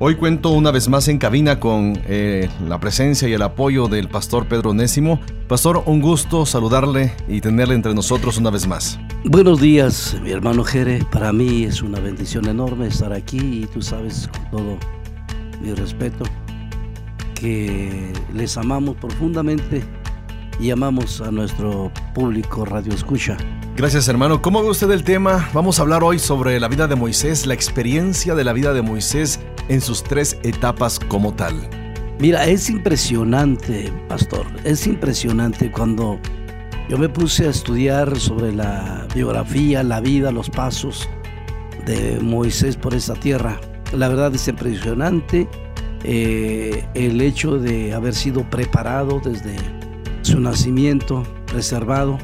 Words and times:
Hoy 0.00 0.16
cuento 0.16 0.50
una 0.50 0.72
vez 0.72 0.88
más 0.88 1.06
en 1.06 1.18
cabina 1.18 1.60
con 1.60 1.96
eh, 2.06 2.48
la 2.66 2.80
presencia 2.80 3.28
y 3.28 3.32
el 3.32 3.42
apoyo 3.42 3.86
del 3.86 4.08
pastor 4.08 4.48
Pedro 4.48 4.74
Nésimo. 4.74 5.20
Pastor, 5.48 5.84
un 5.86 6.00
gusto 6.00 6.44
saludarle 6.46 7.12
y 7.28 7.40
tenerle 7.40 7.76
entre 7.76 7.94
nosotros 7.94 8.36
una 8.36 8.50
vez 8.50 8.66
más. 8.66 8.98
Buenos 9.24 9.60
días, 9.60 10.16
mi 10.20 10.32
hermano 10.32 10.64
Jere. 10.64 11.06
Para 11.12 11.32
mí 11.32 11.62
es 11.62 11.80
una 11.80 12.00
bendición 12.00 12.48
enorme 12.48 12.88
estar 12.88 13.12
aquí 13.12 13.38
y 13.38 13.66
tú 13.66 13.82
sabes 13.82 14.28
con 14.28 14.50
todo 14.50 14.78
mi 15.62 15.72
respeto 15.74 16.24
que 17.36 18.12
les 18.34 18.58
amamos 18.58 18.96
profundamente 18.96 19.84
y 20.58 20.72
amamos 20.72 21.20
a 21.20 21.30
nuestro 21.30 21.92
público 22.14 22.64
Radio 22.64 22.92
Escucha. 22.92 23.36
Gracias 23.76 24.06
hermano. 24.06 24.40
¿Cómo 24.40 24.62
ve 24.62 24.70
usted 24.70 24.88
el 24.92 25.02
tema? 25.02 25.50
Vamos 25.52 25.78
a 25.78 25.82
hablar 25.82 26.04
hoy 26.04 26.20
sobre 26.20 26.60
la 26.60 26.68
vida 26.68 26.86
de 26.86 26.94
Moisés, 26.94 27.44
la 27.44 27.54
experiencia 27.54 28.36
de 28.36 28.44
la 28.44 28.52
vida 28.52 28.72
de 28.72 28.82
Moisés 28.82 29.40
en 29.68 29.80
sus 29.80 30.04
tres 30.04 30.38
etapas 30.44 31.00
como 31.00 31.34
tal. 31.34 31.54
Mira, 32.20 32.46
es 32.46 32.70
impresionante, 32.70 33.92
pastor, 34.08 34.46
es 34.62 34.86
impresionante 34.86 35.72
cuando 35.72 36.20
yo 36.88 36.98
me 36.98 37.08
puse 37.08 37.48
a 37.48 37.50
estudiar 37.50 38.16
sobre 38.16 38.52
la 38.52 39.08
biografía, 39.12 39.82
la 39.82 40.00
vida, 40.00 40.30
los 40.30 40.50
pasos 40.50 41.08
de 41.84 42.20
Moisés 42.20 42.76
por 42.76 42.94
esta 42.94 43.14
tierra. 43.14 43.60
La 43.92 44.06
verdad 44.06 44.32
es 44.32 44.46
impresionante 44.46 45.48
eh, 46.04 46.86
el 46.94 47.20
hecho 47.20 47.58
de 47.58 47.92
haber 47.92 48.14
sido 48.14 48.48
preparado 48.48 49.20
desde 49.22 49.56
su 50.22 50.38
nacimiento, 50.38 51.24
preservado. 51.46 52.18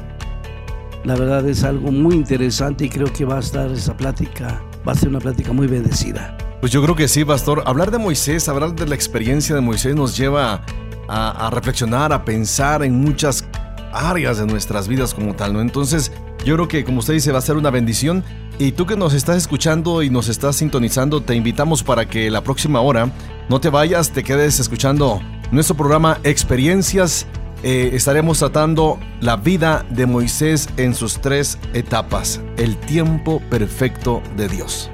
La 1.03 1.15
verdad 1.15 1.47
es 1.49 1.63
algo 1.63 1.91
muy 1.91 2.15
interesante 2.15 2.85
y 2.85 2.89
creo 2.89 3.11
que 3.11 3.25
va 3.25 3.37
a 3.37 3.39
estar 3.39 3.71
esa 3.71 3.97
plática, 3.97 4.61
va 4.87 4.91
a 4.91 4.95
ser 4.95 5.09
una 5.09 5.19
plática 5.19 5.51
muy 5.51 5.65
bendecida. 5.65 6.37
Pues 6.59 6.71
yo 6.71 6.83
creo 6.83 6.95
que 6.95 7.07
sí, 7.07 7.25
pastor. 7.25 7.63
Hablar 7.65 7.89
de 7.89 7.97
Moisés, 7.97 8.47
hablar 8.47 8.75
de 8.75 8.85
la 8.85 8.93
experiencia 8.93 9.55
de 9.55 9.61
Moisés 9.61 9.95
nos 9.95 10.15
lleva 10.15 10.61
a, 11.07 11.49
reflexionar, 11.49 12.13
a 12.13 12.23
pensar 12.23 12.83
en 12.83 13.01
muchas 13.01 13.43
áreas 13.91 14.37
de 14.37 14.45
nuestras 14.45 14.87
vidas 14.87 15.15
como 15.15 15.33
tal, 15.33 15.53
¿no? 15.53 15.61
Entonces, 15.61 16.11
yo 16.45 16.53
creo 16.55 16.67
que 16.67 16.85
como 16.85 16.99
usted 16.99 17.15
dice, 17.15 17.31
va 17.31 17.39
a 17.39 17.41
ser 17.41 17.57
una 17.57 17.71
bendición. 17.71 18.23
Y 18.59 18.73
tú 18.73 18.85
que 18.85 18.95
nos 18.95 19.15
estás 19.15 19.37
escuchando 19.37 20.03
y 20.03 20.11
nos 20.11 20.29
estás 20.29 20.57
sintonizando, 20.57 21.21
te 21.21 21.33
invitamos 21.33 21.81
para 21.81 22.07
que 22.07 22.29
la 22.29 22.41
próxima 22.41 22.79
hora 22.79 23.11
no 23.49 23.59
te 23.59 23.69
vayas, 23.69 24.11
te 24.11 24.23
quedes 24.23 24.59
escuchando 24.59 25.19
nuestro 25.51 25.75
programa 25.75 26.19
Experiencias. 26.23 27.25
Eh, 27.63 27.91
estaremos 27.93 28.39
tratando 28.39 28.99
la 29.19 29.35
vida 29.37 29.85
de 29.91 30.07
Moisés 30.07 30.67
en 30.77 30.95
sus 30.95 31.21
tres 31.21 31.59
etapas, 31.73 32.41
el 32.57 32.75
tiempo 32.77 33.39
perfecto 33.51 34.23
de 34.35 34.47
Dios. 34.47 34.89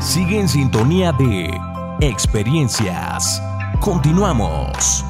Sigue 0.00 0.40
en 0.40 0.48
sintonía 0.48 1.12
de 1.12 1.48
experiencias. 2.00 3.40
Continuamos. 3.80 5.05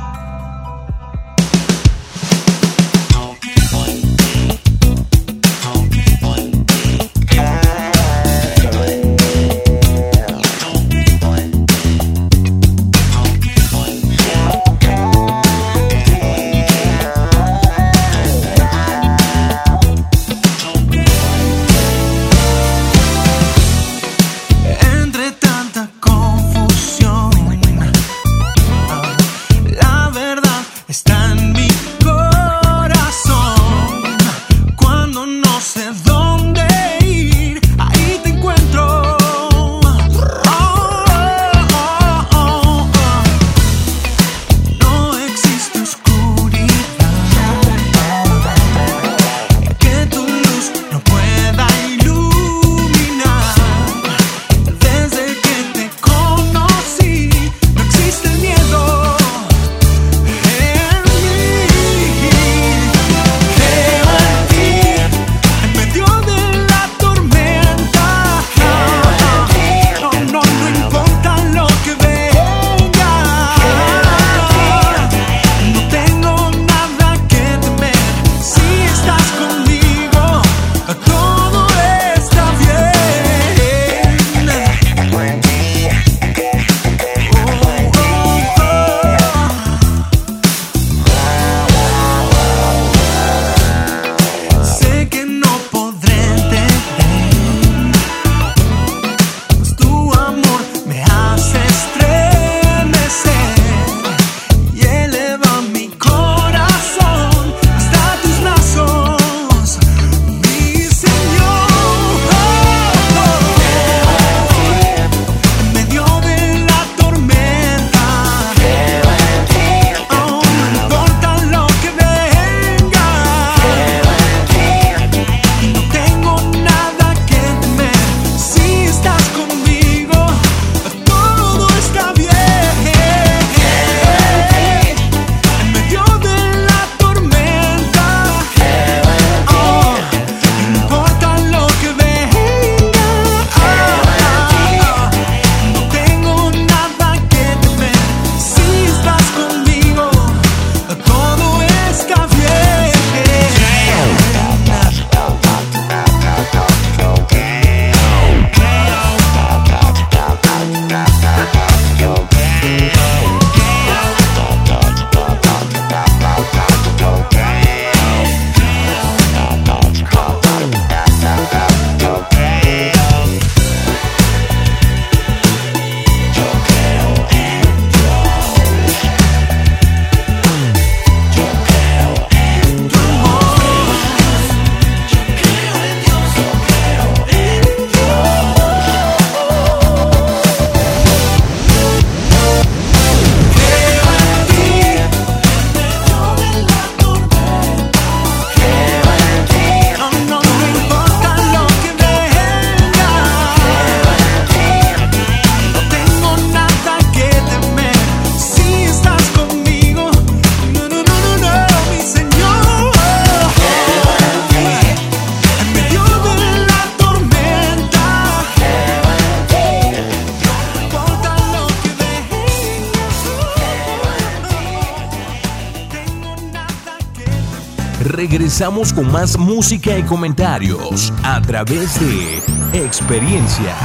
Regresamos 228.59 228.95
con 228.95 229.13
más 229.13 229.39
música 229.39 229.99
y 229.99 230.03
comentarios 230.03 231.13
a 231.23 231.43
través 231.43 232.01
de 232.01 232.39
experiencias. 232.73 233.77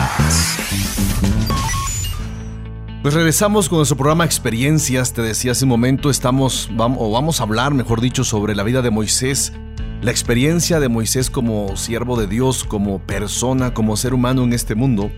Pues 3.01 3.13
regresamos 3.13 3.67
con 3.67 3.79
nuestro 3.79 3.97
programa 3.97 4.23
Experiencias. 4.23 5.11
Te 5.11 5.23
decía 5.23 5.51
hace 5.51 5.65
un 5.65 5.69
momento, 5.71 6.09
estamos, 6.09 6.69
vamos, 6.71 6.99
o 7.01 7.11
vamos 7.11 7.41
a 7.41 7.43
hablar, 7.43 7.73
mejor 7.73 7.99
dicho, 7.99 8.23
sobre 8.23 8.55
la 8.55 8.63
vida 8.63 8.81
de 8.81 8.91
Moisés, 8.91 9.51
la 10.01 10.11
experiencia 10.11 10.79
de 10.79 10.87
Moisés 10.87 11.29
como 11.29 11.75
siervo 11.75 12.17
de 12.17 12.27
Dios, 12.27 12.63
como 12.63 12.99
persona, 12.99 13.73
como 13.73 13.97
ser 13.97 14.13
humano 14.13 14.45
en 14.45 14.53
este 14.53 14.75
mundo, 14.75 15.11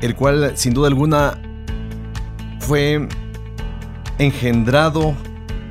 el 0.00 0.16
cual 0.16 0.54
sin 0.56 0.74
duda 0.74 0.88
alguna 0.88 1.40
fue 2.58 3.08
engendrado, 4.18 5.14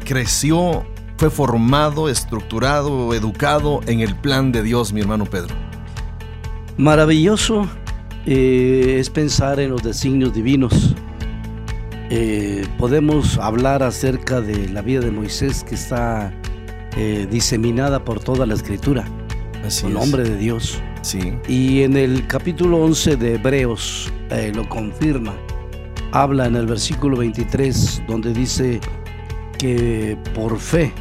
creció, 0.06 0.86
fue 1.18 1.32
formado, 1.32 2.10
estructurado, 2.10 3.14
educado 3.14 3.82
en 3.88 4.02
el 4.02 4.16
plan 4.16 4.52
de 4.52 4.62
Dios, 4.62 4.94
mi 4.94 5.02
hermano 5.02 5.26
Pedro. 5.26 5.56
Maravilloso 6.78 7.68
eh, 8.28 8.98
es 9.00 9.10
pensar 9.10 9.60
en 9.60 9.72
los 9.72 9.82
designios 9.82 10.34
divinos. 10.34 10.96
Eh, 12.10 12.68
podemos 12.78 13.38
hablar 13.40 13.82
acerca 13.82 14.42
de 14.42 14.70
la 14.70 14.82
vida 14.82 15.02
de 15.02 15.12
Moisés 15.12 15.64
que 15.64 15.74
está 15.74 16.32
eh, 16.96 17.28
diseminada 17.30 18.06
por 18.06 18.20
toda 18.20 18.46
la 18.46 18.54
escritura. 18.54 19.06
Así 19.66 19.88
nombre 19.88 20.24
de 20.24 20.38
Dios. 20.38 20.80
Sí. 21.02 21.34
Y 21.48 21.82
en 21.82 21.98
el 21.98 22.28
capítulo 22.28 22.78
11 22.78 23.18
de 23.18 23.36
Hebreos 23.36 24.14
lo 24.54 24.70
confirma. 24.70 25.34
Habla 26.12 26.46
en 26.46 26.56
el 26.56 26.68
versículo 26.68 27.18
23 27.18 28.04
donde 28.08 28.34
dice 28.34 28.80
que 29.58 30.18
por 30.34 30.60
fe, 30.60 30.94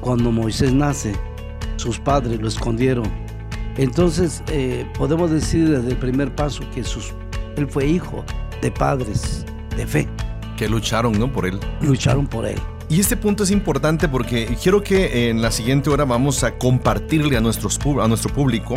cuando 0.00 0.32
Moisés 0.32 0.72
nace, 0.72 1.14
sus 1.76 1.98
padres 1.98 2.40
lo 2.40 2.48
escondieron. 2.48 3.10
Entonces 3.76 4.42
eh, 4.48 4.86
podemos 4.98 5.30
decir 5.30 5.68
desde 5.68 5.90
el 5.90 5.96
primer 5.96 6.34
paso 6.34 6.62
que 6.74 6.84
sus, 6.84 7.12
él 7.56 7.68
fue 7.68 7.86
hijo 7.86 8.24
de 8.60 8.70
padres 8.70 9.44
de 9.76 9.86
fe. 9.86 10.08
Que 10.56 10.68
lucharon, 10.68 11.18
¿no? 11.18 11.32
Por 11.32 11.46
él. 11.46 11.58
Lucharon 11.80 12.26
por 12.26 12.46
él. 12.46 12.58
Y 12.88 12.98
este 13.00 13.16
punto 13.16 13.44
es 13.44 13.50
importante 13.50 14.08
porque 14.08 14.56
quiero 14.60 14.82
que 14.82 15.30
en 15.30 15.40
la 15.40 15.52
siguiente 15.52 15.90
hora 15.90 16.04
vamos 16.04 16.42
a 16.42 16.58
compartirle 16.58 17.36
a, 17.36 17.40
nuestros, 17.40 17.78
a 18.02 18.08
nuestro 18.08 18.32
público 18.34 18.74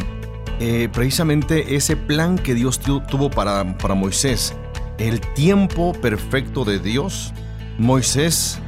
eh, 0.60 0.88
precisamente 0.94 1.76
ese 1.76 1.98
plan 1.98 2.38
que 2.38 2.54
Dios 2.54 2.80
tuvo 2.80 3.30
para, 3.30 3.78
para 3.78 3.96
Moisés. 3.96 4.54
El 4.98 5.19
tiempo 5.19 5.94
perfecto 5.94 6.64
de 6.64 6.80
Dios. 6.80 7.34
Moisés 7.80 8.60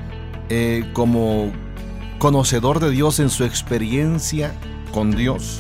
eh, 0.50 0.90
como 0.94 1.54
conocedor 2.20 2.80
de 2.80 2.92
Dios 2.92 3.20
en 3.20 3.30
su 3.30 3.44
experiencia 3.44 4.54
con 4.92 5.12
Dios 5.12 5.60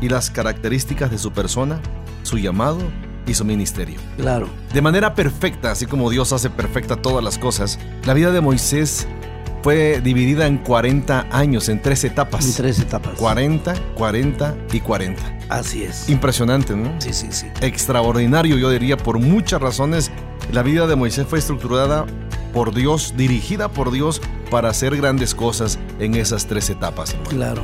y 0.00 0.08
las 0.08 0.30
características 0.30 1.10
de 1.10 1.18
su 1.18 1.32
persona, 1.32 1.80
su 2.22 2.38
llamado 2.38 2.78
y 3.26 3.34
su 3.34 3.44
ministerio. 3.44 4.00
Claro. 4.16 4.48
De 4.72 4.82
manera 4.82 5.14
perfecta, 5.14 5.70
así 5.70 5.86
como 5.86 6.10
Dios 6.10 6.32
hace 6.32 6.50
perfecta 6.50 6.96
todas 6.96 7.22
las 7.22 7.38
cosas, 7.38 7.78
la 8.04 8.14
vida 8.14 8.32
de 8.32 8.40
Moisés 8.40 9.06
fue 9.62 10.00
dividida 10.00 10.48
en 10.48 10.58
40 10.58 11.28
años, 11.30 11.68
en 11.68 11.80
tres 11.80 12.02
etapas. 12.02 12.44
En 12.44 12.54
tres 12.54 12.80
etapas. 12.80 13.14
40, 13.14 13.74
40 13.94 14.56
y 14.72 14.80
40. 14.80 15.38
Así 15.48 15.84
es. 15.84 16.08
Impresionante, 16.08 16.74
¿no? 16.74 17.00
Sí, 17.00 17.12
sí, 17.12 17.28
sí. 17.30 17.46
Extraordinario, 17.60 18.56
yo 18.56 18.70
diría, 18.70 18.96
por 18.96 19.20
muchas 19.20 19.60
razones. 19.60 20.10
La 20.52 20.62
vida 20.62 20.88
de 20.88 20.96
Moisés 20.96 21.26
fue 21.28 21.38
estructurada 21.38 22.06
por 22.52 22.74
Dios, 22.74 23.14
dirigida 23.16 23.68
por 23.68 23.90
Dios 23.90 24.20
para 24.50 24.70
hacer 24.70 24.96
grandes 24.96 25.34
cosas 25.34 25.78
en 25.98 26.14
esas 26.14 26.46
tres 26.46 26.70
etapas. 26.70 27.16
Claro. 27.28 27.62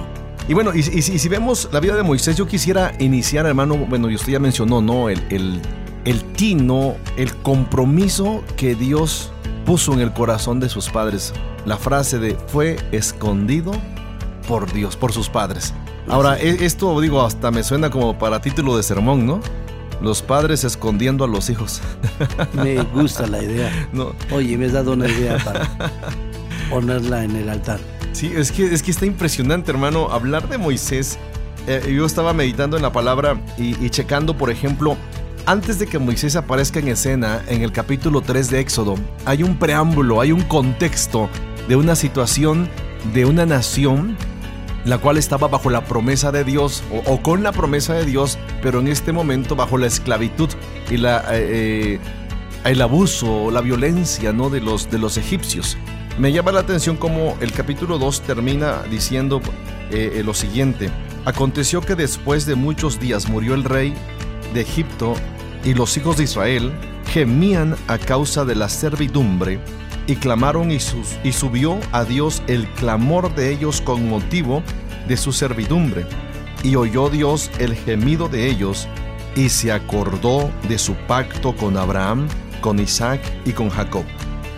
Y 0.48 0.54
bueno, 0.54 0.74
y, 0.74 0.82
si 0.82 1.28
vemos 1.28 1.68
la 1.72 1.80
vida 1.80 1.94
de 1.94 2.02
Moisés, 2.02 2.36
yo 2.36 2.46
quisiera 2.46 2.94
iniciar, 2.98 3.44
hermano, 3.44 3.76
bueno, 3.76 4.10
y 4.10 4.14
usted 4.14 4.32
ya 4.32 4.38
mencionó, 4.38 4.80
¿no? 4.80 5.10
El, 5.10 5.22
el, 5.28 5.60
el 6.06 6.24
tino, 6.32 6.96
el 7.18 7.34
compromiso 7.36 8.42
que 8.56 8.74
Dios 8.74 9.30
puso 9.66 9.92
en 9.92 10.00
el 10.00 10.14
corazón 10.14 10.58
de 10.58 10.70
sus 10.70 10.88
padres. 10.88 11.34
La 11.66 11.76
frase 11.76 12.18
de 12.18 12.38
fue 12.46 12.78
escondido 12.92 13.72
por 14.48 14.72
Dios, 14.72 14.96
por 14.96 15.12
sus 15.12 15.28
padres. 15.28 15.74
Ahora, 16.08 16.38
e, 16.38 16.64
esto 16.64 16.98
digo, 17.02 17.22
hasta 17.22 17.50
me 17.50 17.62
suena 17.62 17.90
como 17.90 18.18
para 18.18 18.40
título 18.40 18.74
de 18.78 18.82
sermón, 18.82 19.26
¿no? 19.26 19.40
Los 20.00 20.22
padres 20.22 20.64
escondiendo 20.64 21.24
a 21.24 21.28
los 21.28 21.50
hijos. 21.50 21.80
Me 22.52 22.82
gusta 22.82 23.26
la 23.26 23.42
idea. 23.42 23.88
No. 23.92 24.12
Oye, 24.30 24.56
me 24.56 24.66
has 24.66 24.72
dado 24.72 24.92
una 24.92 25.08
idea 25.08 25.38
para 25.44 25.68
ponerla 26.70 27.24
en 27.24 27.36
el 27.36 27.48
altar. 27.48 27.80
Sí, 28.12 28.32
es 28.34 28.52
que, 28.52 28.72
es 28.72 28.82
que 28.82 28.90
está 28.90 29.06
impresionante, 29.06 29.70
hermano. 29.70 30.08
Hablar 30.10 30.48
de 30.48 30.58
Moisés. 30.58 31.18
Eh, 31.66 31.92
yo 31.94 32.06
estaba 32.06 32.32
meditando 32.32 32.76
en 32.76 32.82
la 32.82 32.92
palabra 32.92 33.40
y, 33.58 33.90
checando, 33.90 34.36
por 34.36 34.50
ejemplo, 34.50 34.96
antes 35.44 35.78
de 35.78 35.86
que 35.86 35.98
Moisés 35.98 36.34
aparezca 36.34 36.78
en 36.78 36.88
escena, 36.88 37.42
en 37.46 37.62
el 37.62 37.72
capítulo 37.72 38.22
3 38.22 38.50
de 38.50 38.60
Éxodo, 38.60 38.94
hay 39.26 39.42
un 39.42 39.58
preámbulo, 39.58 40.20
hay 40.20 40.32
un 40.32 40.42
contexto 40.42 41.28
de 41.68 41.76
una 41.76 41.94
situación 41.94 42.68
de 43.12 43.26
una 43.26 43.44
nación 43.44 44.16
la 44.88 44.98
cual 44.98 45.18
estaba 45.18 45.48
bajo 45.48 45.68
la 45.70 45.84
promesa 45.84 46.32
de 46.32 46.44
Dios 46.44 46.82
o, 47.06 47.20
con 47.20 47.42
la 47.42 47.52
promesa 47.52 47.94
de 47.94 48.06
Dios, 48.06 48.38
pero 48.62 48.80
en 48.80 48.88
este 48.88 49.12
momento 49.12 49.54
bajo 49.54 49.76
la 49.76 49.86
esclavitud 49.86 50.48
y 50.90 50.96
la, 50.96 51.18
eh, 51.34 51.98
eh, 51.98 52.00
el 52.64 52.80
abuso, 52.80 53.50
la 53.50 53.60
violencia 53.60 54.32
¿no? 54.32 54.48
de, 54.48 54.60
los, 54.60 54.90
de 54.90 54.98
los 54.98 55.18
egipcios. 55.18 55.76
Me 56.18 56.32
llama 56.32 56.52
la 56.52 56.60
atención 56.60 56.96
como 56.96 57.36
el 57.40 57.52
capítulo 57.52 57.98
2 57.98 58.22
termina 58.22 58.82
diciendo 58.90 59.40
eh, 59.90 60.22
lo 60.24 60.32
siguiente. 60.32 60.90
Aconteció 61.26 61.82
que 61.82 61.94
después 61.94 62.46
de 62.46 62.54
muchos 62.54 62.98
días 62.98 63.28
murió 63.28 63.54
el 63.54 63.64
rey 63.64 63.94
de 64.54 64.62
Egipto 64.62 65.14
y 65.64 65.74
los 65.74 65.96
hijos 65.96 66.16
de 66.16 66.24
Israel 66.24 66.72
gemían 67.12 67.76
a 67.88 67.98
causa 67.98 68.44
de 68.44 68.54
la 68.54 68.68
servidumbre 68.68 69.60
y 70.08 70.16
clamaron 70.16 70.72
y, 70.72 70.78
y 71.22 71.32
subió 71.32 71.78
a 71.92 72.04
Dios 72.04 72.42
el 72.48 72.66
clamor 72.72 73.32
de 73.34 73.52
ellos 73.52 73.80
con 73.80 74.08
motivo 74.08 74.64
de 75.06 75.16
su 75.16 75.32
servidumbre. 75.32 76.06
Y 76.64 76.74
oyó 76.74 77.10
Dios 77.10 77.50
el 77.60 77.76
gemido 77.76 78.28
de 78.28 78.48
ellos 78.48 78.88
y 79.36 79.50
se 79.50 79.70
acordó 79.70 80.50
de 80.66 80.78
su 80.78 80.94
pacto 81.06 81.54
con 81.54 81.76
Abraham, 81.76 82.26
con 82.60 82.80
Isaac 82.80 83.20
y 83.44 83.52
con 83.52 83.68
Jacob. 83.68 84.04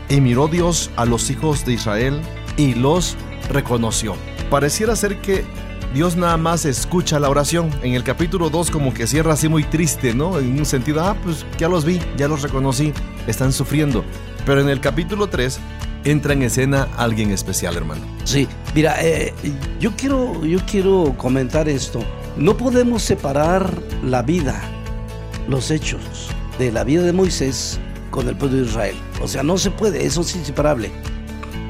Y 0.09 0.21
miró 0.21 0.49
Dios 0.49 0.90
a 0.97 1.04
los 1.04 1.28
hijos 1.30 1.66
de 1.66 1.75
Israel 1.75 2.21
y 2.57 2.75
los 2.75 3.16
reconoció. 3.50 4.14
Pareciera 4.50 4.97
ser 4.97 5.21
que 5.21 5.45
Dios 5.92 6.16
nada 6.16 6.37
más 6.37 6.64
escucha 6.64 7.19
la 7.19 7.28
oración. 7.28 7.71
En 7.83 7.95
el 7.95 8.04
capítulo 8.04 8.50
2 8.50 8.71
como 8.71 8.95
que 8.95 9.09
cierra 9.09 9.33
así 9.33 9.49
muy 9.49 9.64
triste, 9.64 10.14
¿no? 10.14 10.38
En 10.38 10.59
un 10.59 10.64
sentido, 10.64 11.02
ah, 11.02 11.16
pues 11.23 11.45
ya 11.59 11.69
los 11.69 11.85
vi, 11.85 12.00
ya 12.16 12.28
los 12.28 12.42
reconocí, 12.42 12.92
están 13.26 13.52
sufriendo. 13.52 14.04
Pero 14.47 14.61
en 14.61 14.68
el 14.68 14.80
capítulo 14.80 15.28
3 15.28 15.59
entra 16.04 16.32
en 16.32 16.42
escena 16.42 16.88
alguien 16.97 17.30
especial, 17.30 17.76
hermano. 17.76 18.02
Sí, 18.25 18.49
mira, 18.75 18.97
eh, 19.00 19.35
yo, 19.78 19.92
quiero, 19.97 20.44
yo 20.44 20.59
quiero 20.66 21.14
comentar 21.16 21.68
esto. 21.68 22.00
No 22.37 22.56
podemos 22.56 23.02
separar 23.02 23.73
la 24.02 24.23
vida, 24.23 24.61
los 25.49 25.70
hechos 25.70 26.00
de 26.59 26.73
la 26.73 26.85
vida 26.85 27.02
de 27.02 27.12
Moisés 27.12 27.78
con 28.11 28.28
el 28.28 28.37
pueblo 28.37 28.59
de 28.59 28.64
Israel. 28.64 28.97
O 29.23 29.28
sea, 29.28 29.42
no 29.42 29.59
se 29.59 29.70
puede, 29.70 30.04
eso 30.04 30.23
es 30.23 30.35
inseparable. 30.37 30.90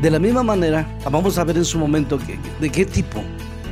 De 0.01 0.11
la 0.11 0.19
misma 0.19 0.43
manera, 0.43 0.87
vamos 1.11 1.39
a 1.39 1.45
ver 1.45 1.57
en 1.57 1.65
su 1.65 1.79
momento 1.79 2.19
de 2.61 2.71
qué 2.71 2.87
tipo 2.87 3.23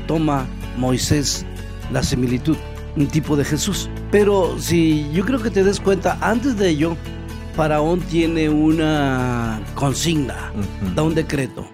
toma 0.07 0.47
Moisés 0.76 1.47
la 1.93 2.02
similitud, 2.02 2.57
un 2.97 3.07
tipo 3.07 3.37
de 3.37 3.45
Jesús. 3.45 3.88
Pero 4.11 4.59
si 4.59 5.11
yo 5.12 5.25
creo 5.25 5.40
que 5.40 5.50
te 5.50 5.64
des 5.64 5.81
cuenta, 5.81 6.19
antes 6.21 6.57
de 6.57 6.69
ello, 6.69 6.97
Faraón 7.59 7.99
tiene 8.03 8.49
una 8.49 9.61
consigna, 9.75 10.53
da 10.95 11.03
un 11.03 11.12
decreto. 11.12 11.69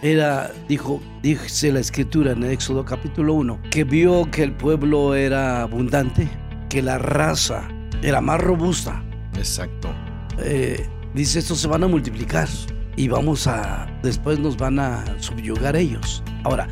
Era, 0.00 0.50
dijo, 0.66 1.02
dice 1.22 1.70
la 1.70 1.80
escritura 1.80 2.32
en 2.32 2.42
Éxodo 2.42 2.86
capítulo 2.86 3.34
1, 3.34 3.60
que 3.70 3.84
vio 3.84 4.30
que 4.30 4.42
el 4.42 4.52
pueblo 4.52 5.14
era 5.14 5.60
abundante, 5.60 6.26
que 6.70 6.80
la 6.80 6.96
raza 6.96 7.68
era 8.02 8.22
más 8.22 8.40
robusta. 8.40 9.04
Exacto. 9.36 9.90
Eh, 10.38 10.88
dice, 11.12 11.40
estos 11.40 11.60
se 11.60 11.68
van 11.68 11.84
a 11.84 11.86
multiplicar 11.86 12.48
y 12.96 13.08
vamos 13.08 13.46
a, 13.46 13.86
después 14.02 14.38
nos 14.38 14.56
van 14.56 14.78
a 14.78 15.04
subyugar 15.20 15.76
ellos. 15.76 16.22
Ahora, 16.44 16.66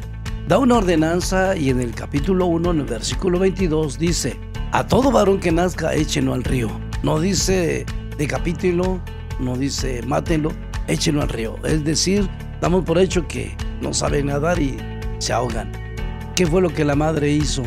da 0.49 0.57
una 0.57 0.77
ordenanza 0.77 1.55
y 1.55 1.69
en 1.69 1.83
el 1.83 1.95
capítulo 1.95 2.47
1, 2.47 2.71
en 2.71 2.81
el 2.81 2.87
versículo 2.87 3.39
22, 3.41 3.99
dice, 3.99 4.41
a 4.73 4.87
todo 4.87 5.13
varón 5.13 5.39
que 5.39 5.53
nazca, 5.53 5.93
échenlo 5.93 6.33
al 6.33 6.45
río. 6.45 6.71
No 7.03 7.21
dice 7.21 7.85
de 8.19 8.27
capítulo, 8.27 9.01
no 9.41 9.57
dice 9.57 10.03
mátenlo, 10.07 10.53
échenlo 10.87 11.23
al 11.23 11.29
río. 11.29 11.57
Es 11.65 11.85
decir, 11.85 12.29
damos 12.61 12.85
por 12.85 12.99
hecho 12.99 13.27
que 13.27 13.57
no 13.81 13.93
saben 13.93 14.27
nadar 14.27 14.61
y 14.61 14.77
se 15.19 15.33
ahogan. 15.33 15.71
¿Qué 16.35 16.47
fue 16.47 16.63
lo 16.63 16.73
que 16.73 16.85
la 16.85 16.95
madre 16.95 17.31
hizo? 17.31 17.63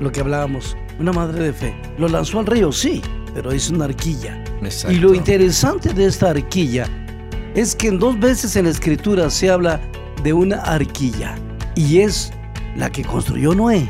Lo 0.00 0.12
que 0.12 0.20
hablábamos, 0.20 0.76
una 0.98 1.12
madre 1.12 1.44
de 1.44 1.52
fe. 1.52 1.74
Lo 1.98 2.08
lanzó 2.08 2.38
al 2.38 2.46
río, 2.46 2.72
sí, 2.72 3.02
pero 3.34 3.54
hizo 3.54 3.74
una 3.74 3.86
arquilla. 3.86 4.42
Y 4.88 4.94
lo 4.94 5.14
interesante 5.14 5.92
de 5.92 6.06
esta 6.06 6.30
arquilla 6.30 6.86
es 7.54 7.74
que 7.74 7.88
en 7.88 7.98
dos 7.98 8.18
veces 8.18 8.56
en 8.56 8.64
la 8.64 8.70
escritura 8.70 9.30
se 9.30 9.50
habla 9.50 9.80
de 10.22 10.32
una 10.32 10.56
arquilla 10.56 11.36
y 11.74 11.98
es 11.98 12.32
la 12.74 12.90
que 12.90 13.04
construyó 13.04 13.54
Noé 13.54 13.88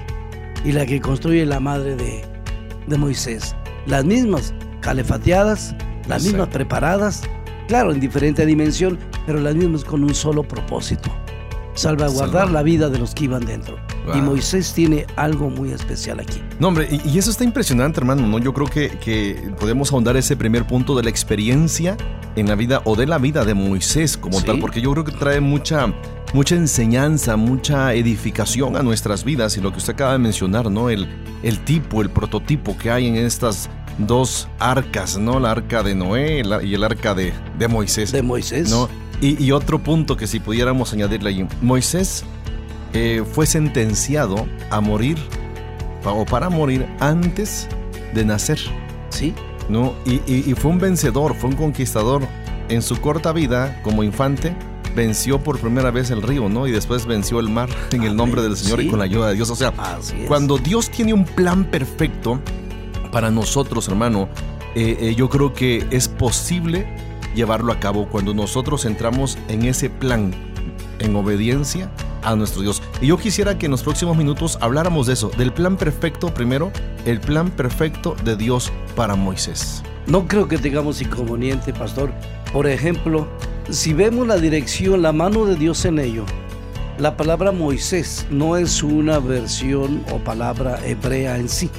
y 0.64 0.72
la 0.72 0.84
que 0.84 1.00
construye 1.00 1.46
la 1.46 1.60
madre 1.60 1.94
de, 1.96 2.24
de 2.86 2.98
Moisés. 2.98 3.54
Las 3.86 4.04
mismas 4.04 4.52
calefateadas, 4.80 5.74
las 6.08 6.24
mismas 6.24 6.48
preparadas, 6.48 7.22
claro, 7.68 7.92
en 7.92 8.00
diferente 8.00 8.46
dimensión, 8.46 8.98
pero 9.26 9.40
las 9.40 9.54
mismas 9.54 9.84
con 9.84 10.04
un 10.04 10.14
solo 10.14 10.42
propósito, 10.42 11.10
salvaguardar 11.74 12.50
la 12.50 12.62
vida 12.62 12.88
de 12.88 12.98
los 12.98 13.14
que 13.14 13.24
iban 13.24 13.44
dentro. 13.44 13.76
Y 14.14 14.18
Moisés 14.18 14.72
tiene 14.72 15.04
algo 15.16 15.50
muy 15.50 15.72
especial 15.72 16.20
aquí. 16.20 16.40
No, 16.60 16.68
hombre, 16.68 16.88
y, 17.04 17.18
eso 17.18 17.30
está 17.30 17.42
impresionante, 17.42 17.98
hermano, 17.98 18.26
¿no? 18.26 18.38
Yo 18.38 18.54
creo 18.54 18.68
que, 18.68 18.90
que, 18.98 19.52
podemos 19.58 19.92
ahondar 19.92 20.16
ese 20.16 20.36
primer 20.36 20.64
punto 20.64 20.94
de 20.94 21.02
la 21.02 21.10
experiencia 21.10 21.96
en 22.36 22.46
la 22.46 22.54
vida 22.54 22.82
o 22.84 22.94
de 22.94 23.06
la 23.06 23.18
vida 23.18 23.44
de 23.44 23.54
Moisés 23.54 24.16
como 24.16 24.40
tal, 24.42 24.60
porque 24.60 24.80
yo 24.80 24.92
creo 24.92 25.04
que 25.04 25.10
trae 25.10 25.40
mucha, 25.40 25.92
mucha 26.34 26.54
enseñanza, 26.54 27.36
mucha 27.36 27.94
edificación 27.94 28.76
a 28.76 28.82
nuestras 28.82 29.24
vidas 29.24 29.56
y 29.56 29.60
lo 29.60 29.72
que 29.72 29.78
usted 29.78 29.94
acaba 29.94 30.12
de 30.12 30.18
mencionar, 30.18 30.70
¿no? 30.70 30.88
El, 30.88 31.08
el 31.42 31.58
tipo, 31.64 32.00
el 32.00 32.10
prototipo 32.10 32.78
que 32.78 32.90
hay 32.92 33.08
en 33.08 33.16
estas 33.16 33.68
dos 33.98 34.48
arcas, 34.58 35.18
¿no? 35.18 35.40
La 35.40 35.52
arca 35.52 35.82
de 35.82 35.94
Noé 35.94 36.42
y 36.62 36.74
el 36.74 36.84
arca 36.84 37.14
de, 37.14 37.32
de 37.58 37.68
Moisés. 37.68 38.12
De 38.12 38.22
Moisés. 38.22 38.70
¿no? 38.70 38.88
Y, 39.20 39.42
y, 39.42 39.52
otro 39.52 39.78
punto 39.78 40.16
que 40.16 40.26
si 40.26 40.40
pudiéramos 40.40 40.92
añadirle 40.92 41.30
ahí, 41.30 41.48
Moisés 41.62 42.24
eh, 42.92 43.24
fue 43.32 43.46
sentenciado 43.46 44.46
a 44.70 44.80
morir 44.80 45.16
o 46.04 46.24
para 46.24 46.50
morir 46.50 46.86
antes 47.00 47.68
de 48.14 48.24
nacer. 48.24 48.58
Sí. 49.10 49.34
¿no? 49.68 49.94
Y, 50.04 50.20
y, 50.26 50.54
fue 50.54 50.70
un 50.70 50.78
vencedor, 50.78 51.34
fue 51.34 51.50
un 51.50 51.56
conquistador. 51.56 52.22
En 52.68 52.82
su 52.82 53.00
corta 53.00 53.32
vida 53.32 53.80
como 53.84 54.02
infante, 54.02 54.52
venció 54.96 55.38
por 55.40 55.60
primera 55.60 55.92
vez 55.92 56.10
el 56.10 56.20
río, 56.20 56.48
¿no? 56.48 56.66
Y 56.66 56.72
después 56.72 57.06
venció 57.06 57.38
el 57.38 57.48
mar 57.48 57.68
en 57.92 58.02
el 58.02 58.16
nombre 58.16 58.42
del 58.42 58.56
Señor 58.56 58.80
y 58.80 58.88
con 58.88 58.98
la 58.98 59.04
ayuda 59.04 59.28
de 59.28 59.34
Dios. 59.34 59.50
O 59.50 59.56
sea, 59.56 59.72
cuando 60.26 60.58
Dios 60.58 60.90
tiene 60.90 61.14
un 61.14 61.24
plan 61.24 61.64
perfecto 61.64 62.40
para 63.16 63.30
nosotros, 63.30 63.88
hermano, 63.88 64.28
eh, 64.74 64.98
eh, 65.00 65.14
yo 65.14 65.30
creo 65.30 65.54
que 65.54 65.86
es 65.90 66.06
posible 66.06 66.86
llevarlo 67.34 67.72
a 67.72 67.80
cabo 67.80 68.06
cuando 68.10 68.34
nosotros 68.34 68.84
entramos 68.84 69.38
en 69.48 69.64
ese 69.64 69.88
plan 69.88 70.34
en 70.98 71.16
obediencia 71.16 71.90
a 72.22 72.36
nuestro 72.36 72.60
Dios. 72.60 72.82
Y 73.00 73.06
yo 73.06 73.16
quisiera 73.16 73.56
que 73.56 73.64
en 73.64 73.72
los 73.72 73.82
próximos 73.82 74.18
minutos 74.18 74.58
habláramos 74.60 75.06
de 75.06 75.14
eso, 75.14 75.30
del 75.38 75.50
plan 75.50 75.78
perfecto 75.78 76.34
primero, 76.34 76.70
el 77.06 77.18
plan 77.18 77.50
perfecto 77.50 78.16
de 78.22 78.36
Dios 78.36 78.70
para 78.94 79.14
Moisés. 79.14 79.82
No 80.06 80.28
creo 80.28 80.46
que 80.46 80.58
tengamos 80.58 81.00
inconveniente, 81.00 81.72
pastor. 81.72 82.12
Por 82.52 82.66
ejemplo, 82.66 83.26
si 83.70 83.94
vemos 83.94 84.26
la 84.26 84.36
dirección, 84.36 85.00
la 85.00 85.12
mano 85.12 85.46
de 85.46 85.56
Dios 85.56 85.86
en 85.86 86.00
ello, 86.00 86.26
la 86.98 87.16
palabra 87.16 87.50
Moisés 87.50 88.26
no 88.28 88.58
es 88.58 88.82
una 88.82 89.20
versión 89.20 90.04
o 90.12 90.18
palabra 90.18 90.78
hebrea 90.84 91.38
en 91.38 91.48
sí. 91.48 91.70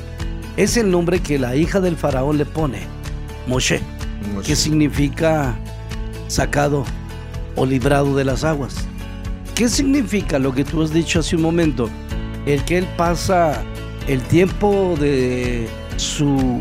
Es 0.58 0.76
el 0.76 0.90
nombre 0.90 1.20
que 1.20 1.38
la 1.38 1.56
hija 1.56 1.80
del 1.80 1.96
faraón 1.96 2.40
le 2.40 2.46
pone, 2.46 2.80
Moshe, 3.46 3.80
que 4.44 4.56
significa 4.56 5.56
sacado 6.28 6.84
o 7.56 7.64
librado 7.64 8.16
de 8.16 8.26
las 8.26 8.44
aguas. 8.44 8.76
¿Qué 9.54 9.70
significa 9.70 10.40
lo 10.40 10.56
que 10.56 10.64
tú 10.64 10.82
has 10.82 10.92
dicho 10.92 11.20
hace 11.20 11.36
un 11.36 11.44
momento? 11.44 11.90
El 12.48 12.66
que 12.66 12.80
él 12.80 12.88
pasa 12.98 13.62
el 14.08 14.20
tiempo 14.24 14.96
de 15.00 15.68
su 15.98 16.60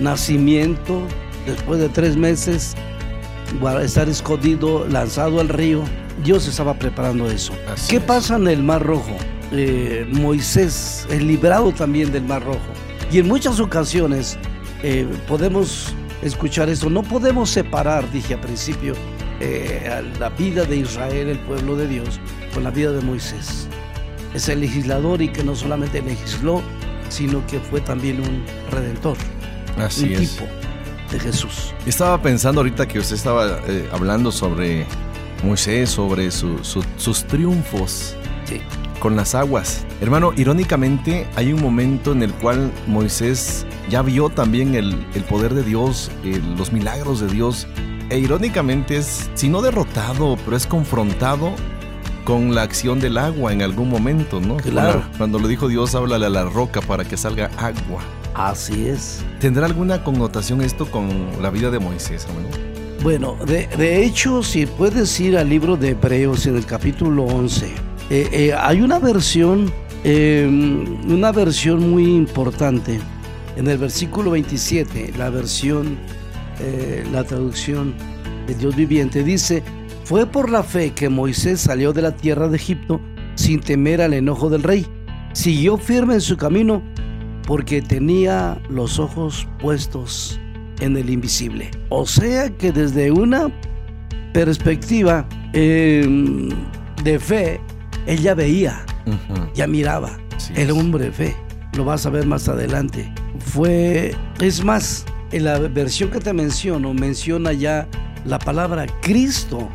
nacimiento, 0.00 1.02
después 1.46 1.78
de 1.78 1.88
tres 1.90 2.16
meses, 2.16 2.74
estar 3.82 4.08
escondido, 4.08 4.84
lanzado 4.88 5.40
al 5.40 5.48
río. 5.48 5.84
Dios 6.24 6.48
estaba 6.48 6.74
preparando 6.74 7.30
eso. 7.30 7.52
¿Qué 7.88 8.00
pasa 8.00 8.34
en 8.34 8.48
el 8.48 8.64
Mar 8.64 8.82
Rojo? 8.82 9.16
Eh, 9.52 10.06
Moisés 10.10 11.06
es 11.10 11.22
librado 11.22 11.72
también 11.72 12.12
del 12.12 12.24
Mar 12.24 12.44
Rojo. 12.44 12.58
Y 13.10 13.18
en 13.18 13.28
muchas 13.28 13.58
ocasiones 13.58 14.38
eh, 14.82 15.06
podemos 15.26 15.92
escuchar 16.22 16.68
eso. 16.68 16.88
No 16.88 17.02
podemos 17.02 17.50
separar, 17.50 18.10
dije 18.12 18.34
al 18.34 18.40
principio, 18.40 18.94
eh, 19.40 20.02
la 20.18 20.28
vida 20.30 20.64
de 20.64 20.76
Israel, 20.76 21.28
el 21.28 21.38
pueblo 21.40 21.76
de 21.76 21.88
Dios, 21.88 22.20
con 22.54 22.62
la 22.62 22.70
vida 22.70 22.92
de 22.92 23.00
Moisés. 23.00 23.68
Es 24.34 24.48
el 24.48 24.60
legislador 24.60 25.22
y 25.22 25.28
que 25.28 25.42
no 25.42 25.56
solamente 25.56 26.00
legisló, 26.02 26.62
sino 27.08 27.44
que 27.46 27.58
fue 27.58 27.80
también 27.80 28.20
un 28.20 28.44
redentor. 28.70 29.16
Así 29.76 30.14
un 30.14 30.20
tipo 30.20 30.44
de 31.10 31.18
Jesús. 31.18 31.74
Estaba 31.86 32.20
pensando 32.22 32.60
ahorita 32.60 32.86
que 32.86 33.00
usted 33.00 33.16
estaba 33.16 33.60
eh, 33.66 33.88
hablando 33.92 34.30
sobre 34.30 34.86
Moisés, 35.42 35.90
sobre 35.90 36.30
sus 36.30 37.26
triunfos 37.26 38.14
con 39.00 39.16
las 39.16 39.34
aguas. 39.34 39.84
Hermano, 40.00 40.32
irónicamente 40.36 41.26
hay 41.34 41.52
un 41.52 41.60
momento 41.60 42.12
en 42.12 42.22
el 42.22 42.32
cual 42.34 42.70
Moisés 42.86 43.66
ya 43.88 44.02
vio 44.02 44.28
también 44.28 44.76
el, 44.76 44.94
poder 45.28 45.54
de 45.54 45.64
Dios, 45.64 46.10
los 46.56 46.72
milagros 46.72 47.20
de 47.20 47.26
Dios 47.26 47.66
e 48.10 48.18
irónicamente 48.18 48.96
es, 48.96 49.30
si 49.34 49.48
no 49.48 49.62
derrotado, 49.62 50.36
pero 50.44 50.56
es 50.56 50.66
confrontado 50.66 51.52
con 52.24 52.54
la 52.54 52.62
acción 52.62 53.00
del 53.00 53.18
agua 53.18 53.52
en 53.52 53.62
algún 53.62 53.88
momento, 53.88 54.40
¿no? 54.40 54.56
Claro. 54.58 55.02
Cuando, 55.16 55.38
lo 55.38 55.48
dijo 55.48 55.68
Dios, 55.68 55.94
háblale 55.94 56.26
a 56.26 56.30
la 56.30 56.44
roca 56.44 56.80
para 56.80 57.04
que 57.04 57.16
salga 57.16 57.50
agua. 57.56 58.02
Así 58.34 58.88
es. 58.88 59.24
¿Tendrá 59.40 59.66
alguna 59.66 60.04
connotación 60.04 60.60
esto 60.60 60.86
con 60.90 61.08
la 61.40 61.50
vida 61.50 61.70
de 61.70 61.78
Moisés, 61.78 62.26
hermano? 62.28 62.48
Bueno, 63.02 63.36
de, 63.46 64.04
hecho, 64.04 64.42
si 64.42 64.66
puedes 64.66 65.18
ir 65.20 65.38
al 65.38 65.48
libro 65.48 65.76
de 65.76 65.90
Hebreos 65.90 66.46
en 66.46 66.56
el 66.56 66.66
capítulo 66.66 67.24
11, 67.24 67.72
eh, 68.10 68.28
eh, 68.32 68.54
hay 68.58 68.80
una 68.80 68.98
versión, 68.98 69.72
em, 70.04 71.10
una 71.10 71.32
versión 71.32 71.90
muy 71.90 72.04
importante 72.04 73.00
en 73.56 73.68
el 73.68 73.78
versículo 73.78 74.32
27, 74.32 75.12
la 75.16 75.30
versión 75.30 75.98
eh, 76.62 77.04
la 77.10 77.24
traducción 77.24 77.94
de 78.46 78.54
Dios 78.54 78.76
viviente, 78.76 79.24
dice, 79.24 79.62
fue 80.04 80.26
por 80.26 80.50
la 80.50 80.62
fe 80.62 80.90
que 80.90 81.08
Moisés 81.08 81.60
salió 81.60 81.94
de 81.94 82.02
la 82.02 82.14
tierra 82.14 82.48
de 82.48 82.56
Egipto 82.56 83.00
sin 83.34 83.60
temer 83.60 84.02
al 84.02 84.12
enojo 84.12 84.50
del 84.50 84.62
rey. 84.62 84.86
Siguió 85.32 85.78
firme 85.78 86.14
en 86.14 86.20
su 86.20 86.36
camino 86.36 86.82
porque 87.46 87.80
tenía 87.80 88.60
los 88.68 88.98
ojos 88.98 89.48
puestos 89.58 90.38
en 90.80 90.98
el 90.98 91.08
invisible. 91.08 91.70
O 91.88 92.04
sea 92.04 92.50
que 92.50 92.72
desde 92.72 93.10
una 93.10 93.50
perspectiva 94.34 95.26
em, 95.54 96.50
de 97.02 97.18
fe, 97.18 97.60
ella 98.06 98.34
veía, 98.34 98.84
ya 99.54 99.66
miraba. 99.66 100.18
el 100.54 100.70
hombre 100.70 101.06
de 101.06 101.12
fe. 101.12 101.36
Lo 101.76 101.84
vas 101.84 102.04
a 102.06 102.10
ver 102.10 102.26
más 102.26 102.48
adelante. 102.48 103.12
Fue, 103.38 104.14
es 104.40 104.64
más, 104.64 105.04
en 105.32 105.44
la 105.44 105.58
versión 105.58 106.10
que 106.10 106.18
te 106.18 106.32
menciono, 106.32 106.92
menciona 106.94 107.52
ya 107.52 107.86
la 108.24 108.38
palabra 108.38 108.86
Cristo 109.00 109.68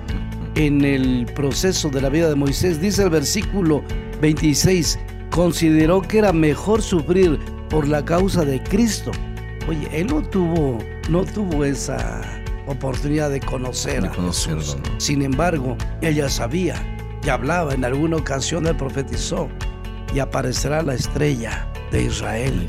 en 0.55 0.84
el 0.84 1.25
proceso 1.36 1.89
de 1.89 2.01
la 2.01 2.10
vida 2.10 2.29
de 2.29 2.36
Moisés. 2.36 2.82
Dice 2.82 3.03
el 3.03 3.10
versículo 3.10 3.84
26, 4.22 5.00
consideró 5.32 6.01
que 6.01 6.20
era 6.20 6.34
mejor 6.34 6.82
sufrir 6.82 7.39
por 7.70 7.88
la 7.88 8.03
causa 8.03 8.44
de 8.44 8.62
Cristo. 8.62 9.12
Oye, 9.67 9.88
él 9.94 10.08
no 10.08 10.22
tuvo, 10.22 10.79
no 11.10 11.24
tuvo 11.24 11.63
esa 11.65 12.22
oportunidad 12.67 13.29
de 13.29 13.39
conocer 13.39 14.05
a 14.05 14.13
Jesús. 14.13 14.77
Sin 14.98 15.22
embargo, 15.22 15.77
ella 16.01 16.29
sabía 16.29 16.95
y 17.25 17.29
hablaba, 17.29 17.74
en 17.74 17.84
alguna 17.84 18.17
ocasión 18.17 18.67
él 18.67 18.75
profetizó 18.75 19.50
y 20.13 20.20
aparecerá 20.20 20.82
la 20.84 20.94
estrella 20.94 21.67
de 21.91 22.03
Israel, 22.03 22.67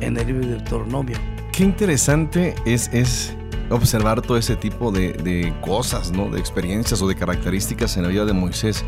en 0.00 0.16
el 0.16 0.26
libro 0.26 0.46
de 0.46 0.54
Deuteronomio. 0.56 1.16
Qué 1.52 1.64
interesante 1.64 2.54
es, 2.64 2.88
es 2.92 3.36
observar 3.70 4.20
todo 4.20 4.36
ese 4.36 4.56
tipo 4.56 4.90
de, 4.90 5.54
cosas, 5.60 6.10
¿no? 6.10 6.28
De 6.28 6.40
experiencias 6.40 7.00
o 7.00 7.08
de 7.08 7.14
características 7.14 7.96
en 7.96 8.02
la 8.02 8.08
vida 8.08 8.24
de 8.24 8.32
Moisés. 8.32 8.84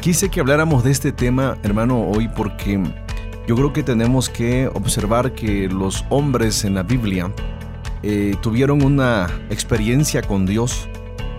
Quise 0.00 0.28
que 0.28 0.40
habláramos 0.40 0.84
de 0.84 0.90
este 0.90 1.12
tema, 1.12 1.56
hermano, 1.62 2.02
hoy 2.02 2.28
porque 2.28 2.80
yo 3.46 3.56
creo 3.56 3.72
que 3.72 3.82
tenemos 3.82 4.28
que 4.28 4.68
observar 4.68 5.32
que 5.32 5.68
los 5.68 6.04
hombres 6.10 6.64
en 6.64 6.74
la 6.74 6.82
Biblia 6.82 7.32
eh, 8.02 8.36
tuvieron 8.42 8.82
una 8.82 9.28
experiencia 9.50 10.22
con 10.22 10.46
Dios 10.46 10.88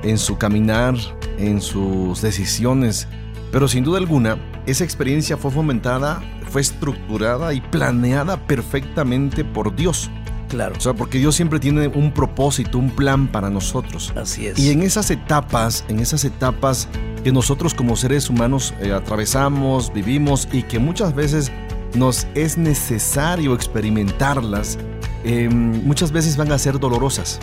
en 0.04 0.18
su 0.18 0.38
caminar, 0.38 0.96
en 1.38 1.62
sus 1.62 2.22
decisiones, 2.22 3.08
pero 3.52 3.68
sin 3.68 3.84
duda 3.84 4.00
alguna, 4.00 4.38
esa 4.66 4.84
experiencia 4.84 5.38
fue 5.38 5.52
fomentada, 5.52 6.22
fue 6.50 6.62
estructurada 6.62 7.54
y 7.54 7.62
planeada 7.62 8.38
perfectamente 8.38 9.44
por 9.44 9.76
Dios. 9.76 10.10
Claro. 10.50 10.76
O 10.78 10.80
sea, 10.80 10.94
porque 10.94 11.18
Dios 11.18 11.36
siempre 11.36 11.60
tiene 11.60 11.88
un 11.88 12.12
propósito, 12.14 12.78
un 12.78 12.90
plan 12.90 13.28
para 13.28 13.50
nosotros. 13.50 14.14
Así 14.16 14.48
es. 14.48 14.60
Y 14.60 14.72
en 14.72 14.84
esas 14.84 15.10
etapas, 15.12 15.84
en 15.88 16.00
esas 16.00 16.24
etapas 16.24 16.88
que 17.24 17.32
nosotros 17.32 17.74
como 17.74 17.96
seres 17.96 18.30
humanos 18.30 18.74
eh, 18.82 18.92
atravesamos, 18.92 19.92
vivimos 19.94 20.48
y 20.52 20.64
que 20.64 20.80
muchas 20.80 21.16
veces 21.16 21.52
nos 21.96 22.28
es 22.36 22.58
necesario 22.58 23.56
experimentarlas, 23.56 24.78
em, 25.24 25.84
muchas 25.86 26.12
veces 26.12 26.38
van 26.38 26.52
a 26.52 26.58
ser 26.58 26.80
dolorosas, 26.80 27.40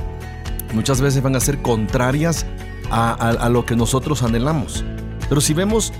muchas 0.72 1.00
veces 1.00 1.22
van 1.22 1.34
a 1.36 1.40
ser 1.40 1.60
contrarias 1.62 2.46
a, 2.92 3.48
lo 3.48 3.64
que 3.64 3.74
nosotros 3.74 4.22
anhelamos. 4.22 4.84
Pero 5.28 5.40
si 5.40 5.54
vemos 5.54 5.92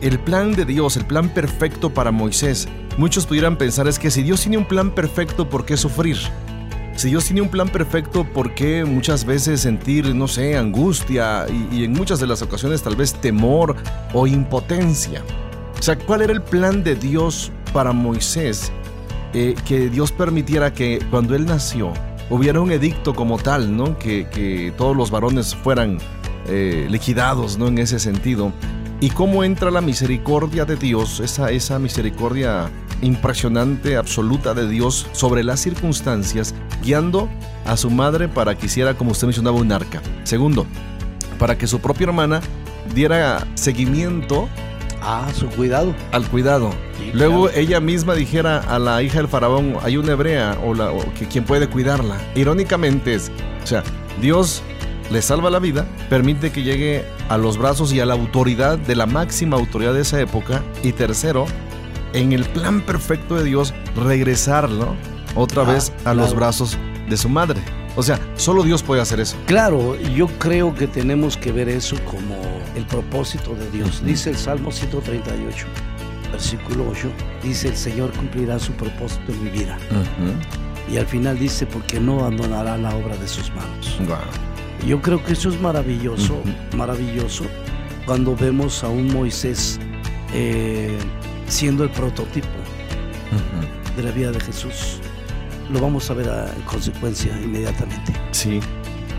el 0.00 0.18
plan 0.18 0.52
de 0.52 0.64
Dios, 0.64 0.96
el 0.96 1.04
plan 1.04 1.28
perfecto 1.28 1.90
para 1.90 2.10
Moisés, 2.10 2.68
muchos 2.96 3.26
pudieran 3.26 3.56
pensar 3.56 3.86
es 3.86 3.98
que 3.98 4.10
si 4.10 4.22
Dios 4.22 4.40
tiene 4.40 4.56
un 4.56 4.64
plan 4.64 4.94
perfecto, 4.94 5.48
¿por 5.48 5.64
qué 5.64 5.76
sufrir? 5.76 6.16
Si 6.96 7.08
Dios 7.08 7.24
tiene 7.24 7.42
un 7.42 7.48
plan 7.48 7.68
perfecto, 7.68 8.24
¿por 8.24 8.54
qué 8.54 8.84
muchas 8.84 9.24
veces 9.24 9.60
sentir, 9.60 10.14
no 10.14 10.28
sé, 10.28 10.56
angustia 10.56 11.46
y, 11.70 11.84
en 11.84 11.92
muchas 11.92 12.20
de 12.20 12.26
las 12.26 12.42
ocasiones 12.42 12.82
tal 12.82 12.96
vez 12.96 13.14
temor 13.14 13.76
o 14.12 14.26
impotencia? 14.26 15.22
O 15.78 15.82
sea, 15.82 15.98
¿cuál 15.98 16.22
era 16.22 16.32
el 16.32 16.42
plan 16.42 16.84
de 16.84 16.94
Dios 16.94 17.50
para 17.72 17.92
Moisés? 17.92 18.72
Eh, 19.34 19.54
que 19.66 19.88
Dios 19.88 20.12
permitiera 20.12 20.74
que 20.74 21.02
cuando 21.10 21.34
él 21.34 21.46
nació 21.46 21.94
hubiera 22.32 22.60
un 22.60 22.70
edicto 22.70 23.14
como 23.14 23.38
tal, 23.38 23.76
¿no? 23.76 23.98
Que, 23.98 24.72
todos 24.76 24.96
los 24.96 25.10
varones 25.10 25.54
fueran 25.54 25.98
eh, 26.46 26.86
liquidados, 26.90 27.58
¿no? 27.58 27.68
En 27.68 27.78
ese 27.78 27.98
sentido. 27.98 28.52
Y 29.00 29.10
cómo 29.10 29.42
entra 29.42 29.70
la 29.70 29.80
misericordia 29.80 30.64
de 30.64 30.76
Dios, 30.76 31.20
esa, 31.20 31.50
esa 31.50 31.78
misericordia 31.78 32.70
impresionante, 33.02 33.96
absoluta 33.96 34.54
de 34.54 34.68
Dios 34.68 35.08
sobre 35.12 35.42
las 35.42 35.60
circunstancias, 35.60 36.54
guiando 36.82 37.28
a 37.64 37.76
su 37.76 37.90
madre 37.90 38.28
para 38.28 38.56
que 38.56 38.66
hiciera, 38.66 38.94
como 38.94 39.10
usted 39.10 39.26
mencionaba, 39.26 39.56
un 39.56 39.72
arca. 39.72 40.00
Segundo, 40.22 40.66
para 41.38 41.58
que 41.58 41.66
su 41.66 41.80
propia 41.80 42.04
hermana 42.04 42.40
diera 42.94 43.46
seguimiento 43.54 44.48
a 45.02 45.32
su 45.34 45.48
cuidado. 45.48 45.94
Al 46.12 46.28
cuidado. 46.28 46.70
Luego 47.12 47.50
ella 47.50 47.80
misma 47.80 48.14
dijera 48.14 48.58
a 48.58 48.78
la 48.78 49.02
hija 49.02 49.18
del 49.18 49.28
faraón, 49.28 49.76
hay 49.82 49.96
una 49.96 50.12
hebrea 50.12 50.56
o, 50.64 50.74
la, 50.74 50.92
que 51.18 51.26
quien 51.26 51.44
puede 51.44 51.68
cuidarla. 51.68 52.16
Irónicamente 52.34 53.14
es, 53.14 53.30
o 53.62 53.66
sea, 53.66 53.82
Dios 54.20 54.62
le 55.12 55.20
salva 55.20 55.50
la 55.50 55.58
vida, 55.58 55.86
permite 56.08 56.50
que 56.50 56.62
llegue 56.62 57.04
a 57.28 57.36
los 57.36 57.58
brazos 57.58 57.92
y 57.92 58.00
a 58.00 58.06
la 58.06 58.14
autoridad 58.14 58.78
de 58.78 58.96
la 58.96 59.04
máxima 59.04 59.56
autoridad 59.58 59.92
de 59.92 60.00
esa 60.00 60.20
época. 60.20 60.62
Y 60.82 60.92
tercero, 60.92 61.44
en 62.14 62.32
el 62.32 62.44
plan 62.46 62.80
perfecto 62.80 63.36
de 63.36 63.44
Dios, 63.44 63.74
regresarlo 63.94 64.96
otra 65.34 65.62
ah, 65.62 65.72
vez 65.72 65.92
a 66.04 66.14
los 66.14 66.34
brazos 66.34 66.78
de 67.08 67.16
su 67.18 67.28
madre. 67.28 67.60
O 67.94 68.02
sea, 68.02 68.18
solo 68.36 68.62
Dios 68.62 68.82
puede 68.82 69.02
hacer 69.02 69.20
eso. 69.20 69.36
Claro, 69.46 70.00
yo 70.00 70.26
creo 70.38 70.74
que 70.74 70.86
tenemos 70.86 71.36
que 71.36 71.52
ver 71.52 71.68
eso 71.68 71.96
como 72.04 72.36
el 72.74 72.86
propósito 72.86 73.54
de 73.54 73.70
Dios. 73.70 74.02
Dice 74.02 74.30
el 74.30 74.36
Salmo 74.38 74.72
138, 74.72 75.66
versículo 76.32 76.86
8, 76.90 77.10
dice 77.42 77.68
el 77.68 77.76
Señor 77.76 78.12
cumplirá 78.12 78.58
su 78.58 78.72
propósito 78.72 79.30
en 79.30 79.44
mi 79.44 79.50
vida. 79.50 79.76
Y 80.90 80.96
al 80.96 81.06
final 81.06 81.38
dice, 81.38 81.66
porque 81.66 82.00
no 82.00 82.20
abandonará 82.20 82.78
la 82.78 82.96
obra 82.96 83.16
de 83.16 83.28
sus 83.28 83.50
manos. 83.50 83.98
Yo 84.86 85.00
creo 85.00 85.22
que 85.24 85.34
eso 85.34 85.48
es 85.48 85.60
maravilloso, 85.60 86.42
maravilloso, 86.76 87.44
cuando 88.04 88.34
vemos 88.34 88.82
a 88.82 88.88
un 88.88 89.12
Moisés 89.12 89.78
eh, 90.34 90.98
siendo 91.46 91.84
el 91.84 91.90
prototipo 91.90 92.48
de 93.96 94.02
la 94.02 94.10
vida 94.10 94.32
de 94.32 94.40
Jesús. 94.40 94.98
Lo 95.72 95.80
vamos 95.80 96.10
a 96.10 96.14
ver 96.14 96.26
en 96.56 96.62
consecuencia 96.62 97.38
inmediatamente. 97.40 98.12
Sí. 98.32 98.60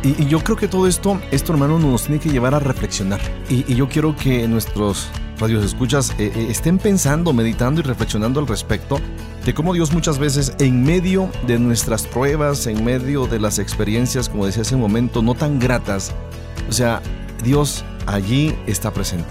Y, 0.04 0.26
yo 0.26 0.44
creo 0.44 0.58
que 0.58 0.68
todo 0.68 0.86
esto, 0.86 1.20
esto 1.32 1.54
hermano, 1.54 1.80
nos 1.80 2.04
tiene 2.04 2.20
que 2.20 2.30
llevar 2.30 2.54
a 2.54 2.60
reflexionar. 2.60 3.22
Y, 3.50 3.74
yo 3.74 3.88
quiero 3.88 4.16
que 4.16 4.48
nuestros 4.50 5.08
radios 5.40 5.64
escuchas 5.64 6.12
eh, 6.20 6.32
eh, 6.36 6.48
estén 6.50 6.78
pensando, 6.78 7.32
meditando 7.32 7.80
y 7.80 7.84
reflexionando 7.84 8.42
al 8.42 8.48
respecto 8.48 9.00
de 9.46 9.54
cómo 9.54 9.74
Dios 9.74 9.94
muchas 9.94 10.20
veces 10.20 10.54
en 10.60 10.84
medio 10.84 11.30
de 11.48 11.60
nuestras 11.60 12.08
pruebas, 12.08 12.66
en 12.68 12.84
medio 12.84 13.28
de 13.28 13.40
las 13.40 13.60
experiencias, 13.60 14.30
como 14.30 14.46
decía 14.46 14.62
hace 14.62 14.76
un 14.76 14.82
momento, 14.82 15.22
no 15.22 15.36
tan 15.36 15.60
gratas, 15.60 16.14
o 16.70 16.72
sea, 16.72 17.02
Dios 17.44 17.84
allí 18.06 18.56
está 18.68 18.92
presente. 18.92 19.28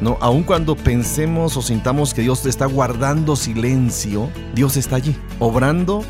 No, 0.00 0.16
aun 0.20 0.44
cuando 0.44 0.76
pensemos 0.76 1.58
o 1.58 1.62
sintamos 1.62 2.14
que 2.14 2.22
Dios 2.22 2.46
está 2.46 2.64
guardando 2.64 3.36
silencio, 3.36 4.30
Dios 4.54 4.78
está 4.78 4.96
allí, 4.96 5.14
obrando 5.38 6.02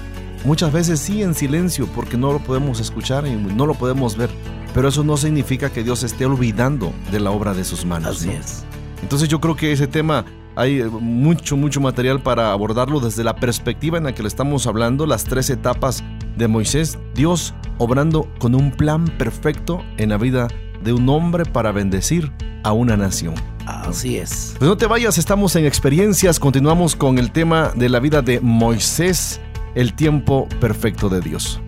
muchas 0.44 0.72
veces 0.72 1.00
sí 1.00 1.22
en 1.22 1.34
silencio 1.34 1.86
porque 1.88 2.16
no 2.16 2.32
lo 2.32 2.38
podemos 2.38 2.78
escuchar 2.80 3.26
y 3.26 3.34
no 3.34 3.66
lo 3.66 3.74
podemos 3.74 4.16
ver, 4.16 4.30
pero 4.74 4.88
eso 4.88 5.02
no 5.02 5.16
significa 5.16 5.70
que 5.70 5.82
Dios 5.82 6.04
esté 6.04 6.24
olvidando 6.24 6.92
de 7.10 7.18
la 7.18 7.32
obra 7.32 7.52
de 7.52 7.64
sus 7.64 7.84
manos. 7.84 8.18
Así 8.18 8.30
es. 8.30 8.64
Entonces 9.02 9.28
yo 9.28 9.40
creo 9.40 9.56
que 9.56 9.72
ese 9.72 9.88
tema 9.88 10.24
hay 10.56 10.82
mucho, 10.82 11.56
mucho 11.56 11.80
material 11.80 12.22
para 12.22 12.52
abordarlo 12.52 13.00
desde 13.00 13.24
la 13.24 13.36
perspectiva 13.36 13.98
en 13.98 14.04
la 14.04 14.14
que 14.14 14.22
le 14.22 14.28
estamos 14.28 14.66
hablando, 14.66 15.06
las 15.06 15.24
tres 15.24 15.50
etapas 15.50 16.04
de 16.36 16.48
Moisés, 16.48 16.98
Dios 17.14 17.54
obrando 17.78 18.28
con 18.38 18.54
un 18.54 18.70
plan 18.70 19.06
perfecto 19.18 19.82
en 19.96 20.10
la 20.10 20.16
vida 20.16 20.48
de 20.82 20.92
un 20.92 21.08
hombre 21.08 21.44
para 21.44 21.72
bendecir 21.72 22.32
a 22.62 22.72
una 22.72 22.96
nación. 22.96 23.34
Así 23.66 24.16
es. 24.16 24.54
Pues 24.58 24.68
no 24.68 24.76
te 24.76 24.86
vayas, 24.86 25.18
estamos 25.18 25.54
en 25.56 25.66
experiencias, 25.66 26.38
continuamos 26.38 26.96
con 26.96 27.18
el 27.18 27.30
tema 27.30 27.72
de 27.74 27.88
la 27.88 28.00
vida 28.00 28.22
de 28.22 28.40
Moisés, 28.40 29.40
el 29.74 29.94
tiempo 29.94 30.48
perfecto 30.60 31.08
de 31.08 31.20
Dios. 31.20 31.60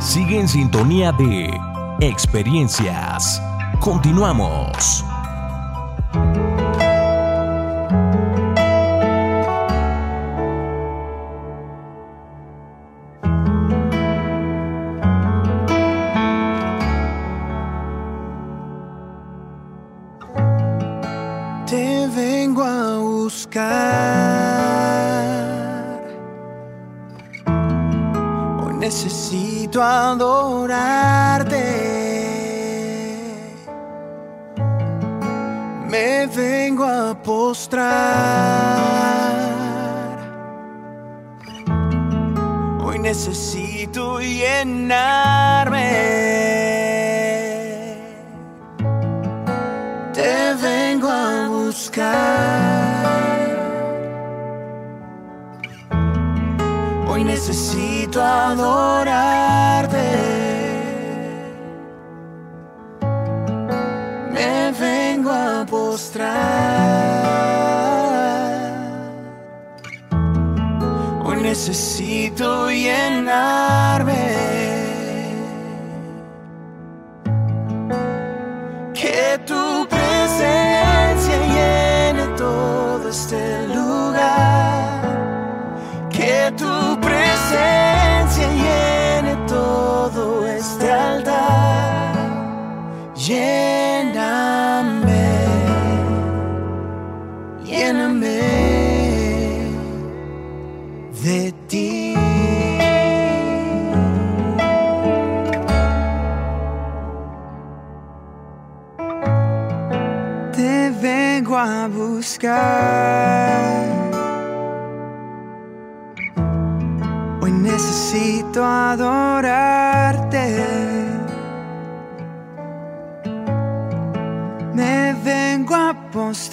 Sigue 0.00 0.38
en 0.38 0.48
sintonía 0.48 1.12
de 1.12 1.50
experiencias. 2.00 3.40
Continuamos. 3.80 5.04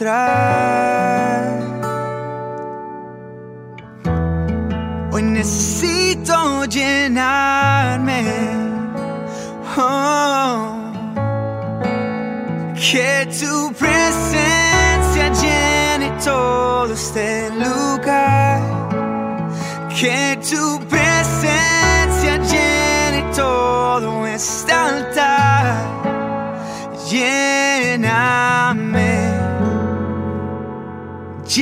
mostrar. 0.02 0.51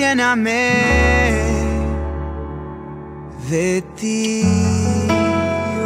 Lléname 0.10 0.72
de 3.50 3.84
ti. 3.96 4.44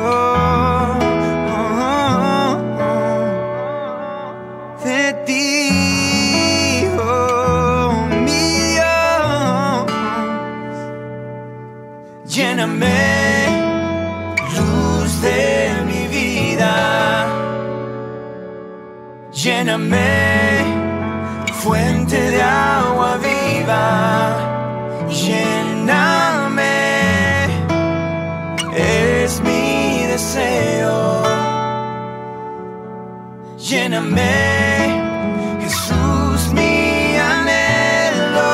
Oh, 0.05 0.97
oh, 1.49 2.57
oh, 2.79 2.97
de 4.83 5.13
ti, 5.25 6.87
oh 6.97 7.91
mío. 8.27 8.95
Lléname, 12.25 13.01
luz 14.55 15.21
de 15.21 15.39
mi 15.85 16.03
vida. 16.07 16.75
Lléname, 19.31 20.11
fuente 21.61 22.17
de 22.31 22.41
agua 22.41 23.17
viva. 23.63 25.07
Lléname, 25.09 26.65
es 28.75 29.41
mi 29.41 30.05
deseo. 30.07 31.23
Lléname, 33.57 35.01
Jesús, 35.61 36.51
mi 36.53 37.15
anhelo. 37.17 38.53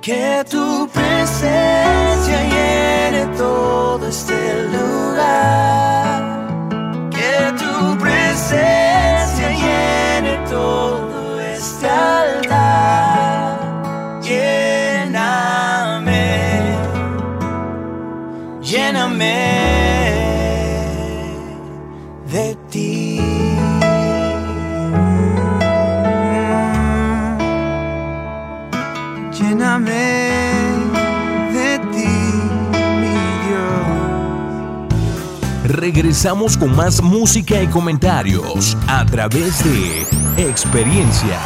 Que 0.00 0.44
tu 0.50 0.88
presencia 0.92 1.77
Regresamos 36.18 36.56
con 36.56 36.74
más 36.74 37.00
música 37.00 37.62
y 37.62 37.68
comentarios 37.68 38.76
a 38.88 39.06
través 39.06 39.62
de 39.62 40.04
experiencias. 40.36 41.38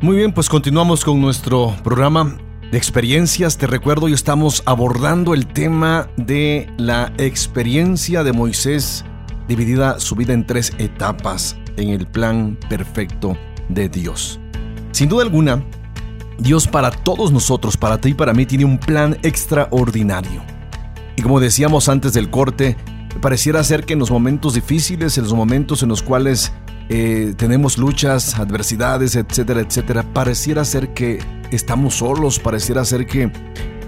Muy 0.00 0.18
bien, 0.18 0.32
pues 0.32 0.48
continuamos 0.48 1.04
con 1.04 1.20
nuestro 1.20 1.74
programa 1.82 2.38
de 2.70 2.78
experiencias. 2.78 3.58
Te 3.58 3.66
recuerdo, 3.66 4.06
hoy 4.06 4.12
estamos 4.12 4.62
abordando 4.66 5.34
el 5.34 5.48
tema 5.48 6.08
de 6.16 6.72
la 6.76 7.12
experiencia 7.18 8.22
de 8.22 8.32
Moisés, 8.32 9.04
dividida 9.48 9.98
su 9.98 10.14
vida 10.14 10.32
en 10.32 10.46
tres 10.46 10.72
etapas 10.78 11.56
en 11.76 11.88
el 11.88 12.06
plan 12.06 12.56
perfecto 12.68 13.36
de 13.68 13.88
Dios. 13.88 14.38
Sin 14.92 15.08
duda 15.08 15.24
alguna, 15.24 15.64
Dios 16.38 16.68
para 16.68 16.92
todos 16.92 17.32
nosotros, 17.32 17.76
para 17.76 17.98
ti 17.98 18.10
y 18.10 18.14
para 18.14 18.32
mí, 18.32 18.46
tiene 18.46 18.64
un 18.64 18.78
plan 18.78 19.18
extraordinario. 19.24 20.53
Y 21.16 21.22
como 21.22 21.40
decíamos 21.40 21.88
antes 21.88 22.12
del 22.12 22.30
corte, 22.30 22.76
pareciera 23.20 23.62
ser 23.64 23.84
que 23.84 23.92
en 23.92 23.98
los 23.98 24.10
momentos 24.10 24.54
difíciles, 24.54 25.16
en 25.18 25.24
los 25.24 25.34
momentos 25.34 25.82
en 25.82 25.88
los 25.88 26.02
cuales 26.02 26.52
eh, 26.88 27.34
tenemos 27.36 27.78
luchas, 27.78 28.38
adversidades, 28.38 29.16
etcétera, 29.16 29.60
etcétera, 29.60 30.02
pareciera 30.12 30.64
ser 30.64 30.92
que 30.92 31.20
estamos 31.50 31.96
solos, 31.96 32.38
pareciera 32.38 32.84
ser 32.84 33.06
que 33.06 33.30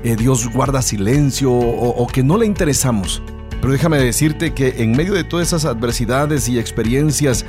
eh, 0.04 0.16
Dios 0.16 0.48
guarda 0.52 0.82
silencio 0.82 1.52
o, 1.52 2.06
que 2.06 2.22
no 2.22 2.38
le 2.38 2.46
interesamos. 2.46 3.22
Pero 3.60 3.72
déjame 3.72 3.98
decirte 3.98 4.54
que 4.54 4.82
en 4.82 4.92
medio 4.92 5.14
de 5.14 5.24
todas 5.24 5.48
esas 5.48 5.64
adversidades 5.64 6.48
y 6.48 6.58
experiencias, 6.58 7.44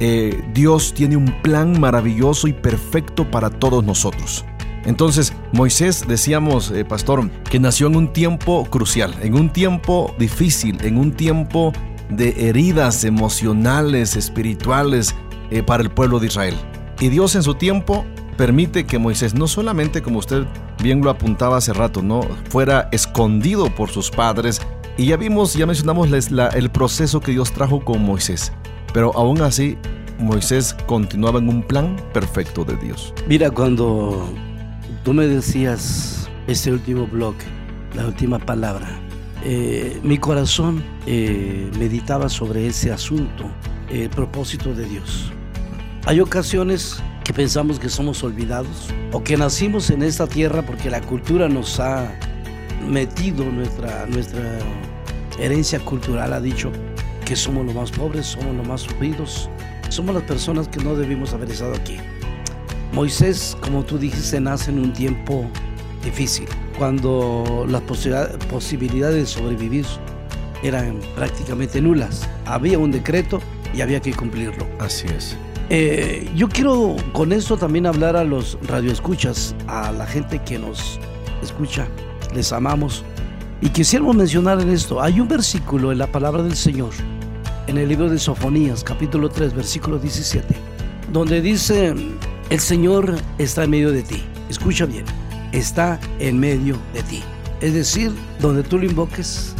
eh, 0.00 0.42
Dios 0.52 0.92
tiene 0.94 1.16
un 1.16 1.40
plan 1.42 1.78
maravilloso 1.78 2.48
y 2.48 2.52
perfecto 2.52 3.30
para 3.30 3.50
todos 3.50 3.84
nosotros. 3.84 4.44
Entonces, 4.84 5.32
Moisés, 5.52 6.04
decíamos, 6.08 6.70
eh, 6.70 6.84
pastor, 6.84 7.30
que 7.50 7.60
nació 7.60 7.86
en 7.88 7.96
un 7.96 8.12
tiempo 8.12 8.64
crucial, 8.64 9.14
en 9.22 9.34
un 9.34 9.50
tiempo 9.50 10.14
difícil, 10.18 10.78
en 10.84 10.96
un 10.96 11.12
tiempo 11.12 11.72
de 12.08 12.48
heridas 12.48 13.04
emocionales, 13.04 14.16
espirituales 14.16 15.14
eh, 15.50 15.62
para 15.62 15.82
el 15.82 15.90
pueblo 15.90 16.18
de 16.18 16.28
Israel. 16.28 16.54
Y 16.98 17.08
Dios 17.08 17.34
en 17.34 17.42
su 17.42 17.54
tiempo 17.54 18.04
permite 18.36 18.84
que 18.84 18.98
Moisés, 18.98 19.34
no 19.34 19.48
solamente 19.48 20.02
como 20.02 20.18
usted 20.18 20.46
bien 20.82 21.02
lo 21.02 21.10
apuntaba 21.10 21.58
hace 21.58 21.72
rato, 21.72 22.02
no 22.02 22.22
fuera 22.48 22.88
escondido 22.90 23.74
por 23.74 23.90
sus 23.90 24.10
padres, 24.10 24.60
y 24.96 25.06
ya 25.06 25.16
vimos, 25.16 25.54
ya 25.54 25.66
mencionamos 25.66 26.08
el 26.10 26.70
proceso 26.70 27.20
que 27.20 27.32
Dios 27.32 27.52
trajo 27.52 27.84
con 27.84 28.02
Moisés, 28.02 28.52
pero 28.92 29.14
aún 29.14 29.40
así 29.40 29.78
Moisés 30.18 30.74
continuaba 30.86 31.38
en 31.38 31.48
un 31.48 31.62
plan 31.62 31.96
perfecto 32.12 32.64
de 32.64 32.76
Dios. 32.76 33.14
Mira, 33.26 33.50
cuando 33.50 34.28
tú 35.04 35.12
me 35.14 35.26
decías 35.26 36.28
este 36.46 36.72
último 36.72 37.06
bloque, 37.06 37.44
la 37.94 38.06
última 38.06 38.38
palabra, 38.38 38.88
eh, 39.44 39.98
mi 40.02 40.18
corazón 40.18 40.82
eh, 41.06 41.70
meditaba 41.78 42.28
sobre 42.28 42.66
ese 42.66 42.92
asunto, 42.92 43.50
el 43.90 44.10
propósito 44.10 44.74
de 44.74 44.84
Dios. 44.84 45.32
Hay 46.06 46.20
ocasiones 46.20 47.02
que 47.24 47.32
pensamos 47.32 47.78
que 47.78 47.88
somos 47.88 48.22
olvidados 48.22 48.88
o 49.12 49.22
que 49.22 49.36
nacimos 49.36 49.90
en 49.90 50.02
esta 50.02 50.26
tierra 50.26 50.62
porque 50.62 50.90
la 50.90 51.00
cultura 51.00 51.48
nos 51.48 51.80
ha 51.80 52.10
metido, 52.86 53.44
nuestra, 53.44 54.06
nuestra 54.06 54.58
herencia 55.38 55.78
cultural 55.80 56.32
ha 56.32 56.40
dicho 56.40 56.70
que 57.24 57.36
somos 57.36 57.64
los 57.64 57.74
más 57.74 57.90
pobres, 57.90 58.26
somos 58.26 58.54
los 58.56 58.66
más 58.66 58.80
sufridos, 58.82 59.48
somos 59.88 60.14
las 60.14 60.24
personas 60.24 60.68
que 60.68 60.82
no 60.82 60.94
debimos 60.96 61.32
haber 61.32 61.50
estado 61.50 61.74
aquí. 61.74 61.98
Moisés, 62.92 63.56
como 63.60 63.84
tú 63.84 63.98
dijiste, 63.98 64.40
nace 64.40 64.70
en 64.70 64.78
un 64.80 64.92
tiempo 64.92 65.46
difícil, 66.04 66.46
cuando 66.78 67.64
las 67.68 67.82
posibilidad- 67.82 68.36
posibilidades 68.48 69.14
de 69.16 69.26
sobrevivir 69.26 69.86
eran 70.62 70.98
prácticamente 71.14 71.80
nulas. 71.80 72.28
Había 72.46 72.78
un 72.78 72.90
decreto 72.90 73.40
y 73.74 73.80
había 73.80 74.00
que 74.00 74.12
cumplirlo. 74.12 74.66
Así 74.78 75.06
es. 75.16 75.36
Eh, 75.70 76.28
yo 76.34 76.48
quiero 76.48 76.96
con 77.12 77.32
esto 77.32 77.56
también 77.56 77.86
hablar 77.86 78.16
a 78.16 78.24
los 78.24 78.58
radioescuchas, 78.66 79.54
a 79.68 79.92
la 79.92 80.04
gente 80.06 80.40
que 80.44 80.58
nos 80.58 80.98
escucha, 81.42 81.86
les 82.34 82.52
amamos. 82.52 83.04
Y 83.62 83.68
quisiéramos 83.68 84.16
mencionar 84.16 84.60
en 84.60 84.70
esto, 84.70 85.00
hay 85.00 85.20
un 85.20 85.28
versículo 85.28 85.92
en 85.92 85.98
la 85.98 86.06
palabra 86.08 86.42
del 86.42 86.56
Señor, 86.56 86.90
en 87.68 87.78
el 87.78 87.88
libro 87.88 88.08
de 88.08 88.18
Sofonías, 88.18 88.82
capítulo 88.82 89.28
3, 89.28 89.54
versículo 89.54 89.98
17, 89.98 90.56
donde 91.12 91.40
dice, 91.40 91.94
el 92.50 92.58
Señor 92.58 93.16
está 93.38 93.64
en 93.64 93.70
medio 93.70 93.92
de 93.92 94.02
ti. 94.02 94.22
Escucha 94.48 94.84
bien, 94.84 95.04
está 95.52 96.00
en 96.18 96.38
medio 96.38 96.76
de 96.92 97.02
ti. 97.04 97.22
Es 97.60 97.74
decir, 97.74 98.12
donde 98.40 98.64
tú 98.64 98.78
lo 98.78 98.86
invoques, 98.86 99.54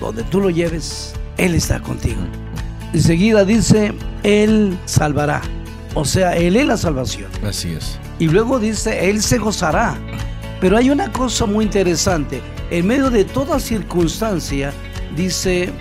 donde 0.00 0.22
tú 0.22 0.40
lo 0.40 0.48
lleves, 0.48 1.14
Él 1.36 1.54
está 1.54 1.80
contigo. 1.80 2.20
Enseguida 2.92 3.44
dice, 3.44 3.92
Él 4.22 4.78
salvará. 4.84 5.42
O 5.94 6.04
sea, 6.04 6.36
Él 6.36 6.54
es 6.56 6.66
la 6.66 6.76
salvación. 6.76 7.28
Así 7.44 7.72
es. 7.72 7.98
Y 8.20 8.28
luego 8.28 8.60
dice, 8.60 9.10
Él 9.10 9.20
se 9.20 9.38
gozará. 9.38 9.96
Pero 10.60 10.76
hay 10.76 10.90
una 10.90 11.10
cosa 11.12 11.44
muy 11.46 11.64
interesante. 11.64 12.40
En 12.70 12.86
medio 12.86 13.10
de 13.10 13.24
toda 13.24 13.58
circunstancia, 13.58 14.72
dice, 15.16 15.72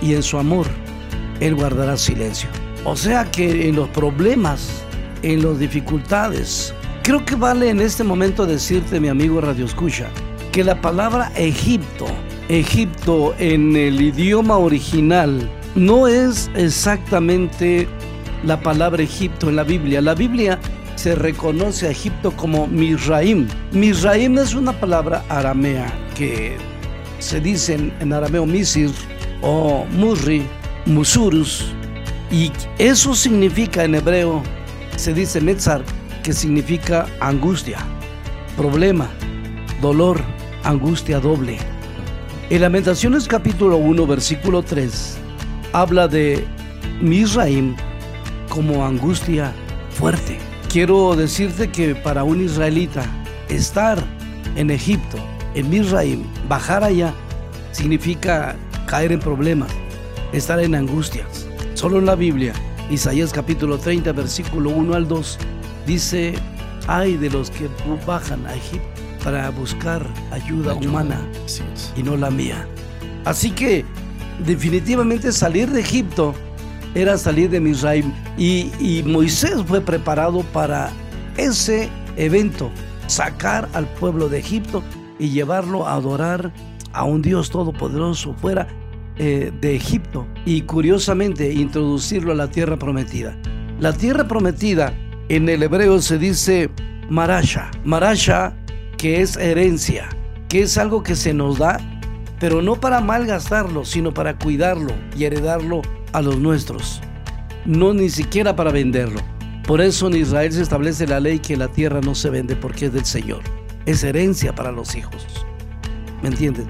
y 0.00 0.14
en 0.14 0.22
su 0.22 0.38
amor, 0.38 0.66
Él 1.40 1.54
guardará 1.54 1.98
silencio. 1.98 2.48
O 2.84 2.96
sea 2.96 3.30
que 3.30 3.68
en 3.68 3.76
los 3.76 3.88
problemas, 3.90 4.85
en 5.26 5.42
las 5.42 5.58
dificultades, 5.58 6.72
creo 7.02 7.24
que 7.24 7.34
vale 7.34 7.68
en 7.68 7.80
este 7.80 8.04
momento 8.04 8.46
decirte, 8.46 9.00
mi 9.00 9.08
amigo 9.08 9.40
Radio 9.40 9.64
Escucha, 9.64 10.08
que 10.52 10.62
la 10.62 10.80
palabra 10.80 11.32
Egipto, 11.34 12.06
Egipto 12.48 13.34
en 13.38 13.74
el 13.74 14.00
idioma 14.00 14.56
original, 14.56 15.50
no 15.74 16.06
es 16.06 16.48
exactamente 16.54 17.88
la 18.44 18.60
palabra 18.60 19.02
Egipto 19.02 19.48
en 19.48 19.56
la 19.56 19.64
Biblia. 19.64 20.00
La 20.00 20.14
Biblia 20.14 20.60
se 20.94 21.16
reconoce 21.16 21.88
a 21.88 21.90
Egipto 21.90 22.30
como 22.30 22.68
Misraim. 22.68 23.48
Misraim 23.72 24.38
es 24.38 24.54
una 24.54 24.72
palabra 24.72 25.24
aramea 25.28 25.92
que 26.16 26.56
se 27.18 27.40
dice 27.40 27.74
en, 27.74 27.92
en 27.98 28.12
arameo 28.12 28.46
Misir 28.46 28.92
o 29.42 29.84
Murri, 29.90 30.46
Musurus, 30.86 31.66
y 32.30 32.50
eso 32.78 33.14
significa 33.14 33.84
en 33.84 33.94
hebreo, 33.96 34.42
se 34.96 35.12
dice 35.12 35.40
Metzar, 35.40 35.82
que 36.22 36.32
significa 36.32 37.06
angustia, 37.20 37.78
problema, 38.56 39.08
dolor, 39.80 40.20
angustia 40.64 41.20
doble. 41.20 41.58
En 42.50 42.62
Lamentaciones 42.62 43.28
capítulo 43.28 43.76
1, 43.76 44.06
versículo 44.06 44.62
3, 44.62 45.18
habla 45.72 46.08
de 46.08 46.44
Misraim 47.00 47.76
como 48.48 48.84
angustia 48.84 49.52
fuerte. 49.90 50.38
Quiero 50.70 51.14
decirte 51.14 51.70
que 51.70 51.94
para 51.94 52.24
un 52.24 52.42
israelita 52.42 53.04
estar 53.48 54.02
en 54.56 54.70
Egipto, 54.70 55.18
en 55.54 55.68
Misraim, 55.68 56.22
bajar 56.48 56.82
allá, 56.82 57.12
significa 57.72 58.56
caer 58.86 59.12
en 59.12 59.20
problemas, 59.20 59.70
estar 60.32 60.58
en 60.60 60.74
angustias. 60.74 61.46
Solo 61.74 61.98
en 61.98 62.06
la 62.06 62.14
Biblia, 62.14 62.54
Isaías 62.90 63.32
capítulo 63.32 63.78
30, 63.78 64.12
versículo 64.12 64.70
1 64.70 64.94
al 64.94 65.08
2, 65.08 65.38
dice, 65.86 66.34
hay 66.86 67.16
de 67.16 67.30
los 67.30 67.50
que 67.50 67.68
bajan 68.06 68.46
a 68.46 68.54
Egipto 68.54 68.86
para 69.24 69.50
buscar 69.50 70.06
ayuda, 70.30 70.74
humana 70.74 71.20
y 71.96 72.04
no 72.04 72.16
la 72.16 72.30
mía. 72.30 72.68
Así 73.24 73.50
que 73.50 73.84
definitivamente 74.46 75.32
salir 75.32 75.68
de 75.70 75.80
Egipto 75.80 76.32
era 76.94 77.18
salir 77.18 77.50
de 77.50 77.60
Misraim 77.60 78.12
y, 78.38 78.70
y 78.78 79.02
Moisés 79.02 79.64
fue 79.66 79.80
preparado 79.80 80.42
para 80.52 80.90
ese 81.36 81.88
evento, 82.16 82.70
sacar 83.08 83.68
al 83.72 83.86
pueblo 83.86 84.28
de 84.28 84.38
Egipto 84.38 84.84
y 85.18 85.30
llevarlo 85.30 85.88
a 85.88 85.94
adorar 85.94 86.52
a 86.92 87.02
un 87.02 87.20
Dios 87.20 87.50
todopoderoso 87.50 88.32
fuera 88.34 88.68
eh, 89.18 89.52
de 89.60 89.74
Egipto 89.74 90.26
y 90.44 90.62
curiosamente 90.62 91.52
introducirlo 91.52 92.32
a 92.32 92.34
la 92.36 92.50
tierra 92.50 92.78
prometida. 92.78 93.36
La 93.80 93.92
tierra 93.92 94.28
prometida 94.28 94.92
en 95.28 95.48
el 95.48 95.62
hebreo 95.62 96.00
se 96.00 96.18
dice 96.18 96.70
marasha, 97.08 97.70
marasha 97.84 98.54
que 98.98 99.22
es 99.22 99.36
herencia, 99.36 100.08
que 100.48 100.62
es 100.62 100.78
algo 100.78 101.02
que 101.02 101.16
se 101.16 101.34
nos 101.34 101.58
da, 101.58 101.78
pero 102.38 102.62
no 102.62 102.76
para 102.76 103.00
malgastarlo, 103.00 103.84
sino 103.84 104.12
para 104.12 104.38
cuidarlo 104.38 104.92
y 105.16 105.24
heredarlo 105.24 105.82
a 106.12 106.22
los 106.22 106.38
nuestros, 106.38 107.00
no 107.64 107.94
ni 107.94 108.08
siquiera 108.08 108.54
para 108.54 108.70
venderlo. 108.70 109.20
Por 109.66 109.80
eso 109.80 110.06
en 110.06 110.16
Israel 110.16 110.52
se 110.52 110.62
establece 110.62 111.06
la 111.06 111.20
ley 111.20 111.40
que 111.40 111.56
la 111.56 111.68
tierra 111.68 112.00
no 112.00 112.14
se 112.14 112.30
vende 112.30 112.54
porque 112.54 112.86
es 112.86 112.92
del 112.92 113.04
Señor, 113.04 113.40
es 113.84 114.04
herencia 114.04 114.54
para 114.54 114.72
los 114.72 114.94
hijos. 114.94 115.26
¿Me 116.22 116.28
entienden? 116.28 116.66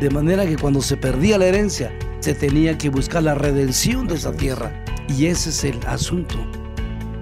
De 0.00 0.08
manera 0.08 0.46
que 0.46 0.56
cuando 0.56 0.80
se 0.80 0.96
perdía 0.96 1.36
la 1.36 1.46
herencia, 1.46 1.92
se 2.20 2.34
tenía 2.34 2.78
que 2.78 2.88
buscar 2.88 3.22
la 3.22 3.34
redención 3.34 4.06
de 4.06 4.14
esa 4.14 4.32
tierra. 4.32 4.72
Y 5.08 5.26
ese 5.26 5.50
es 5.50 5.64
el 5.64 5.78
asunto 5.86 6.36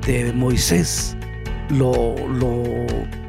de 0.06 0.32
Moisés, 0.32 1.16
lo, 1.70 2.14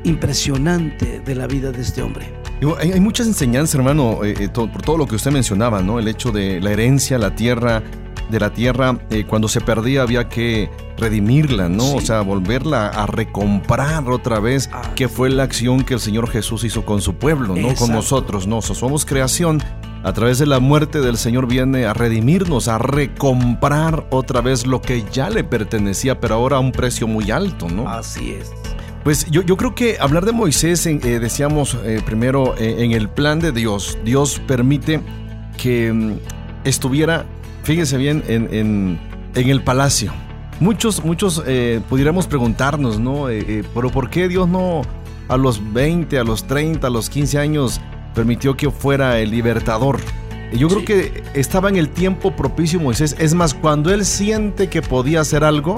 impresionante 0.04 1.20
de 1.26 1.36
la 1.36 1.48
vida 1.48 1.72
de 1.72 1.82
este 1.82 2.02
hombre. 2.04 2.32
Hay, 2.80 3.00
muchas 3.00 3.26
enseñanzas, 3.26 3.76
hermano, 3.76 4.24
eh, 4.24 4.36
eh, 4.40 4.50
por 4.50 4.82
todo 4.82 4.98
lo 4.98 5.08
que 5.08 5.16
usted 5.16 5.32
mencionaba, 5.32 5.82
¿no? 5.82 5.98
El 5.98 6.08
hecho 6.08 6.32
de 6.32 6.62
la 6.62 6.72
herencia, 6.72 7.18
la 7.18 7.34
tierra, 7.36 7.82
de 8.30 8.40
la 8.40 8.54
tierra, 8.54 8.98
eh, 9.10 9.26
cuando 9.28 9.48
se 9.48 9.62
perdía 9.62 10.04
había 10.04 10.30
que 10.30 10.70
redimirla, 10.98 11.70
¿no? 11.70 11.96
O 11.96 12.02
sea, 12.02 12.22
volverla 12.22 12.88
a 12.88 13.06
recomprar 13.06 14.10
otra 14.10 14.40
vez, 14.40 14.70
ah. 14.72 14.82
que 14.96 15.08
fue 15.08 15.30
la 15.30 15.44
acción 15.44 15.84
que 15.84 15.96
el 15.96 16.00
Señor 16.00 16.30
Jesús 16.30 16.64
hizo 16.64 16.86
con 16.86 17.02
su 17.02 17.16
pueblo, 17.16 17.56
¿no? 17.56 17.74
Con 17.76 17.92
nosotros, 17.92 18.48
¿no? 18.48 18.62
somos 18.62 19.06
creación. 19.06 19.62
A 20.04 20.14
través 20.14 20.40
de 20.40 20.46
la 20.46 20.60
muerte 20.60 21.02
del 21.02 21.18
Señor 21.18 21.48
viene 21.48 21.86
a 21.86 21.94
redimirnos, 21.94 22.70
a 22.70 22.78
recomprar 22.78 24.08
otra 24.12 24.40
vez 24.40 24.66
lo 24.66 24.82
que 24.82 25.04
ya 25.12 25.30
le 25.30 25.44
pertenecía, 25.44 26.22
pero 26.22 26.36
ahora 26.36 26.56
a 26.56 26.60
un 26.60 26.72
precio 26.72 27.06
muy 27.06 27.32
alto, 27.32 27.68
¿no? 27.68 27.90
Así 27.90 28.32
es. 28.32 28.52
Pues 29.04 29.30
yo, 29.30 29.42
yo 29.42 29.58
creo 29.58 29.76
que 29.76 29.98
hablar 30.00 30.26
de 30.26 30.32
Moisés, 30.32 30.86
eh, 30.86 30.98
decíamos 30.98 31.78
eh, 31.84 32.02
primero, 32.06 32.56
en 32.58 32.92
el 32.92 33.10
plan 33.10 33.40
de 33.40 33.52
Dios, 33.52 33.98
Dios 34.06 34.42
permite 34.48 35.02
que 35.58 35.92
mm, 35.92 36.14
estuviera 36.64 37.26
fíjese 37.70 37.98
bien, 37.98 38.24
en, 38.28 39.00
el 39.36 39.62
palacio. 39.62 40.12
Muchos, 40.60 41.06
muchos 41.06 41.44
eh, 41.46 41.82
pudiéramos 41.88 42.26
preguntarnos, 42.26 43.00
¿no? 43.00 43.30
Eh, 43.30 43.46
eh, 43.48 43.64
pero 43.76 43.92
¿por 43.92 44.10
qué 44.10 44.28
Dios 44.28 44.50
no 44.50 44.82
a 45.28 45.38
los 45.38 45.72
20, 45.72 46.18
a 46.18 46.24
los 46.24 46.46
30, 46.46 46.88
a 46.88 46.90
los 46.90 47.12
15 47.12 47.38
años 47.38 47.80
permitió 48.16 48.58
que 48.58 48.72
fuera 48.72 49.20
el 49.20 49.30
libertador? 49.30 50.00
Yo 50.52 50.68
creo 50.68 50.84
que 50.84 51.24
estaba 51.36 51.70
en 51.70 51.76
el 51.76 51.90
tiempo 51.90 52.36
propicio 52.36 52.80
Moisés. 52.80 53.16
Es 53.20 53.36
más, 53.36 53.54
cuando 53.54 53.94
él 53.94 54.04
siente 54.04 54.68
que 54.68 54.82
podía 54.82 55.22
hacer 55.22 55.44
algo, 55.44 55.78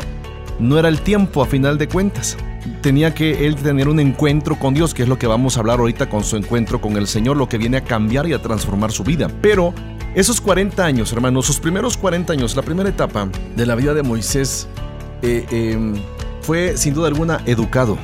no 0.60 0.80
era 0.80 0.88
el 0.88 1.02
tiempo 1.02 1.44
a 1.44 1.46
final 1.46 1.78
de 1.78 1.90
cuentas. 1.90 2.38
Tenía 2.82 3.14
que 3.14 3.46
él 3.46 3.58
tener 3.58 3.90
un 3.90 4.00
encuentro 4.00 4.58
con 4.58 4.74
Dios, 4.74 4.94
que 4.94 5.04
es 5.04 5.10
lo 5.10 5.20
que 5.20 5.28
vamos 5.28 5.58
a 5.58 5.60
hablar 5.60 5.80
ahorita 5.80 6.08
con 6.08 6.24
su 6.24 6.38
encuentro 6.38 6.80
con 6.80 6.96
el 6.96 7.08
Señor, 7.08 7.36
lo 7.36 7.50
que 7.50 7.58
viene 7.58 7.76
a 7.76 7.84
cambiar 7.84 8.28
y 8.28 8.34
a 8.34 8.42
transformar 8.42 8.94
su 8.94 9.04
vida. 9.04 9.28
Pero 9.42 9.74
esos 10.14 10.42
40 10.42 10.84
años, 10.84 11.12
hermanos, 11.14 11.46
sus 11.46 11.60
primeros 11.60 11.96
40 11.96 12.34
años, 12.34 12.56
la 12.56 12.62
primera 12.62 12.90
etapa 12.90 13.30
de 13.56 13.66
la 13.66 13.76
vida 13.76 13.94
de 13.94 14.04
Moisés, 14.04 14.68
eh, 15.22 15.46
em, 15.52 15.96
fue 16.42 16.76
sin 16.76 16.94
duda 16.94 17.08
alguna 17.08 17.42
educado, 17.46 17.98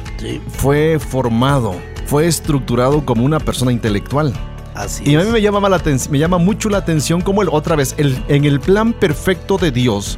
fue 0.47 0.99
formado, 0.99 1.75
fue 2.05 2.27
estructurado 2.27 3.03
como 3.05 3.25
una 3.25 3.39
persona 3.39 3.71
intelectual. 3.71 4.33
Así 4.73 5.09
y 5.09 5.15
a 5.15 5.19
mí 5.21 5.31
me 5.31 5.41
llama, 5.41 5.67
la 5.67 5.81
me 6.09 6.19
llama 6.19 6.37
mucho 6.37 6.69
la 6.69 6.77
atención 6.77 7.21
como 7.21 7.41
el, 7.41 7.49
otra 7.49 7.75
vez, 7.75 7.95
el, 7.97 8.23
en 8.27 8.45
el 8.45 8.59
plan 8.59 8.93
perfecto 8.93 9.57
de 9.57 9.71
Dios, 9.71 10.17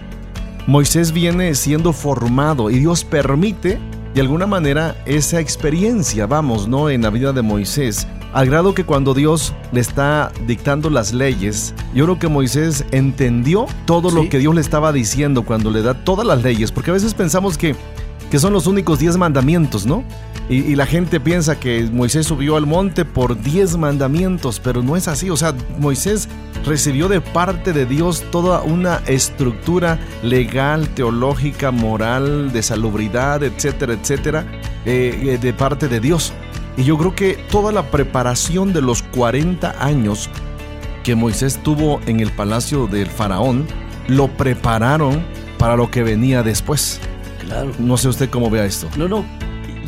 Moisés 0.68 1.12
viene 1.12 1.56
siendo 1.56 1.94
formado 1.94 2.70
y 2.70 2.80
Dios 2.80 3.04
permite 3.04 3.80
de 4.14 4.22
alguna 4.22 4.46
manera 4.46 5.02
esa 5.06 5.40
experiencia, 5.40 6.28
vamos, 6.28 6.68
¿no? 6.68 6.90
En 6.90 7.02
la 7.02 7.10
vida 7.10 7.32
de 7.32 7.42
Moisés 7.42 8.06
al 8.34 8.48
grado 8.48 8.74
que 8.74 8.84
cuando 8.84 9.14
Dios 9.14 9.54
le 9.72 9.82
está 9.82 10.32
dictando 10.46 10.90
las 10.90 11.14
leyes, 11.14 11.74
yo 11.94 12.06
creo 12.06 12.20
que 12.20 12.28
Moisés 12.28 12.86
entendió 12.92 13.66
todo 13.86 14.12
lo 14.12 14.30
que 14.30 14.40
Dios 14.40 14.54
le 14.54 14.62
estaba 14.62 14.94
diciendo 14.94 15.44
cuando 15.44 15.72
le 15.72 15.82
da 15.82 15.94
todas 16.04 16.26
las 16.26 16.44
leyes, 16.44 16.72
porque 16.72 16.92
a 16.92 16.94
veces 16.94 17.14
pensamos 17.14 17.58
que, 17.58 17.76
que 18.30 18.40
son 18.40 18.54
los 18.54 18.68
únicos 18.68 19.00
diez 19.00 19.18
mandamientos, 19.18 19.86
¿no? 19.86 20.04
Y, 20.50 20.76
la 20.76 20.88
gente 20.88 21.20
piensa 21.20 21.60
que 21.60 21.88
Moisés 21.92 22.26
subió 22.26 22.58
al 22.58 22.66
monte 22.66 23.06
por 23.06 23.40
diez 23.40 23.78
mandamientos, 23.78 24.60
pero 24.60 24.82
no 24.82 24.98
es 24.98 25.08
así. 25.08 25.30
O 25.30 25.38
sea, 25.38 25.54
Moisés 25.78 26.28
recibió 26.66 27.08
de 27.08 27.22
parte 27.22 27.72
de 27.72 27.86
Dios 27.86 28.24
toda 28.32 28.64
una 28.64 28.96
estructura 29.06 30.00
legal, 30.24 30.90
teológica, 30.90 31.70
moral, 31.70 32.52
de 32.52 32.64
salubridad, 32.64 33.44
etcétera, 33.44 33.94
etcétera, 33.94 34.46
eh, 34.86 35.36
eh, 35.36 35.38
de 35.38 35.54
parte 35.54 35.88
de 35.88 36.00
Dios. 36.00 36.34
Y 36.80 36.86
yo 36.86 36.98
creo 36.98 37.14
que 37.14 37.34
toda 37.52 37.74
la 37.74 37.92
preparación 37.92 38.72
de 38.72 38.82
los 38.82 39.04
40 39.04 39.84
años 39.84 40.30
que 41.04 41.14
Moisés 41.14 41.60
tuvo 41.62 42.00
en 42.06 42.22
el 42.22 42.32
palacio 42.32 42.88
del 42.88 43.08
faraón, 43.08 43.68
lo 44.08 44.30
prepararon 44.30 45.22
para 45.58 45.76
lo 45.76 45.92
que 45.92 46.04
venía 46.04 46.42
después. 46.42 47.02
Claro. 47.42 47.74
No 47.80 47.98
sé 47.98 48.08
usted 48.08 48.30
cómo 48.30 48.50
vea 48.50 48.64
esto. 48.64 48.88
No, 48.96 49.10
no. 49.10 49.26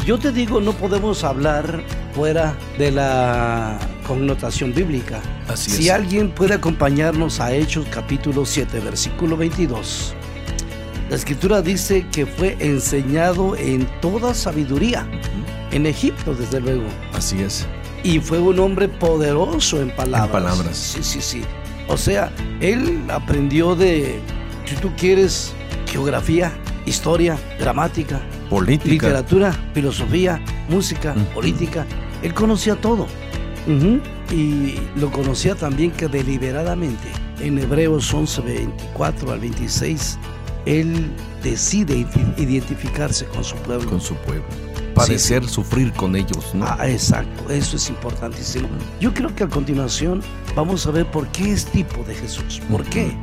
Yo 0.06 0.20
te 0.20 0.34
digo, 0.34 0.60
no 0.60 0.74
podemos 0.74 1.24
hablar 1.24 1.82
fuera 2.14 2.58
de 2.78 2.92
la 2.92 3.80
connotación 4.06 4.74
bíblica. 4.74 5.22
Así 5.48 5.72
si 5.72 5.90
alguien 5.90 6.30
puede 6.32 6.56
acompañarnos 6.56 7.40
a 7.40 7.54
Hechos 7.54 7.86
capítulo 7.90 8.46
7, 8.46 8.82
versículo 8.82 9.38
22. 9.38 10.14
La 11.12 11.18
escritura 11.18 11.62
dice 11.62 12.08
que 12.10 12.26
fue 12.26 12.56
enseñado 12.62 13.58
en 13.58 13.86
toda 14.00 14.34
sabiduría 14.34 15.06
en 15.72 15.86
Egipto, 15.86 16.34
desde 16.34 16.62
luego. 16.62 16.86
Así 17.12 17.42
es. 17.42 17.68
Y 18.02 18.20
fue 18.22 18.40
un 18.40 18.58
hombre 18.60 18.88
poderoso 18.88 19.82
en 19.82 19.94
palabras. 19.94 20.28
En 20.28 20.32
palabras. 20.32 20.78
Sí, 20.78 21.04
sí, 21.04 21.20
sí. 21.22 21.42
O 21.90 21.98
sea, 21.98 22.32
él 22.62 23.02
aprendió 23.10 23.76
de, 23.76 24.22
si 24.64 24.76
tú 24.78 24.90
quieres, 24.96 25.52
geografía, 25.86 26.54
historia, 26.86 27.38
gramática, 27.60 28.22
política, 28.50 29.08
literatura, 29.08 29.52
filosofía, 29.74 30.42
música, 30.70 31.14
política. 31.34 31.86
Él 32.24 32.34
conocía 32.34 32.78
todo. 32.78 33.06
Y 34.32 34.76
lo 34.96 35.12
conocía 35.12 35.56
también 35.56 35.92
que 35.92 36.08
deliberadamente. 36.08 37.10
En 37.42 37.58
Hebreos 37.58 38.14
11, 38.14 38.42
24 38.44 39.32
al 39.34 39.40
26, 39.42 40.18
él 40.66 41.12
decide 41.44 42.06
identificarse 42.38 43.26
con 43.26 43.44
su 43.44 43.56
pueblo. 43.58 43.90
Con 43.90 44.02
su 44.02 44.16
pueblo 44.16 44.46
padecer, 44.94 45.48
sufrir 45.48 45.92
con 45.94 46.16
ellos. 46.16 46.54
¿no? 46.54 46.66
Ah, 46.66 46.88
exacto, 46.88 47.52
eso 47.52 47.78
es 47.78 47.90
importantísimo. 47.90 48.68
Yo 49.00 49.14
creo 49.14 49.34
que 49.36 49.44
a 49.44 49.48
continuación 49.48 50.22
vamos 50.56 50.86
a 50.88 50.92
ver 50.92 51.06
por 51.06 51.28
qué 51.30 51.52
es 51.52 51.66
tipo 51.66 52.04
de 52.04 52.16
Jesús, 52.16 52.62
por 52.70 52.84
qué 52.86 53.16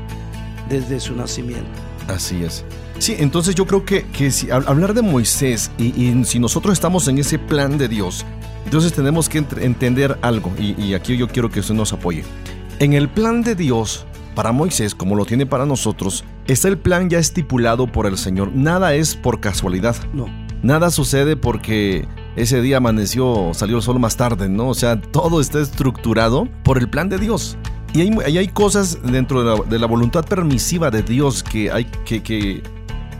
desde 0.68 1.00
su 1.00 1.14
nacimiento. 1.14 1.70
Así 2.08 2.42
es. 2.42 2.64
Sí, 2.98 3.14
entonces 3.18 3.54
yo 3.54 3.66
creo 3.66 3.84
que, 3.84 4.06
que 4.06 4.30
si 4.30 4.50
hablar 4.50 4.92
de 4.92 5.02
Moisés 5.02 5.70
y, 5.78 6.24
si 6.24 6.38
nosotros 6.38 6.72
estamos 6.72 7.06
en 7.06 7.18
ese 7.18 7.38
plan 7.38 7.78
de 7.78 7.88
Dios, 7.88 8.24
entonces 8.64 8.92
tenemos 8.92 9.28
que 9.28 9.38
entender 9.38 10.18
algo 10.20 10.52
y, 10.58 10.80
y 10.82 10.94
aquí 10.94 11.16
yo 11.16 11.28
quiero 11.28 11.48
que 11.48 11.60
usted 11.60 11.74
nos 11.74 11.92
apoye. 11.92 12.24
En 12.80 12.92
el 12.92 13.08
plan 13.08 13.42
de 13.42 13.54
Dios, 13.54 14.04
para 14.34 14.52
Moisés, 14.52 14.94
como 14.94 15.14
lo 15.14 15.26
tiene 15.26 15.46
para 15.46 15.64
nosotros, 15.64 16.24
está 16.48 16.68
el 16.68 16.78
plan 16.78 17.08
ya 17.08 17.18
estipulado 17.18 17.86
por 17.86 18.06
el 18.06 18.18
Señor. 18.18 18.50
Nada 18.54 18.94
es 18.94 19.14
por 19.14 19.40
casualidad. 19.40 19.96
No. 20.12 20.26
Nada 20.62 20.90
sucede 20.90 21.36
porque 21.36 22.08
ese 22.34 22.60
día 22.60 22.78
amaneció, 22.78 23.52
salió 23.54 23.76
el 23.76 23.82
sol 23.82 24.00
más 24.00 24.16
tarde, 24.16 24.48
¿no? 24.48 24.68
O 24.68 24.74
sea, 24.74 25.00
todo 25.00 25.40
está 25.40 25.60
estructurado 25.60 26.48
por 26.64 26.78
el 26.78 26.88
plan 26.88 27.08
de 27.08 27.18
Dios. 27.18 27.56
Y 27.94 28.00
hay, 28.00 28.36
hay 28.36 28.48
cosas 28.48 28.98
dentro 29.02 29.64
de 29.64 29.78
la, 29.78 29.86
voluntad 29.86 30.24
permisiva 30.24 30.90
de 30.90 31.02
Dios 31.02 31.42
que 31.42 31.70
hay 31.70 31.84
que, 32.04 32.22
que, 32.22 32.62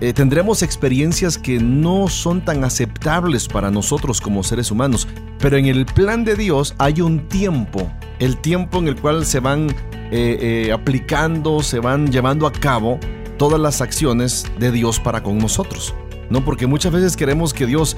eh, 0.00 0.12
tendremos 0.12 0.62
experiencias 0.62 1.38
que 1.38 1.58
no 1.58 2.08
son 2.08 2.44
tan 2.44 2.64
aceptables 2.64 3.48
para 3.48 3.70
nosotros 3.70 4.20
como 4.20 4.44
seres 4.44 4.70
humanos, 4.70 5.08
pero 5.38 5.56
en 5.56 5.66
el 5.66 5.86
plan 5.86 6.24
de 6.24 6.36
Dios 6.36 6.74
hay 6.78 7.00
un 7.00 7.28
tiempo, 7.28 7.90
el 8.18 8.36
tiempo 8.36 8.78
en 8.78 8.88
el 8.88 8.96
cual 8.96 9.24
se 9.24 9.40
van 9.40 9.70
eh, 10.10 10.66
eh, 10.68 10.72
aplicando, 10.72 11.62
se 11.62 11.80
van 11.80 12.12
llevando 12.12 12.46
a 12.46 12.52
cabo 12.52 13.00
todas 13.38 13.60
las 13.60 13.80
acciones 13.80 14.44
de 14.58 14.70
Dios 14.72 15.00
para 15.00 15.22
con 15.22 15.38
nosotros. 15.38 15.94
No, 16.30 16.44
porque 16.44 16.66
muchas 16.66 16.92
veces 16.92 17.16
queremos 17.16 17.54
que 17.54 17.64
Dios, 17.64 17.96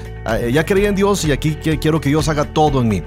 ya 0.51 0.65
creía 0.65 0.87
en 0.87 0.95
Dios 0.95 1.25
y 1.25 1.33
aquí 1.33 1.55
quiero 1.55 1.99
que 1.99 2.09
Dios 2.09 2.29
haga 2.29 2.45
todo 2.45 2.81
en 2.81 2.87
mí. 2.87 3.03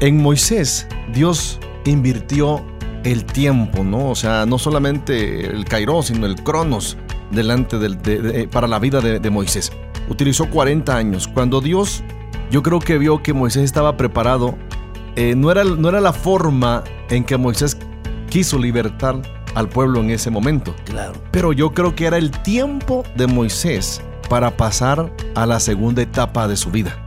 En 0.00 0.22
Moisés, 0.22 0.86
Dios 1.12 1.60
invirtió 1.84 2.64
el 3.04 3.24
tiempo, 3.24 3.84
¿no? 3.84 4.10
O 4.10 4.14
sea, 4.14 4.46
no 4.46 4.58
solamente 4.58 5.46
el 5.46 5.64
Kairos, 5.66 6.06
sino 6.06 6.26
el 6.26 6.42
Cronos 6.42 6.96
delante 7.30 7.78
del, 7.78 8.48
para 8.48 8.66
la 8.66 8.78
vida 8.78 9.00
de, 9.00 9.30
Moisés. 9.30 9.70
Utilizó 10.08 10.48
40 10.48 10.96
años. 10.96 11.28
Cuando 11.28 11.60
Dios, 11.60 12.02
yo 12.50 12.62
creo 12.62 12.78
que 12.78 12.96
vio 12.98 13.22
que 13.22 13.32
Moisés 13.34 13.64
estaba 13.64 13.96
preparado, 13.96 14.56
eh, 15.16 15.34
no, 15.36 15.50
era, 15.50 15.64
no 15.64 15.88
era 15.88 16.00
la 16.00 16.12
forma 16.12 16.82
en 17.10 17.24
que 17.24 17.36
Moisés 17.36 17.76
quiso 18.30 18.58
libertar 18.58 19.20
al 19.54 19.68
pueblo 19.68 20.00
en 20.00 20.10
ese 20.10 20.30
momento. 20.30 20.74
Claro. 20.84 21.14
Pero 21.30 21.52
yo 21.52 21.72
creo 21.72 21.94
que 21.94 22.06
era 22.06 22.18
el 22.18 22.30
tiempo 22.30 23.04
de 23.16 23.26
Moisés 23.26 24.02
para 24.28 24.56
pasar 24.56 25.12
a 25.34 25.46
la 25.46 25.60
segunda 25.60 26.02
etapa 26.02 26.48
de 26.48 26.56
su 26.56 26.70
vida. 26.70 26.98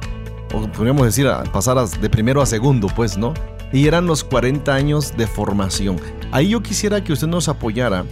O 0.53 0.67
podríamos 0.67 1.05
decir, 1.05 1.27
pasar 1.51 1.77
de 1.88 2.10
primero 2.10 2.41
a 2.41 2.45
segundo, 2.45 2.88
pues, 2.95 3.17
¿no? 3.17 3.33
y 3.71 3.88
eran 3.88 4.05
los 4.05 4.23
40 4.23 4.73
años 4.73 5.13
de 5.17 5.27
formación. 5.27 5.97
Ahí 6.31 6.49
yo 6.49 6.62
quisiera 6.62 7.03
que 7.03 7.13
usted 7.13 7.27
nos 7.27 7.47
apoyara 7.47 8.05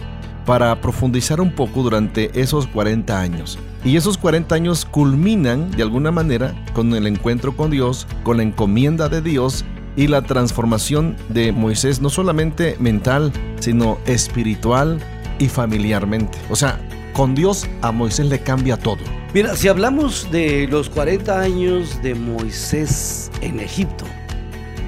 para 0.44 0.80
profundizar 0.80 1.40
un 1.40 1.52
poco 1.52 1.82
durante 1.82 2.30
esos 2.40 2.66
40 2.68 3.18
años. 3.18 3.58
Y 3.84 3.96
esos 3.96 4.18
40 4.18 4.54
años 4.54 4.84
culminan 4.84 5.70
de 5.70 5.82
alguna 5.82 6.10
manera 6.10 6.54
con 6.72 6.94
el 6.94 7.06
encuentro 7.06 7.56
con 7.56 7.70
Dios, 7.70 8.06
con 8.22 8.36
la 8.36 8.42
encomienda 8.42 9.08
de 9.08 9.22
Dios 9.22 9.64
y 9.96 10.06
la 10.06 10.22
transformación 10.22 11.16
de 11.30 11.52
Moisés, 11.52 12.00
no 12.00 12.10
solamente 12.10 12.76
mental, 12.78 13.32
sino 13.60 13.98
espiritual 14.06 15.00
y 15.38 15.48
familiarmente. 15.48 16.38
O 16.50 16.56
sea, 16.56 16.78
con 17.12 17.34
Dios 17.34 17.66
a 17.80 17.92
Moisés 17.92 18.26
le 18.26 18.38
cambia 18.40 18.76
todo. 18.76 18.98
Mira, 19.34 19.56
si 19.56 19.68
hablamos 19.68 20.30
de 20.30 20.68
los 20.68 20.88
40 20.90 21.40
años 21.40 22.00
de 22.02 22.14
Moisés 22.14 23.30
en 23.40 23.60
Egipto, 23.60 24.04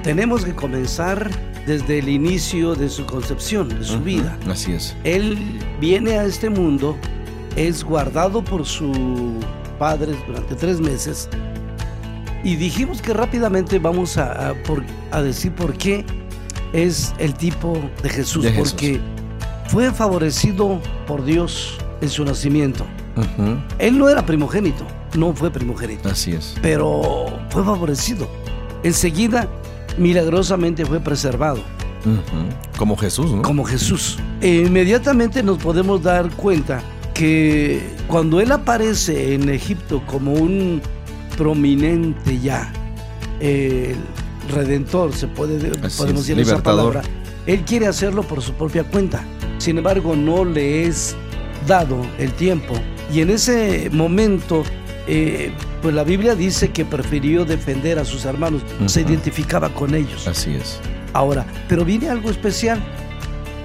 tenemos 0.03 0.45
que 0.45 0.55
comenzar 0.55 1.31
desde 1.67 1.99
el 1.99 2.09
inicio 2.09 2.75
de 2.75 2.89
su 2.89 3.05
concepción, 3.05 3.69
de 3.69 3.85
su 3.85 4.01
vida. 4.01 4.39
Así 4.49 4.73
es. 4.73 4.97
Él 5.05 5.39
viene 5.81 6.19
a 6.19 6.25
este 6.25 6.49
mundo, 6.49 6.97
es 7.57 7.85
guardado 7.85 8.43
por 8.43 8.65
sus 8.65 8.97
padres 9.79 10.17
durante 10.27 10.55
tres 10.55 10.81
meses 10.81 11.29
y 12.45 12.57
dijimos 12.57 13.03
que 13.03 13.13
rápidamente 13.13 13.79
vamos 13.79 14.17
a, 14.17 14.55
decir 15.23 15.53
por 15.53 15.75
qué 15.75 16.05
es 16.73 17.15
el 17.19 17.35
tipo 17.35 17.81
de 18.03 18.09
Jesús, 18.09 18.47
porque 18.57 19.01
fue 19.67 19.93
favorecido 19.93 20.81
por 21.07 21.25
Dios 21.25 21.79
en 22.01 22.09
su 22.09 22.25
nacimiento. 22.25 22.85
Él 23.79 23.99
no 23.99 24.09
era 24.09 24.25
primogénito, 24.25 24.87
no 25.17 25.33
fue 25.35 25.51
primogénito. 25.51 26.09
Así 26.09 26.33
es. 26.33 26.55
Pero 26.63 27.27
fue 27.51 27.65
favorecido. 27.65 28.29
Enseguida 28.85 29.49
milagrosamente 29.97 30.87
fue 30.87 31.01
preservado. 31.01 31.63
Como 32.77 32.97
Jesús, 32.97 33.33
¿no? 33.33 33.43
Como 33.43 33.65
Jesús. 33.65 34.19
E 34.41 34.63
inmediatamente 34.67 35.43
nos 35.43 35.59
podemos 35.59 36.03
dar 36.03 36.31
cuenta 36.31 36.81
que 37.13 37.83
cuando 38.07 38.41
él 38.41 38.53
aparece 38.53 39.35
en 39.35 39.49
Egipto 39.49 40.01
como 40.07 40.33
un 40.33 40.81
prominente 41.39 42.39
ya, 42.39 42.71
el 43.41 43.97
redentor, 44.53 45.15
se 45.15 45.29
puede 45.29 45.59
podemos 45.97 46.27
decir 46.27 46.39
esa 46.41 46.63
palabra, 46.63 47.03
él 47.47 47.65
quiere 47.65 47.87
hacerlo 47.87 48.23
por 48.23 48.43
su 48.43 48.53
propia 48.53 48.85
cuenta. 48.85 49.25
Sin 49.57 49.79
embargo, 49.79 50.15
no 50.15 50.45
le 50.45 50.85
es 50.87 51.17
dado 51.67 52.05
el 52.19 52.33
tiempo. 52.33 52.75
Y 53.13 53.23
en 53.23 53.31
ese 53.31 53.89
momento 53.91 54.65
eh, 55.11 55.51
pues 55.81 55.95
la 55.95 56.05
Biblia 56.05 56.35
dice 56.35 56.71
que 56.71 56.85
prefirió 56.85 57.47
defender 57.47 57.99
a 57.99 58.05
sus 58.05 58.27
hermanos, 58.27 58.63
se 58.87 59.01
identificaba 59.01 59.71
con 59.71 59.95
ellos. 59.95 60.29
Así 60.29 60.55
es. 60.55 60.81
Ahora, 61.15 61.47
pero 61.67 61.85
viene 61.85 62.11
algo 62.11 62.31
especial. 62.31 62.83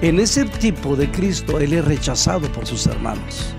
En 0.00 0.18
ese 0.18 0.46
tipo 0.46 0.96
de 0.96 1.10
Cristo, 1.10 1.60
Él 1.60 1.74
es 1.74 1.84
rechazado 1.84 2.50
por 2.52 2.66
sus 2.66 2.86
hermanos. 2.86 3.54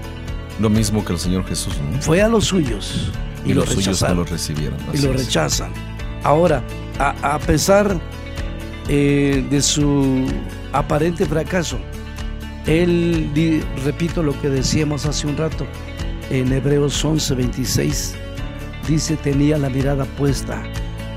Lo 0.60 0.70
mismo 0.70 1.04
que 1.04 1.14
el 1.14 1.20
Señor 1.20 1.46
Jesús. 1.46 1.74
Fue 2.00 2.22
a 2.22 2.28
los 2.28 2.46
suyos 2.46 3.12
y, 3.46 3.54
los 3.54 3.70
suyos 3.70 4.02
no 4.02 4.16
lo 4.16 4.24
recibieron. 4.24 4.80
y 4.94 4.98
lo 5.00 5.14
rechazan. 5.14 5.72
Ahora, 6.24 6.64
a, 7.00 7.38
pesar 7.40 8.00
eh, 8.88 9.46
de 9.50 9.62
su 9.62 10.26
aparente 10.74 11.26
fracaso, 11.26 11.78
Él, 12.66 13.30
repito 13.84 14.24
lo 14.24 14.40
que 14.42 14.50
decíamos 14.50 15.06
hace 15.06 15.28
un 15.28 15.38
rato, 15.38 15.68
en 16.30 16.52
Hebreos 16.52 17.06
11:26 17.06 18.16
dice 18.88 19.16
tenía 19.18 19.58
la 19.58 19.70
mirada 19.70 20.06
puesta 20.06 20.62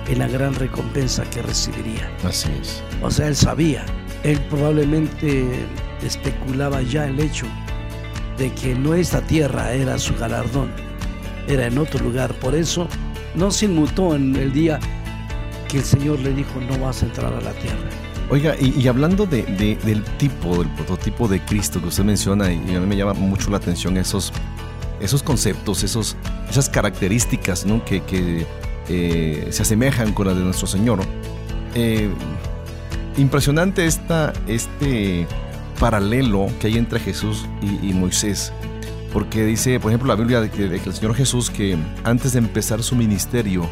en 0.08 0.18
la 0.18 0.28
gran 0.28 0.54
recompensa 0.54 1.24
que 1.30 1.42
recibiría. 1.42 2.10
Así 2.24 2.48
es. 2.60 2.82
O 3.02 3.10
sea, 3.10 3.28
él 3.28 3.36
sabía, 3.36 3.84
él 4.24 4.40
probablemente 4.48 5.66
especulaba 6.02 6.82
ya 6.82 7.06
el 7.06 7.20
hecho 7.20 7.46
de 8.38 8.52
que 8.52 8.74
no 8.74 8.94
esta 8.94 9.20
tierra 9.20 9.72
era 9.72 9.98
su 9.98 10.14
galardón, 10.14 10.70
era 11.46 11.66
en 11.66 11.78
otro 11.78 12.02
lugar. 12.04 12.34
Por 12.34 12.54
eso 12.54 12.88
no 13.34 13.50
se 13.50 13.66
inmutó 13.66 14.14
en 14.14 14.36
el 14.36 14.52
día 14.52 14.78
que 15.68 15.78
el 15.78 15.84
Señor 15.84 16.20
le 16.20 16.32
dijo 16.32 16.60
no 16.60 16.78
vas 16.78 17.02
a 17.02 17.06
entrar 17.06 17.32
a 17.32 17.40
la 17.40 17.52
tierra. 17.52 17.88
Oiga, 18.30 18.54
y, 18.60 18.86
hablando 18.86 19.24
de, 19.24 19.42
del 19.82 20.04
tipo, 20.18 20.58
del 20.58 20.68
prototipo 20.74 21.28
de 21.28 21.40
Cristo 21.40 21.80
que 21.80 21.88
usted 21.88 22.04
menciona, 22.04 22.52
y 22.52 22.74
a 22.74 22.80
mí 22.80 22.86
me 22.86 22.96
llama 22.96 23.14
mucho 23.14 23.50
la 23.50 23.56
atención 23.56 23.96
esos 23.96 24.32
esos 25.00 25.22
conceptos, 25.22 25.82
esos, 25.82 26.16
esas 26.50 26.68
características 26.68 27.64
¿no? 27.64 27.84
que, 27.84 28.46
eh, 28.88 29.48
se 29.50 29.62
asemejan 29.62 30.12
con 30.12 30.26
las 30.26 30.36
de 30.36 30.42
nuestro 30.42 30.66
Señor. 30.66 31.00
Eh, 31.74 32.08
impresionante 33.16 33.86
esta, 33.86 34.32
este 34.46 35.26
paralelo 35.78 36.48
que 36.60 36.68
hay 36.68 36.76
entre 36.76 37.00
Jesús 37.00 37.46
y, 37.62 37.92
Moisés. 37.92 38.52
Porque 39.12 39.44
dice, 39.44 39.80
por 39.80 39.90
ejemplo, 39.90 40.08
la 40.08 40.16
Biblia 40.16 40.40
de 40.40 40.50
que, 40.50 40.64
el 40.64 40.94
Señor 40.94 41.14
Jesús 41.14 41.50
que 41.50 41.76
antes 42.04 42.32
de 42.32 42.40
empezar 42.40 42.82
su 42.82 42.94
ministerio 42.94 43.68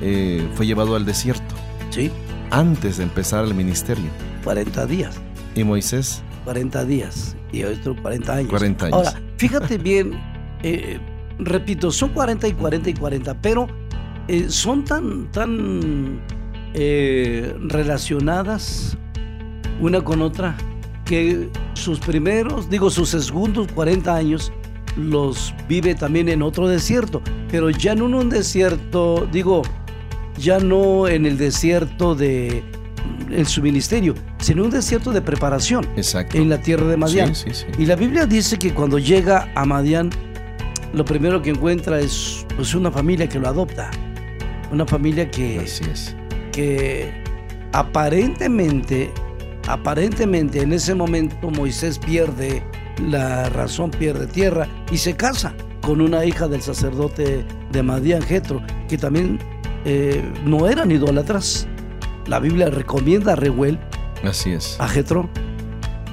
eh, 0.00 0.46
fue 0.54 0.66
llevado 0.66 0.96
al 0.96 1.04
desierto. 1.04 1.54
Sí. 1.90 2.10
Antes 2.50 2.98
de 2.98 3.04
empezar 3.04 3.44
el 3.44 3.54
ministerio. 3.54 4.10
40 4.44 4.86
días. 4.86 5.20
¿Y 5.54 5.64
Moisés? 5.64 6.22
40 6.44 6.84
días. 6.84 7.36
Y 7.52 7.64
otro 7.64 7.94
40 8.00 8.34
años. 8.34 8.50
40 8.50 8.86
años. 8.86 8.96
Ahora, 8.96 9.20
fíjate 9.36 9.78
bien 9.78 10.18
eh, 10.62 10.98
repito, 11.38 11.90
son 11.90 12.10
40 12.10 12.48
y 12.48 12.52
40 12.52 12.90
y 12.90 12.94
40, 12.94 13.34
pero 13.42 13.66
eh, 14.28 14.46
son 14.48 14.84
tan, 14.84 15.30
tan 15.30 16.20
relacionadas 16.74 18.98
una 19.80 20.02
con 20.02 20.22
otra 20.22 20.56
que 21.04 21.48
sus 21.74 21.98
primeros, 21.98 22.68
digo, 22.70 22.90
sus 22.90 23.10
segundos 23.10 23.68
40 23.74 24.14
años 24.14 24.52
los 24.96 25.54
vive 25.68 25.94
también 25.94 26.28
en 26.28 26.42
otro 26.42 26.68
desierto, 26.68 27.20
pero 27.50 27.70
ya 27.70 27.94
no 27.94 28.06
en 28.06 28.14
un 28.14 28.30
desierto, 28.30 29.28
digo, 29.30 29.62
ya 30.38 30.58
no 30.58 31.08
en 31.08 31.26
el 31.26 31.36
desierto 31.36 32.14
de 32.14 32.62
en 33.30 33.46
su 33.46 33.62
ministerio, 33.62 34.14
sino 34.38 34.64
un 34.64 34.70
desierto 34.70 35.12
de 35.12 35.20
preparación 35.20 35.86
Exacto. 35.96 36.36
en 36.38 36.48
la 36.48 36.60
tierra 36.60 36.86
de 36.86 36.96
Madián. 36.96 37.32
Y 37.78 37.86
la 37.86 37.96
Biblia 37.96 38.26
dice 38.26 38.58
que 38.58 38.72
cuando 38.72 38.98
llega 38.98 39.50
a 39.54 39.64
Madián, 39.64 40.10
lo 40.92 41.04
primero 41.04 41.42
que 41.42 41.50
encuentra 41.50 42.00
es 42.00 42.46
pues, 42.56 42.74
una 42.74 42.90
familia 42.90 43.28
que 43.28 43.38
lo 43.38 43.48
adopta. 43.48 43.90
Una 44.70 44.86
familia 44.86 45.30
que, 45.30 45.60
Así 45.60 45.84
es. 45.92 46.16
que 46.52 47.12
aparentemente, 47.72 49.10
aparentemente 49.66 50.62
en 50.62 50.72
ese 50.72 50.94
momento 50.94 51.50
Moisés 51.50 51.98
pierde 51.98 52.62
la 53.08 53.48
razón, 53.48 53.90
pierde 53.90 54.26
tierra 54.26 54.68
y 54.90 54.98
se 54.98 55.14
casa 55.16 55.54
con 55.80 56.00
una 56.00 56.24
hija 56.24 56.48
del 56.48 56.62
sacerdote 56.62 57.44
de 57.70 57.82
Madian 57.82 58.22
Jetro, 58.22 58.62
que 58.88 58.96
también 58.96 59.38
eh, 59.84 60.22
no 60.44 60.68
eran 60.68 60.90
idólatras. 60.90 61.66
La 62.26 62.38
Biblia 62.40 62.70
recomienda 62.70 63.32
a 63.32 63.36
Reuel, 63.36 63.78
Así 64.22 64.52
es. 64.52 64.76
a 64.80 64.88
Jetro. 64.88 65.28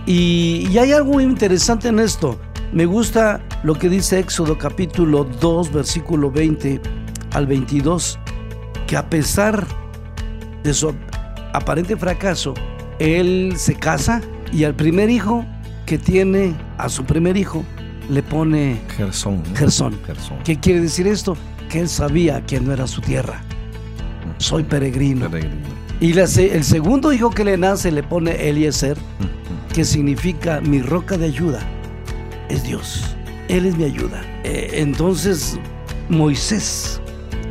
Y, 0.06 0.68
y 0.70 0.78
hay 0.78 0.92
algo 0.92 1.22
interesante 1.22 1.88
en 1.88 2.00
esto. 2.00 2.40
Me 2.74 2.86
gusta 2.86 3.42
lo 3.64 3.76
que 3.76 3.88
dice 3.88 4.20
Éxodo 4.20 4.58
capítulo 4.58 5.24
2, 5.24 5.72
versículo 5.72 6.32
20 6.32 6.82
al 7.32 7.48
22, 7.48 8.20
que 8.88 8.98
a 8.98 9.10
pesar 9.10 9.66
de 10.64 10.74
su 10.74 10.94
aparente 11.54 11.96
fracaso, 11.96 12.54
él 13.02 13.54
se 13.58 13.74
casa 13.74 14.22
y 14.54 14.64
al 14.64 14.76
primer 14.76 15.10
hijo 15.10 15.44
que 15.88 15.98
tiene, 15.98 16.54
a 16.78 16.88
su 16.88 17.04
primer 17.04 17.36
hijo, 17.36 17.64
le 18.10 18.22
pone 18.22 18.80
Gersón. 18.96 19.42
¿no? 19.44 19.56
Gersón. 19.56 20.00
Gersón. 20.06 20.38
¿Qué 20.44 20.60
quiere 20.60 20.82
decir 20.82 21.08
esto? 21.08 21.36
Que 21.68 21.80
él 21.80 21.90
sabía 21.90 22.46
que 22.46 22.60
no 22.60 22.72
era 22.72 22.86
su 22.86 23.02
tierra. 23.02 23.42
Soy 24.38 24.64
peregrino. 24.64 25.30
Peregrino. 25.30 25.82
Y 26.00 26.14
la 26.14 26.24
el 26.24 26.64
segundo 26.64 27.12
hijo 27.12 27.32
que 27.32 27.44
le 27.44 27.58
nace 27.58 27.92
le 27.92 28.04
pone 28.04 28.50
Eliezer, 28.50 28.98
que 29.74 29.84
significa 29.84 30.62
mi 30.62 30.82
roca 30.82 31.18
de 31.18 31.26
ayuda. 31.26 31.60
Es 32.50 32.64
Dios. 32.64 33.16
Él 33.48 33.66
es 33.66 33.78
mi 33.78 33.86
ayuda. 33.86 34.22
Eh, 34.44 34.72
entonces, 34.76 35.60
Moisés 36.10 37.02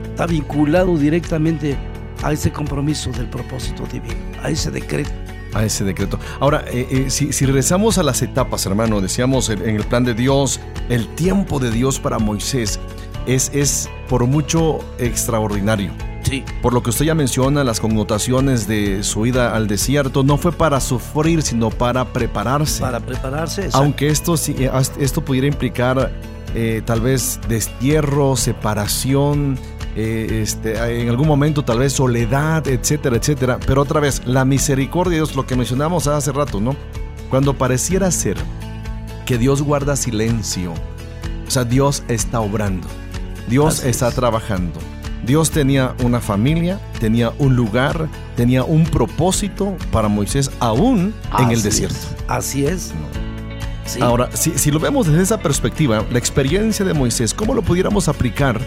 está 0.04 0.26
vinculado 0.26 0.96
directamente 0.96 1.76
a 2.22 2.32
ese 2.32 2.52
compromiso 2.52 3.10
del 3.12 3.28
propósito 3.28 3.84
divino, 3.86 4.14
a 4.42 4.50
ese 4.50 4.70
decreto. 4.70 5.19
A 5.54 5.64
ese 5.64 5.84
decreto. 5.84 6.18
Ahora, 6.40 6.64
eh, 6.68 6.86
eh, 6.90 7.10
si, 7.10 7.32
si 7.32 7.46
regresamos 7.46 7.98
a 7.98 8.02
las 8.02 8.22
etapas, 8.22 8.66
hermano, 8.66 9.00
decíamos 9.00 9.48
en, 9.48 9.68
en 9.68 9.76
el 9.76 9.84
plan 9.84 10.04
de 10.04 10.14
Dios, 10.14 10.60
el 10.88 11.08
tiempo 11.08 11.58
de 11.58 11.70
Dios 11.70 11.98
para 11.98 12.18
Moisés 12.18 12.80
es, 13.26 13.50
es 13.54 13.88
por 14.08 14.26
mucho 14.26 14.78
extraordinario. 14.98 15.92
Sí. 16.22 16.44
Por 16.62 16.74
lo 16.74 16.82
que 16.82 16.90
usted 16.90 17.06
ya 17.06 17.14
menciona, 17.14 17.64
las 17.64 17.80
connotaciones 17.80 18.66
de 18.66 19.02
su 19.02 19.26
ida 19.26 19.54
al 19.54 19.66
desierto 19.66 20.22
no 20.22 20.36
fue 20.36 20.52
para 20.52 20.80
sufrir, 20.80 21.42
sino 21.42 21.70
para 21.70 22.12
prepararse. 22.12 22.80
Para 22.80 23.00
prepararse. 23.00 23.62
exacto. 23.66 23.78
Aunque 23.78 24.08
esto, 24.08 24.34
eh, 24.48 24.70
esto 24.98 25.24
pudiera 25.24 25.46
implicar 25.46 26.12
eh, 26.54 26.82
tal 26.84 27.00
vez 27.00 27.40
destierro, 27.48 28.36
separación, 28.36 29.58
eh, 29.96 30.40
este, 30.42 31.00
en 31.02 31.08
algún 31.08 31.26
momento 31.26 31.64
tal 31.64 31.80
vez 31.80 31.92
soledad, 31.92 32.66
etcétera, 32.68 33.16
etcétera. 33.16 33.58
Pero 33.66 33.82
otra 33.82 34.00
vez, 34.00 34.22
la 34.26 34.44
misericordia 34.44 35.10
de 35.12 35.16
Dios, 35.16 35.34
lo 35.36 35.46
que 35.46 35.56
mencionamos 35.56 36.06
hace 36.06 36.32
rato, 36.32 36.60
¿no? 36.60 36.76
Cuando 37.28 37.54
pareciera 37.54 38.10
ser 38.10 38.36
que 39.26 39.38
Dios 39.38 39.62
guarda 39.62 39.96
silencio, 39.96 40.72
o 41.46 41.50
sea, 41.50 41.64
Dios 41.64 42.02
está 42.08 42.40
obrando, 42.40 42.86
Dios 43.48 43.80
Así 43.80 43.88
está 43.88 44.08
es. 44.08 44.14
trabajando. 44.14 44.78
Dios 45.26 45.50
tenía 45.50 45.94
una 46.02 46.20
familia, 46.20 46.80
tenía 46.98 47.32
un 47.38 47.54
lugar, 47.54 48.08
tenía 48.36 48.64
un 48.64 48.84
propósito 48.84 49.76
para 49.92 50.08
Moisés 50.08 50.50
aún 50.60 51.12
en 51.38 51.50
el 51.50 51.58
es. 51.58 51.62
desierto. 51.62 51.98
Así 52.26 52.64
es. 52.64 52.92
Sí. 53.84 54.00
Ahora, 54.00 54.30
si, 54.34 54.56
si 54.56 54.70
lo 54.70 54.80
vemos 54.80 55.06
desde 55.06 55.22
esa 55.22 55.38
perspectiva, 55.38 56.04
la 56.10 56.18
experiencia 56.18 56.84
de 56.86 56.94
Moisés, 56.94 57.34
¿cómo 57.34 57.54
lo 57.54 57.62
pudiéramos 57.62 58.08
aplicar 58.08 58.60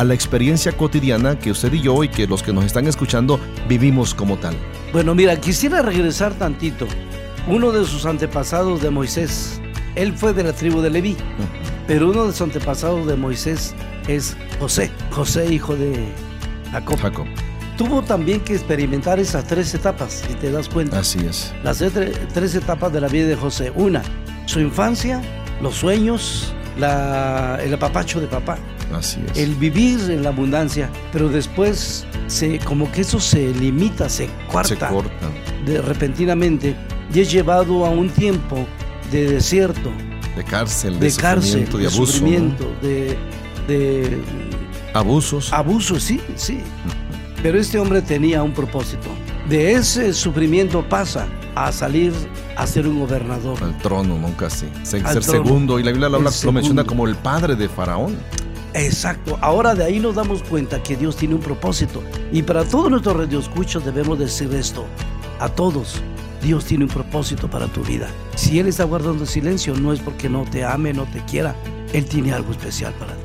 a 0.00 0.04
la 0.04 0.14
experiencia 0.14 0.72
cotidiana 0.72 1.38
que 1.38 1.50
usted 1.50 1.70
y 1.74 1.82
yo 1.82 2.02
y 2.02 2.08
que 2.08 2.26
los 2.26 2.42
que 2.42 2.54
nos 2.54 2.64
están 2.64 2.86
escuchando 2.86 3.38
vivimos 3.68 4.14
como 4.14 4.38
tal? 4.38 4.56
Bueno, 4.94 5.14
mira, 5.14 5.36
quisiera 5.38 5.82
regresar 5.82 6.32
tantito. 6.32 6.86
Uno 7.46 7.70
de 7.70 7.84
sus 7.84 8.06
antepasados 8.06 8.80
de 8.80 8.88
Moisés, 8.88 9.60
él 9.96 10.14
fue 10.14 10.32
de 10.32 10.42
la 10.44 10.54
tribu 10.54 10.80
de 10.80 10.88
Leví, 10.88 11.16
pero 11.86 12.08
uno 12.10 12.24
de 12.24 12.32
sus 12.32 12.40
antepasados 12.40 13.06
de 13.06 13.14
Moisés 13.16 13.74
es 14.08 14.38
José, 14.58 14.90
José 15.10 15.52
hijo 15.52 15.76
de 15.76 16.06
Jacob. 16.72 16.98
Jacob, 16.98 17.26
Tuvo 17.76 18.00
también 18.00 18.40
que 18.40 18.54
experimentar 18.54 19.18
esas 19.20 19.46
tres 19.46 19.74
etapas, 19.74 20.24
si 20.26 20.32
te 20.34 20.50
das 20.50 20.68
cuenta. 20.70 20.98
así 20.98 21.18
es. 21.28 21.52
Las 21.62 21.82
tre- 21.82 22.12
tres 22.32 22.54
etapas 22.54 22.90
de 22.92 23.02
la 23.02 23.08
vida 23.08 23.26
de 23.26 23.36
José. 23.36 23.70
Una, 23.74 24.00
su 24.46 24.60
infancia, 24.60 25.20
los 25.60 25.74
sueños, 25.76 26.54
la- 26.78 27.58
el 27.62 27.72
apapacho 27.74 28.18
de 28.20 28.26
papá, 28.28 28.56
Así 28.92 29.20
es. 29.32 29.38
el 29.38 29.54
vivir 29.54 29.98
en 30.10 30.22
la 30.22 30.30
abundancia, 30.30 30.90
pero 31.12 31.28
después 31.28 32.06
se, 32.26 32.58
como 32.60 32.90
que 32.92 33.02
eso 33.02 33.20
se 33.20 33.52
limita, 33.54 34.08
se 34.08 34.26
Se 34.26 34.30
corta. 34.50 34.90
de, 35.66 35.80
repentinamente 35.82 36.74
y 37.14 37.20
es 37.20 37.30
llevado 37.30 37.84
a 37.86 37.90
un 37.90 38.08
tiempo 38.10 38.66
de 39.10 39.30
desierto, 39.32 39.90
De 40.36 40.44
cárcel, 40.44 40.98
de, 41.00 41.10
de 41.10 41.16
cárcel, 41.16 41.66
sufrimiento, 41.68 41.78
de 41.78 41.82
de 41.82 41.88
abuso. 41.88 42.00
¿no? 42.00 42.06
sufrimiento, 42.06 42.72
de, 42.82 43.18
de 43.68 44.22
Abusos. 44.94 45.52
abuso, 45.52 45.98
sí, 46.00 46.20
sí. 46.36 46.60
Pero 47.42 47.58
este 47.58 47.78
hombre 47.78 48.02
tenía 48.02 48.42
un 48.42 48.52
propósito. 48.52 49.08
De 49.48 49.72
ese 49.72 50.12
sufrimiento 50.12 50.86
pasa 50.88 51.26
a 51.54 51.72
salir 51.72 52.12
a 52.56 52.66
ser 52.66 52.86
un 52.86 53.00
gobernador. 53.00 53.62
Al 53.62 53.76
trono, 53.78 54.18
nunca 54.18 54.50
sí. 54.50 54.66
Ser 54.82 55.02
trono. 55.02 55.22
segundo. 55.22 55.78
Y 55.78 55.82
la 55.84 55.90
Biblia 55.92 56.08
lo, 56.08 56.16
habla- 56.18 56.30
lo 56.44 56.52
menciona 56.52 56.84
como 56.84 57.06
el 57.08 57.14
padre 57.16 57.54
de 57.56 57.68
Faraón. 57.68 58.16
Exacto. 58.74 59.38
Ahora 59.40 59.74
de 59.74 59.84
ahí 59.84 59.98
nos 59.98 60.14
damos 60.14 60.42
cuenta 60.42 60.82
que 60.82 60.96
Dios 60.96 61.16
tiene 61.16 61.34
un 61.34 61.40
propósito. 61.40 62.02
Y 62.32 62.42
para 62.42 62.64
todos 62.64 62.90
nuestros 62.90 63.16
radioescuchos 63.16 63.84
debemos 63.84 64.18
decir 64.18 64.52
esto. 64.54 64.84
A 65.40 65.48
todos, 65.48 66.00
Dios 66.42 66.64
tiene 66.64 66.84
un 66.84 66.90
propósito 66.90 67.48
para 67.48 67.66
tu 67.66 67.82
vida. 67.82 68.08
Si 68.36 68.58
Él 68.58 68.68
está 68.68 68.84
guardando 68.84 69.26
silencio, 69.26 69.74
no 69.74 69.92
es 69.92 70.00
porque 70.00 70.28
no 70.28 70.44
te 70.44 70.64
ame, 70.64 70.92
no 70.92 71.04
te 71.04 71.24
quiera. 71.24 71.54
Él 71.92 72.04
tiene 72.04 72.32
algo 72.32 72.52
especial 72.52 72.92
para 72.94 73.14
ti. 73.14 73.20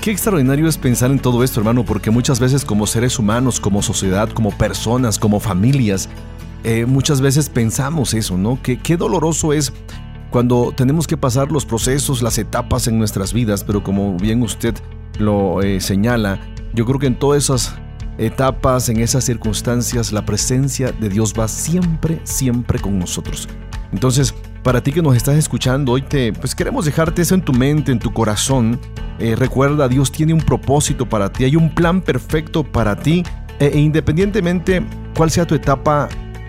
Qué 0.00 0.12
extraordinario 0.12 0.68
es 0.68 0.78
pensar 0.78 1.10
en 1.10 1.18
todo 1.18 1.42
esto, 1.42 1.60
hermano, 1.60 1.84
porque 1.84 2.10
muchas 2.10 2.40
veces 2.40 2.64
como 2.64 2.86
seres 2.86 3.18
humanos, 3.18 3.60
como 3.60 3.82
sociedad, 3.82 4.30
como 4.30 4.52
personas, 4.52 5.18
como 5.18 5.40
familias, 5.40 6.08
eh, 6.64 6.86
muchas 6.86 7.20
veces 7.20 7.48
pensamos 7.48 8.14
eso, 8.14 8.38
¿no? 8.38 8.60
Que 8.62 8.78
qué 8.78 8.96
doloroso 8.96 9.52
es 9.52 9.72
cuando 10.30 10.72
tenemos 10.76 11.06
que 11.06 11.16
pasar 11.16 11.50
los 11.50 11.64
procesos, 11.64 12.22
las 12.22 12.38
etapas 12.38 12.86
en 12.86 12.98
nuestras 12.98 13.32
vidas, 13.32 13.64
pero 13.64 13.82
como 13.82 14.16
bien 14.16 14.42
usted 14.42 14.74
lo 15.18 15.62
eh, 15.62 15.80
señala, 15.80 16.40
yo 16.74 16.84
creo 16.84 16.98
que 16.98 17.06
en 17.06 17.18
todas 17.18 17.44
esas 17.44 17.74
etapas, 18.18 18.88
en 18.88 19.00
esas 19.00 19.24
circunstancias, 19.24 20.12
la 20.12 20.24
presencia 20.26 20.92
de 20.92 21.08
Dios 21.08 21.32
va 21.38 21.48
siempre, 21.48 22.20
siempre 22.24 22.78
con 22.78 22.98
nosotros. 22.98 23.48
Entonces, 23.92 24.34
para 24.62 24.82
ti 24.82 24.92
que 24.92 25.00
nos 25.00 25.16
estás 25.16 25.36
escuchando, 25.36 25.92
hoy 25.92 26.02
te, 26.02 26.32
pues 26.32 26.54
queremos 26.54 26.84
dejarte 26.84 27.22
eso 27.22 27.34
en 27.34 27.42
tu 27.42 27.52
mente, 27.52 27.90
en 27.90 27.98
tu 27.98 28.12
corazón. 28.12 28.78
Eh, 29.18 29.34
recuerda, 29.34 29.88
Dios 29.88 30.12
tiene 30.12 30.34
un 30.34 30.40
propósito 30.40 31.08
para 31.08 31.32
ti, 31.32 31.44
hay 31.44 31.56
un 31.56 31.74
plan 31.74 32.02
perfecto 32.02 32.64
para 32.64 32.96
ti, 32.96 33.22
e, 33.58 33.66
e 33.66 33.78
independientemente 33.78 34.84
cuál 35.16 35.30
sea 35.30 35.46
tu 35.46 35.54
etapa 35.54 36.08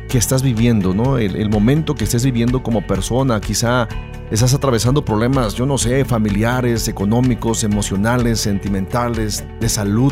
que 0.09 0.17
estás 0.17 0.41
viviendo, 0.41 0.93
¿no? 0.93 1.17
El, 1.17 1.49
momento 1.49 1.95
que 1.95 2.03
estés 2.03 2.25
viviendo 2.25 2.61
como 2.61 2.85
persona, 2.85 3.39
quizá 3.39 3.87
estás 4.31 4.53
atravesando 4.53 5.05
problemas, 5.05 5.53
yo 5.53 5.65
no 5.65 5.77
sé, 5.77 6.03
familiares, 6.03 6.87
económicos, 6.87 7.63
emocionales, 7.63 8.41
sentimentales, 8.41 9.45
de 9.61 9.69
salud. 9.69 10.11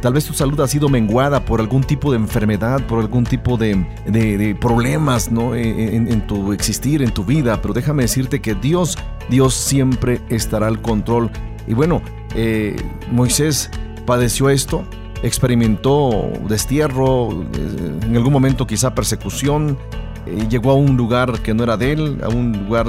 Tal 0.00 0.14
vez 0.14 0.24
tu 0.24 0.32
salud 0.34 0.58
ha 0.60 0.66
sido 0.66 0.88
menguada 0.88 1.44
por 1.44 1.60
algún 1.60 1.84
tipo 1.84 2.10
de 2.10 2.16
enfermedad, 2.16 2.84
por 2.86 3.00
algún 3.00 3.24
tipo 3.24 3.56
de, 3.56 3.86
de- 4.06 4.56
problemas 4.60 5.30
¿no? 5.30 5.54
E, 5.54 5.94
en, 5.94 6.10
en 6.10 6.26
tu 6.26 6.52
existir, 6.52 7.02
en 7.02 7.12
tu 7.12 7.24
vida. 7.24 7.60
Pero 7.62 7.72
déjame 7.74 8.02
decirte 8.02 8.40
que 8.40 8.54
Dios, 8.54 8.98
Dios 9.30 9.54
siempre 9.54 10.20
estará 10.30 10.66
al 10.66 10.80
control. 10.82 11.30
Y 11.66 11.74
bueno, 11.74 12.02
eh, 12.34 12.76
Moisés 13.12 13.70
padeció 14.06 14.50
esto, 14.50 14.84
experimentó 15.24 16.30
destierro, 16.48 17.32
eh, 17.32 17.98
en 18.02 18.16
algún 18.16 18.32
momento 18.32 18.66
quizá 18.66 18.94
persecución, 18.94 19.78
eh, 20.26 20.46
llegó 20.48 20.70
a 20.70 20.74
un 20.74 20.96
lugar 20.96 21.40
que 21.40 21.54
no 21.54 21.64
era 21.64 21.76
de 21.76 21.92
él, 21.92 22.20
a 22.22 22.28
un 22.28 22.52
lugar 22.64 22.86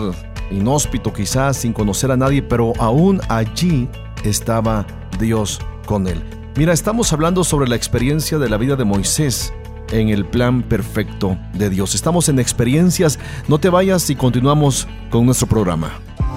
inhóspito 0.51 1.13
quizás, 1.13 1.57
sin 1.57 1.73
conocer 1.73 2.11
a 2.11 2.17
nadie, 2.17 2.43
pero 2.43 2.73
aún 2.77 3.21
allí 3.29 3.87
estaba 4.23 4.85
Dios 5.19 5.59
con 5.85 6.07
él. 6.07 6.21
Mira, 6.57 6.73
estamos 6.73 7.11
hablando 7.13 7.43
sobre 7.43 7.67
la 7.67 7.75
experiencia 7.75 8.37
de 8.37 8.49
la 8.49 8.57
vida 8.57 8.75
de 8.75 8.85
Moisés 8.85 9.53
en 9.91 10.09
el 10.09 10.25
plan 10.25 10.61
perfecto 10.61 11.37
de 11.53 11.69
Dios. 11.69 11.95
Estamos 11.95 12.29
en 12.29 12.39
experiencias, 12.39 13.19
no 13.47 13.59
te 13.59 13.69
vayas 13.69 14.09
y 14.09 14.15
continuamos 14.15 14.87
con 15.09 15.25
nuestro 15.25 15.47
programa. 15.47 15.91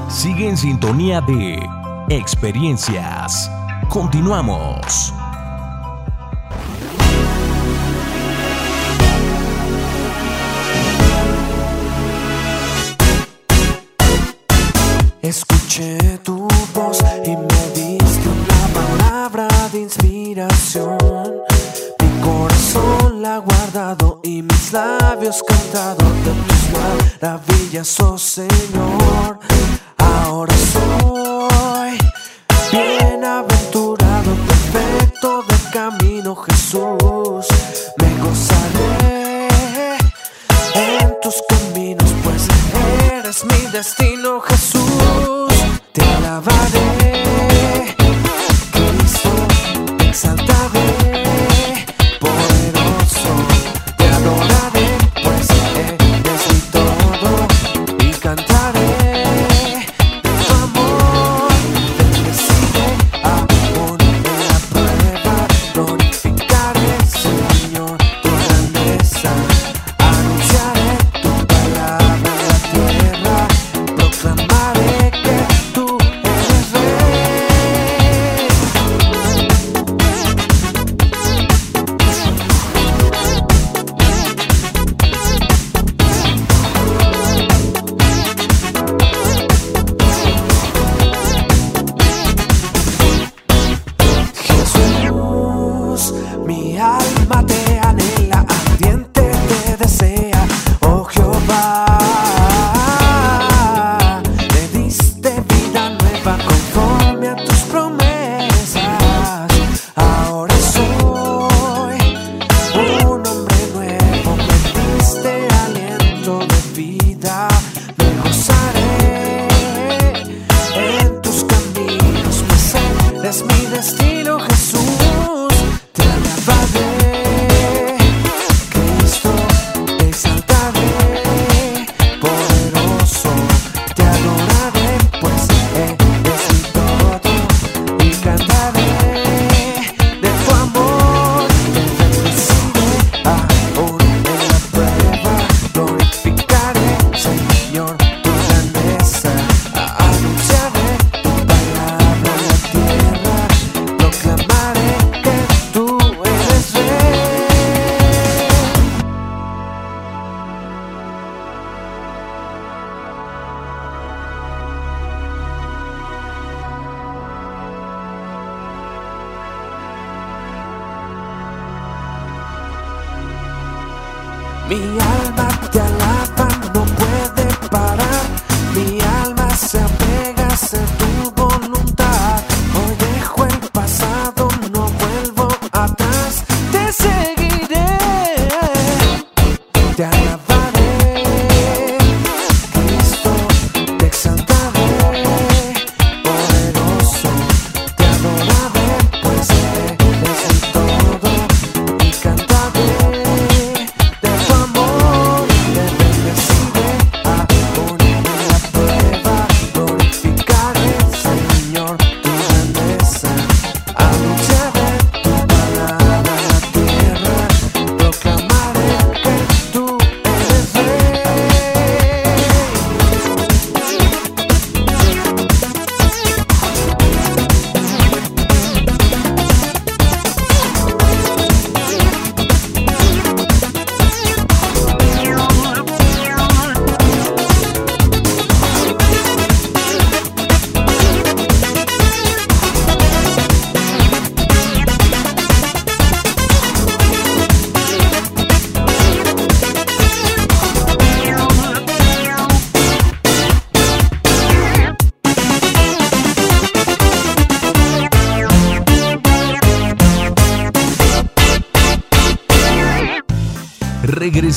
Sigue 0.08 0.48
en 0.48 0.56
sintonía 0.56 1.20
de 1.20 1.58
Experiencias. 2.08 3.50
Continuamos. 3.90 5.12
Tu 15.78 16.48
voz 16.74 16.98
y 17.24 17.36
me 17.36 17.70
diste 17.72 18.28
una 18.28 18.66
palabra 18.74 19.46
de 19.70 19.82
inspiración. 19.82 20.98
Mi 22.00 22.20
corazón 22.20 23.22
la 23.22 23.36
ha 23.36 23.38
guardado 23.38 24.18
y 24.24 24.42
mis 24.42 24.72
labios 24.72 25.40
cantado 25.46 26.04
de 26.24 26.32
tus 26.48 27.22
maravillas, 27.22 28.00
oh 28.00 28.18
Señor. 28.18 29.38
Ahora 29.98 30.52
soy 30.72 31.96
bienaventurado, 32.72 34.34
perfecto 34.48 35.44
de 35.44 35.70
camino, 35.72 36.34
Jesús. 36.34 37.46
Me 37.98 38.18
gozaré 38.20 39.48
en 40.74 41.20
tus 41.22 41.36
caminos, 41.48 42.12
pues 42.24 42.48
eres 43.12 43.44
mi 43.44 43.70
destino, 43.70 44.40
Jesús. 44.40 45.47
Te 45.98 46.04
alabaré, 46.04 47.47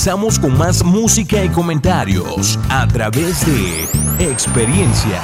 regresamos 0.04 0.40
con 0.40 0.58
más 0.58 0.84
música 0.84 1.46
y 1.46 1.50
comentarios 1.50 2.58
a 2.70 2.88
través 2.88 3.46
de 3.46 4.32
experiencias. 4.32 5.22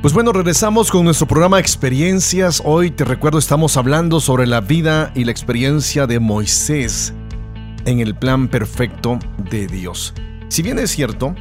Pues 0.00 0.14
bueno, 0.14 0.32
regresamos 0.32 0.92
con 0.92 1.04
nuestro 1.04 1.26
programa 1.26 1.58
Experiencias. 1.58 2.62
Hoy 2.64 2.92
te 2.92 3.04
recuerdo 3.04 3.40
estamos 3.40 3.76
hablando 3.76 4.20
sobre 4.20 4.46
la 4.46 4.60
vida 4.60 5.10
y 5.16 5.24
la 5.24 5.32
experiencia 5.32 6.06
de 6.06 6.20
Moisés 6.20 7.12
en 7.86 7.98
el 7.98 8.14
plan 8.14 8.46
perfecto 8.46 9.18
de 9.50 9.66
Dios. 9.66 10.14
Si 10.50 10.62
bien 10.62 10.78
es 10.78 10.92
cierto, 10.92 11.34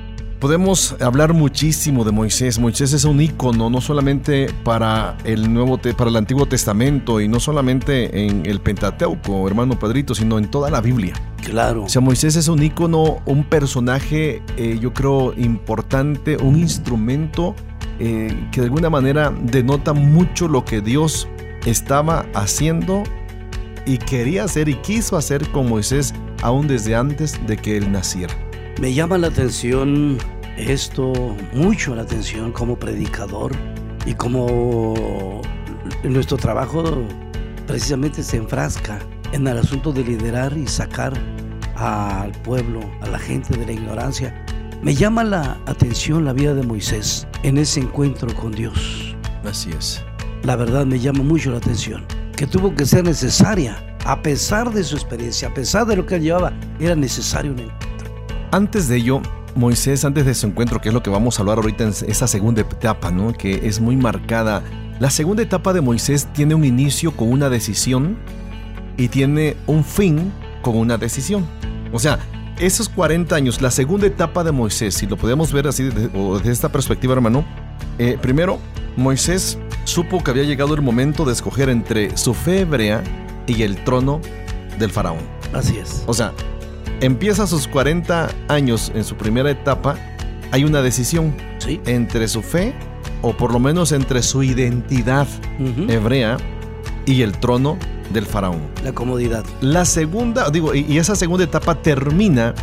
podemos 0.44 0.98
hablar 1.00 1.32
muchísimo 1.32 2.04
de 2.04 2.12
Moisés. 2.12 2.60
Moisés 2.60 2.92
es 2.92 3.06
un 3.06 3.22
icono 3.22 3.70
no 3.70 3.80
solamente 3.80 4.48
para 4.66 5.18
el 5.24 5.54
Nuevo 5.54 5.78
para 5.78 6.10
el 6.10 6.18
Antiguo 6.18 6.46
Testamento 6.46 7.22
y 7.22 7.30
no 7.30 7.40
solamente 7.40 8.26
en 8.26 8.46
el 8.46 8.60
Pentateuco, 8.60 9.48
hermano 9.48 9.80
Padrito, 9.80 10.14
sino 10.14 10.38
en 10.38 10.52
toda 10.52 10.70
la 10.70 10.82
Biblia. 10.82 11.14
Claro. 11.42 11.86
O 11.86 11.88
sea, 11.88 12.02
Moisés 12.02 12.36
es 12.36 12.50
un 12.50 12.62
icono, 12.62 13.22
un 13.26 13.46
personaje, 13.46 14.42
eh, 14.58 14.78
yo 14.82 14.94
creo, 14.94 15.34
importante, 15.38 16.36
un 16.36 16.60
instrumento 16.60 17.56
eh, 18.00 18.36
que 18.52 18.60
de 18.60 18.66
alguna 18.66 18.90
manera 18.90 19.34
denota 19.44 19.94
mucho 19.94 20.50
lo 20.50 20.66
que 20.66 20.82
Dios 20.82 21.26
estaba 21.66 22.26
haciendo 22.34 23.04
y 23.86 23.98
quería 23.98 24.44
hacer 24.44 24.68
y 24.68 24.76
quiso 24.76 25.16
hacer 25.16 25.48
con 25.52 25.70
Moisés 25.70 26.14
aún 26.42 26.68
desde 26.68 26.98
antes 26.98 27.40
de 27.48 27.56
que 27.56 27.78
él 27.78 27.94
naciera. 27.94 28.36
Me 28.82 28.94
llama 28.94 29.18
la 29.18 29.28
atención 29.28 30.18
esto, 30.58 31.36
mucho 31.54 31.96
la 31.96 32.04
atención 32.04 32.52
como 32.52 32.78
predicador 32.78 33.52
y 34.06 34.14
como 34.14 35.42
nuestro 36.04 36.38
trabajo 36.38 36.84
precisamente 37.68 38.24
se 38.24 38.38
enfrasca 38.38 39.00
en 39.32 39.48
el 39.48 39.58
asunto 39.58 39.92
de 39.92 40.04
liderar 40.04 40.56
y 40.58 40.68
sacar 40.68 41.14
al 41.76 42.32
pueblo, 42.44 42.82
a 43.02 43.08
la 43.08 43.18
gente 43.18 43.58
de 43.58 43.66
la 43.66 43.72
ignorancia. 43.72 44.46
Me 44.82 44.94
llama 44.94 45.24
la 45.24 45.60
atención 45.66 46.26
la 46.26 46.34
vida 46.34 46.54
de 46.54 46.64
Moisés 46.64 47.28
en 47.44 47.58
ese 47.58 47.80
encuentro 47.80 48.34
con 48.36 48.52
Dios. 48.52 49.16
Así 49.44 49.72
es. 49.72 50.04
La 50.44 50.56
verdad 50.56 50.86
me 50.86 51.00
llama 51.00 51.24
mucho 51.24 51.52
la 51.52 51.58
atención, 51.58 52.06
que 52.36 52.46
tuvo 52.46 52.76
que 52.76 52.86
ser 52.86 53.06
necesaria, 53.06 53.98
a 54.06 54.22
pesar 54.22 54.72
de 54.72 54.84
su 54.84 54.96
experiencia, 54.96 55.48
a 55.48 55.54
pesar 55.54 55.86
de 55.86 55.96
lo 55.96 56.06
que 56.06 56.16
él 56.16 56.24
llevaba, 56.24 56.52
era 56.80 56.96
necesario 56.96 57.54
un 57.54 57.60
encuentro. 57.60 58.14
Antes 58.52 58.90
de 58.90 58.98
ello, 58.98 59.22
Moisés, 59.56 60.06
antes 60.06 60.26
de 60.26 60.34
su 60.34 60.48
encuentro, 60.48 60.82
que 60.82 60.90
es 60.90 60.94
lo 60.94 61.04
que 61.04 61.10
vamos 61.10 61.38
a 61.38 61.42
hablar 61.42 61.58
ahorita 61.58 61.84
en 61.84 61.90
esa 61.90 62.28
segunda 62.28 62.62
etapa, 62.62 63.12
¿no? 63.12 63.34
Que 63.34 63.68
es 63.68 63.80
muy 63.80 63.96
marcada. 63.96 64.64
La 65.00 65.10
segunda 65.10 65.44
etapa 65.44 65.74
de 65.74 65.82
Moisés 65.82 66.28
tiene 66.34 66.56
un 66.56 66.66
inicio 66.66 67.16
con 67.16 67.32
una 67.32 67.50
decisión 67.50 68.18
y 68.98 69.10
tiene 69.10 69.58
un 69.68 69.84
fin 69.84 70.32
con 70.62 70.78
una 70.78 70.98
decisión. 70.98 71.46
O 71.92 72.00
sea, 72.00 72.20
esos 72.60 72.90
40 72.90 73.36
años, 73.36 73.62
la 73.62 73.72
segunda 73.72 74.08
etapa 74.08 74.44
de 74.44 74.52
Moisés, 74.52 74.96
si 74.96 75.08
lo 75.08 75.18
podemos 75.18 75.52
ver 75.52 75.68
así 75.68 75.84
desde, 75.84 76.52
esta 76.52 76.70
perspectiva, 76.70 77.14
hermano, 77.14 77.46
eh, 78.00 78.18
primero, 78.22 78.60
Moisés 78.96 79.58
supo 79.86 80.24
que 80.24 80.32
había 80.32 80.44
llegado 80.44 80.74
el 80.74 80.82
momento 80.82 81.26
de 81.26 81.34
escoger 81.34 81.70
entre 81.70 82.16
su 82.18 82.34
fe 82.34 82.62
hebrea 82.62 83.04
y 83.48 83.64
el 83.64 83.84
trono 83.84 84.22
del 84.80 84.92
faraón. 84.92 85.20
Así 85.54 85.78
es. 85.78 86.04
O 86.08 86.14
sea, 86.14 86.34
empieza 87.04 87.48
sus 87.48 87.68
40 87.68 88.30
años 88.48 88.92
en 88.96 89.04
su 89.04 89.16
primera 89.16 89.52
etapa, 89.52 89.98
hay 90.52 90.64
una 90.64 90.82
decisión 90.82 91.36
entre 91.86 92.30
su 92.30 92.42
fe 92.42 92.74
o 93.22 93.36
por 93.36 93.52
lo 93.52 93.60
menos 93.60 93.92
entre 93.92 94.24
su 94.24 94.42
identidad 94.42 95.28
hebrea 95.90 96.38
y 97.06 97.22
el 97.22 97.34
trono 97.34 97.78
del 98.14 98.26
faraón. 98.26 98.62
La 98.84 98.94
comodidad. 98.94 99.44
La 99.60 99.84
segunda, 99.84 100.50
digo, 100.50 100.74
y 100.74 100.98
esa 100.98 101.16
segunda 101.16 101.44
etapa 101.44 101.76
termina 101.76 102.54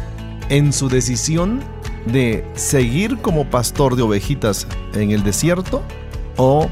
en 0.48 0.72
su 0.72 0.88
decisión 0.88 1.60
de 2.06 2.44
seguir 2.54 3.18
como 3.18 3.44
pastor 3.50 3.94
de 3.94 4.02
ovejitas 4.02 4.66
en 4.94 5.10
el 5.10 5.22
desierto 5.22 5.82
o 6.36 6.66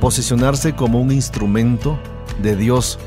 posicionarse 0.00 0.74
como 0.74 1.00
un 1.00 1.12
instrumento 1.12 1.98
de 2.42 2.56
Dios 2.56 2.98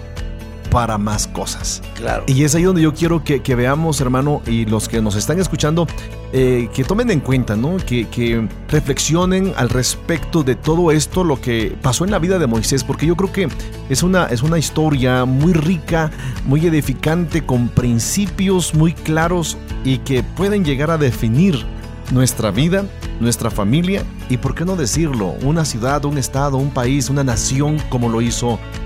para 0.75 0.97
más 0.97 1.25
cosas. 1.25 1.81
Claro. 1.93 2.25
Y 2.27 2.43
es 2.43 2.53
ahí 2.53 2.63
donde 2.63 2.81
yo 2.81 2.93
quiero 2.93 3.23
que, 3.23 3.39
veamos, 3.55 4.01
hermano, 4.01 4.41
y 4.45 4.65
los 4.65 4.89
que 4.89 5.01
nos 5.01 5.15
están 5.15 5.39
escuchando, 5.39 5.87
eh, 6.33 6.67
que 6.73 6.83
tomen 6.83 7.09
en 7.11 7.21
cuenta, 7.21 7.55
¿no? 7.55 7.77
Que, 7.77 8.45
reflexionen 8.67 9.53
al 9.55 9.69
respecto 9.69 10.43
de 10.43 10.55
todo 10.55 10.91
esto, 10.91 11.23
lo 11.23 11.39
que 11.39 11.77
pasó 11.81 12.03
en 12.03 12.11
la 12.11 12.19
vida 12.19 12.39
de 12.39 12.47
Moisés, 12.47 12.83
porque 12.83 13.05
yo 13.05 13.15
creo 13.15 13.31
que 13.31 13.47
es 13.87 14.03
una, 14.03 14.25
es 14.25 14.43
una 14.43 14.57
historia 14.57 15.23
muy 15.23 15.53
rica, 15.53 16.11
muy 16.43 16.65
edificante, 16.65 17.45
con 17.45 17.69
principios 17.69 18.75
muy 18.75 18.91
claros 18.91 19.57
y 19.85 19.99
que 19.99 20.23
pueden 20.23 20.65
llegar 20.65 20.91
a 20.91 20.97
definir 20.97 21.65
nuestra 22.11 22.51
vida, 22.51 22.83
nuestra 23.21 23.49
familia 23.49 24.03
y, 24.27 24.35
por 24.35 24.53
qué 24.55 24.65
no 24.65 24.75
decirlo, 24.75 25.35
una 25.41 25.63
ciudad, 25.63 26.03
un 26.03 26.17
estado, 26.17 26.57
un 26.57 26.71
país, 26.71 27.09
una 27.09 27.23
nación 27.23 27.77
como 27.87 28.09
lo 28.09 28.19
hizo 28.19 28.59
Moisés. 28.59 28.84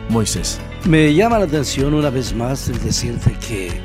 Me 0.85 1.13
llama 1.13 1.37
la 1.37 1.45
atención 1.45 1.93
una 1.93 2.09
vez 2.09 2.33
más 2.33 2.67
el 2.67 2.79
decirte 2.79 3.31
que 3.47 3.79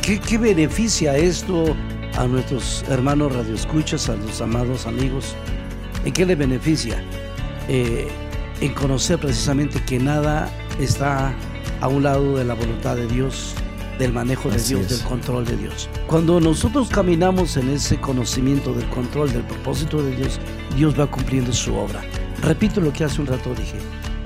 ¿qué, 0.00 0.38
beneficia 0.38 1.14
esto 1.16 1.76
a 2.16 2.26
nuestros 2.26 2.82
hermanos 2.88 3.34
radioescuchas, 3.34 4.08
a 4.08 4.16
los 4.16 4.40
amados 4.40 4.86
amigos? 4.86 5.34
¿En 6.06 6.14
qué 6.14 6.24
le 6.24 6.36
beneficia? 6.36 7.02
Eh, 7.68 8.08
en 8.62 8.72
conocer 8.72 9.18
precisamente 9.18 9.82
que 9.84 9.98
nada 9.98 10.50
está 10.80 11.34
a 11.82 11.88
un 11.88 12.02
lado 12.02 12.38
de 12.38 12.46
la 12.46 12.54
voluntad 12.54 12.96
de 12.96 13.06
Dios, 13.06 13.54
del 13.98 14.12
manejo 14.14 14.48
de 14.48 14.62
Dios, 14.62 14.88
del 14.88 15.02
control 15.02 15.44
de 15.44 15.56
Dios. 15.58 15.90
Cuando 16.06 16.40
nosotros 16.40 16.88
caminamos 16.88 17.58
en 17.58 17.68
ese 17.68 18.00
conocimiento 18.00 18.72
del 18.72 18.88
control, 18.88 19.30
del 19.32 19.42
propósito 19.42 20.02
de 20.02 20.16
Dios, 20.16 20.40
Dios 20.76 20.98
va 20.98 21.06
cumpliendo 21.06 21.52
su 21.52 21.74
obra. 21.74 22.00
Repito 22.40 22.80
lo 22.80 22.90
que 22.90 23.04
hace 23.04 23.20
un 23.20 23.26
rato 23.26 23.50
dije, 23.54 23.76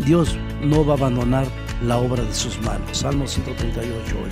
Dios 0.07 0.39
no 0.63 0.85
va 0.85 0.95
a 0.95 0.97
abandonar 0.97 1.47
la 1.83 1.99
obra 1.99 2.23
de 2.23 2.35
sus 2.35 2.61
manos. 2.61 2.99
Salmo 2.99 3.27
138 3.27 4.17
hoy. 4.17 4.31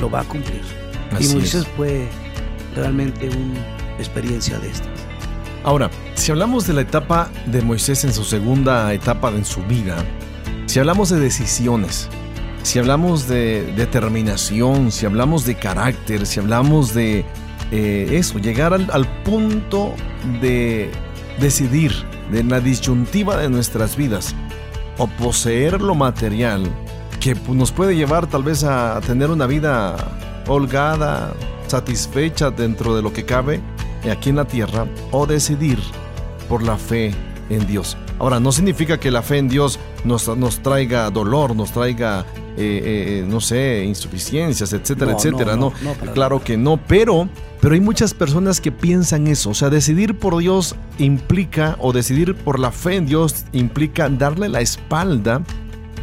Lo 0.00 0.10
va 0.10 0.20
a 0.20 0.24
cumplir. 0.24 0.62
y 1.18 1.26
Moisés 1.28 1.66
fue 1.76 2.08
realmente 2.74 3.28
una 3.28 3.60
experiencia 3.98 4.58
de 4.58 4.70
estas. 4.70 4.88
Ahora, 5.64 5.90
si 6.14 6.30
hablamos 6.30 6.66
de 6.66 6.74
la 6.74 6.82
etapa 6.82 7.30
de 7.46 7.60
Moisés 7.62 8.04
en 8.04 8.12
su 8.12 8.24
segunda 8.24 8.92
etapa 8.92 9.30
en 9.30 9.44
su 9.44 9.62
vida, 9.64 9.96
si 10.66 10.78
hablamos 10.78 11.10
de 11.10 11.18
decisiones, 11.18 12.08
si 12.62 12.78
hablamos 12.78 13.26
de 13.26 13.72
determinación, 13.76 14.92
si 14.92 15.06
hablamos 15.06 15.44
de 15.44 15.56
carácter, 15.56 16.26
si 16.26 16.38
hablamos 16.38 16.94
de 16.94 17.24
eh, 17.72 18.08
eso, 18.12 18.38
llegar 18.38 18.72
al, 18.72 18.88
al 18.92 19.06
punto 19.24 19.94
de 20.40 20.90
decidir, 21.40 21.92
de 22.30 22.44
la 22.44 22.60
disyuntiva 22.60 23.36
de 23.36 23.48
nuestras 23.48 23.96
vidas, 23.96 24.34
o 24.98 25.06
poseer 25.06 25.80
lo 25.80 25.94
material 25.94 26.64
que 27.20 27.34
nos 27.48 27.72
puede 27.72 27.96
llevar 27.96 28.26
tal 28.26 28.42
vez 28.42 28.64
a 28.64 29.00
tener 29.00 29.30
una 29.30 29.46
vida 29.46 29.96
holgada, 30.46 31.32
satisfecha 31.66 32.50
dentro 32.50 32.94
de 32.94 33.02
lo 33.02 33.12
que 33.12 33.24
cabe 33.24 33.60
aquí 34.10 34.30
en 34.30 34.36
la 34.36 34.44
tierra, 34.44 34.86
o 35.10 35.26
decidir 35.26 35.78
por 36.48 36.62
la 36.62 36.76
fe 36.76 37.14
en 37.50 37.66
Dios. 37.66 37.96
Ahora, 38.18 38.40
no 38.40 38.50
significa 38.50 38.98
que 38.98 39.10
la 39.10 39.22
fe 39.22 39.38
en 39.38 39.48
Dios 39.48 39.78
nos, 40.04 40.36
nos 40.36 40.60
traiga 40.60 41.08
dolor, 41.10 41.54
nos 41.54 41.70
traiga, 41.70 42.26
eh, 42.56 43.20
eh, 43.20 43.24
no 43.28 43.40
sé, 43.40 43.84
insuficiencias, 43.84 44.72
etcétera, 44.72 45.12
etcétera. 45.12 45.56
No, 45.56 45.72
claro 46.14 46.42
que 46.42 46.56
no, 46.56 46.78
pero, 46.88 47.28
pero 47.60 47.74
hay 47.74 47.80
muchas 47.80 48.14
personas 48.14 48.60
que 48.60 48.72
piensan 48.72 49.28
eso. 49.28 49.50
O 49.50 49.54
sea, 49.54 49.70
decidir 49.70 50.18
por 50.18 50.36
Dios 50.38 50.74
implica, 50.98 51.76
o 51.78 51.92
decidir 51.92 52.34
por 52.34 52.58
la 52.58 52.72
fe 52.72 52.96
en 52.96 53.06
Dios 53.06 53.44
implica 53.52 54.08
darle 54.08 54.48
la 54.48 54.60
espalda 54.62 55.42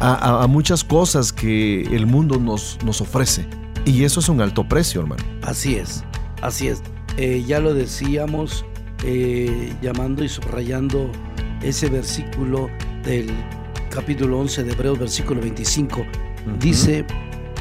a, 0.00 0.46
muchas 0.46 0.84
cosas 0.84 1.32
que 1.32 1.82
el 1.82 2.06
mundo 2.06 2.38
nos, 2.38 2.78
nos 2.84 3.02
ofrece. 3.02 3.46
Y 3.84 4.04
eso 4.04 4.20
es 4.20 4.28
un 4.30 4.40
alto 4.40 4.66
precio, 4.66 5.02
hermano. 5.02 5.22
Así 5.42 5.76
es, 5.76 6.02
así 6.40 6.68
es. 6.68 6.82
Eh, 7.18 7.44
ya 7.46 7.60
lo 7.60 7.74
decíamos, 7.74 8.64
llamando 9.82 10.24
y 10.24 10.28
subrayando 10.28 11.10
ese 11.62 11.88
versículo 11.88 12.70
del 13.02 13.30
capítulo 13.90 14.38
11 14.40 14.64
de 14.64 14.72
Hebreos, 14.72 14.98
versículo 14.98 15.40
25, 15.40 16.04
dice, 16.58 17.04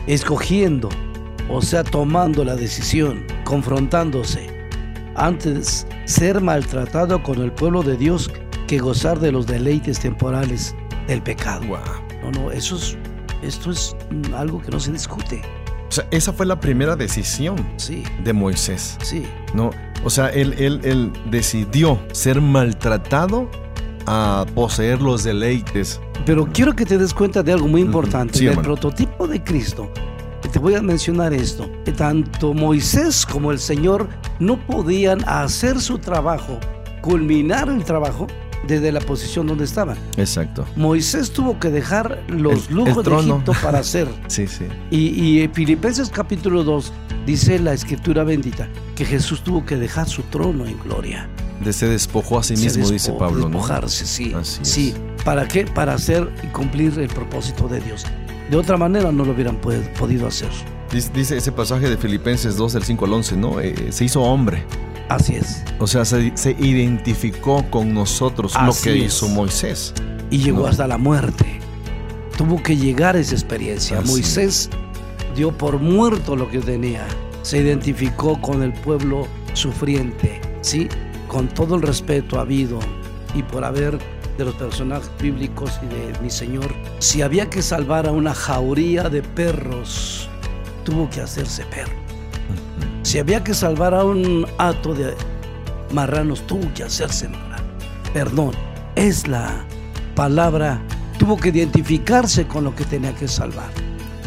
escogiendo, 0.07 0.89
o 1.49 1.61
sea, 1.61 1.83
tomando 1.83 2.43
la 2.43 2.55
decisión, 2.55 3.25
confrontándose, 3.43 4.47
antes 5.15 5.87
ser 6.05 6.41
maltratado 6.41 7.23
con 7.23 7.41
el 7.41 7.51
pueblo 7.51 7.83
de 7.83 7.95
Dios 7.97 8.29
que 8.67 8.79
gozar 8.79 9.19
de 9.19 9.31
los 9.31 9.45
deleites 9.47 9.99
temporales 9.99 10.75
del 11.07 11.21
pecado. 11.21 11.65
No, 12.21 12.31
no, 12.31 12.51
eso 12.51 12.75
es, 12.75 12.97
esto 13.41 13.71
es 13.71 13.95
algo 14.35 14.61
que 14.61 14.71
no 14.71 14.79
se 14.79 14.91
discute. 14.91 15.41
O 15.87 15.91
sea, 15.91 16.07
esa 16.11 16.33
fue 16.33 16.45
la 16.45 16.59
primera 16.59 16.95
decisión 16.95 17.55
sí. 17.77 18.03
de 18.23 18.33
Moisés. 18.33 18.97
Sí. 19.01 19.23
No, 19.53 19.69
o 20.03 20.09
sea, 20.09 20.29
él, 20.29 20.53
él, 20.57 20.81
él 20.83 21.13
decidió 21.29 21.99
ser 22.11 22.41
maltratado 22.41 23.49
a 24.05 24.45
poseer 24.53 25.01
los 25.01 25.23
deleites. 25.23 25.99
Pero 26.25 26.47
quiero 26.51 26.75
que 26.75 26.85
te 26.85 26.97
des 26.97 27.13
cuenta 27.13 27.43
de 27.43 27.53
algo 27.53 27.67
muy 27.67 27.81
importante. 27.81 28.45
el 28.45 28.57
prototipo 28.57 29.27
de 29.27 29.43
Cristo, 29.43 29.91
te 30.51 30.59
voy 30.59 30.75
a 30.75 30.81
mencionar 30.81 31.33
esto. 31.33 31.69
Tanto 31.97 32.53
Moisés 32.53 33.25
como 33.25 33.51
el 33.51 33.59
Señor 33.59 34.07
no 34.39 34.57
podían 34.65 35.23
hacer 35.27 35.79
su 35.79 35.97
trabajo, 35.97 36.59
culminar 37.01 37.69
el 37.69 37.83
trabajo 37.83 38.27
desde 38.67 38.91
la 38.91 38.99
posición 39.01 39.47
donde 39.47 39.65
estaban. 39.65 39.97
Exacto. 40.17 40.65
Moisés 40.75 41.31
tuvo 41.31 41.59
que 41.59 41.69
dejar 41.69 42.23
los 42.27 42.71
lujos 42.71 43.03
de 43.05 43.15
Egipto 43.15 43.53
para 43.61 43.79
hacer. 43.79 44.07
sí, 44.27 44.47
sí. 44.47 44.65
Y, 44.89 45.41
y 45.41 45.47
Filipenses 45.49 46.09
capítulo 46.09 46.63
2 46.63 46.91
dice 47.25 47.59
la 47.59 47.73
escritura 47.73 48.23
bendita 48.23 48.69
que 48.95 49.05
Jesús 49.05 49.43
tuvo 49.43 49.65
que 49.65 49.75
dejar 49.75 50.07
su 50.07 50.23
trono 50.23 50.65
en 50.65 50.79
gloria 50.79 51.29
de 51.63 51.73
se 51.73 51.87
despojó 51.87 52.39
a 52.39 52.43
sí 52.43 52.55
mismo, 52.55 52.89
dice 52.89 53.11
Pablo. 53.13 53.47
Despojarse, 53.47 54.05
sí. 54.05 54.33
sí. 54.61 54.93
¿Para 55.23 55.47
qué? 55.47 55.65
Para 55.65 55.93
hacer 55.93 56.31
y 56.43 56.47
cumplir 56.47 56.97
el 56.99 57.07
propósito 57.07 57.67
de 57.67 57.79
Dios. 57.81 58.05
De 58.49 58.57
otra 58.57 58.77
manera 58.77 59.11
no 59.11 59.25
lo 59.25 59.31
hubieran 59.31 59.57
podido 59.57 60.27
hacer. 60.27 60.49
Dice, 60.91 61.37
ese 61.37 61.51
pasaje 61.51 61.89
de 61.89 61.97
Filipenses 61.97 62.55
2 62.57 62.73
del 62.73 62.83
5 62.83 63.05
al 63.05 63.13
11, 63.13 63.37
¿no? 63.37 63.59
Eh, 63.59 63.91
se 63.91 64.05
hizo 64.05 64.21
hombre. 64.21 64.63
Así 65.09 65.35
es. 65.35 65.63
O 65.79 65.87
sea, 65.87 66.05
se, 66.05 66.31
identificó 66.59 67.65
con 67.69 67.93
nosotros 67.93 68.53
lo 68.65 68.73
que 68.73 68.95
hizo 68.97 69.27
Moisés. 69.29 69.93
Y 70.29 70.39
llegó 70.39 70.67
hasta 70.67 70.87
la 70.87 70.97
muerte. 70.97 71.59
Tuvo 72.37 72.61
que 72.61 72.75
llegar 72.77 73.15
a 73.15 73.19
esa 73.19 73.33
experiencia. 73.33 74.01
Moisés 74.01 74.69
dio 75.35 75.51
por 75.51 75.79
muerto 75.79 76.35
lo 76.35 76.49
que 76.49 76.59
tenía. 76.59 77.05
Se 77.41 77.59
identificó 77.59 78.41
con 78.41 78.63
el 78.63 78.73
pueblo 78.73 79.27
sufriente, 79.53 80.41
¿sí? 80.61 80.87
Con 81.28 81.47
todo 81.47 81.76
el 81.76 81.82
respeto 81.82 82.39
habido 82.39 82.80
y 83.34 83.43
por 83.43 83.63
haber 83.63 83.99
de 84.38 84.45
los 84.45 84.55
personajes 84.55 85.09
bíblicos 85.19 85.80
y 85.82 85.88
de 85.88 86.19
mi 86.21 86.30
Señor, 86.30 86.73
si 86.99 87.21
había 87.21 87.49
que 87.49 87.61
salvar 87.61 88.07
a 88.07 88.11
una 88.11 88.34
jauría 88.34 89.09
de 89.09 89.21
perros, 89.21 90.30
tuvo 90.84 91.09
que 91.09 91.21
hacerse 91.21 91.63
perro. 91.65 91.93
Si 93.03 93.19
había 93.19 93.43
que 93.43 93.53
salvar 93.53 93.93
a 93.93 94.03
un 94.03 94.45
hato 94.57 94.93
de 94.93 95.13
marranos, 95.91 96.45
tuvo 96.47 96.73
que 96.73 96.84
hacerse 96.84 97.30
marrano. 97.30 97.63
Perdón, 98.13 98.51
es 98.95 99.28
la 99.28 99.65
palabra, 100.15 100.82
tuvo 101.17 101.38
que 101.38 101.49
identificarse 101.49 102.47
con 102.47 102.63
lo 102.63 102.76
que 102.76 102.84
tenía 102.86 103.13
que 103.15 103.28
salvar. 103.28 103.69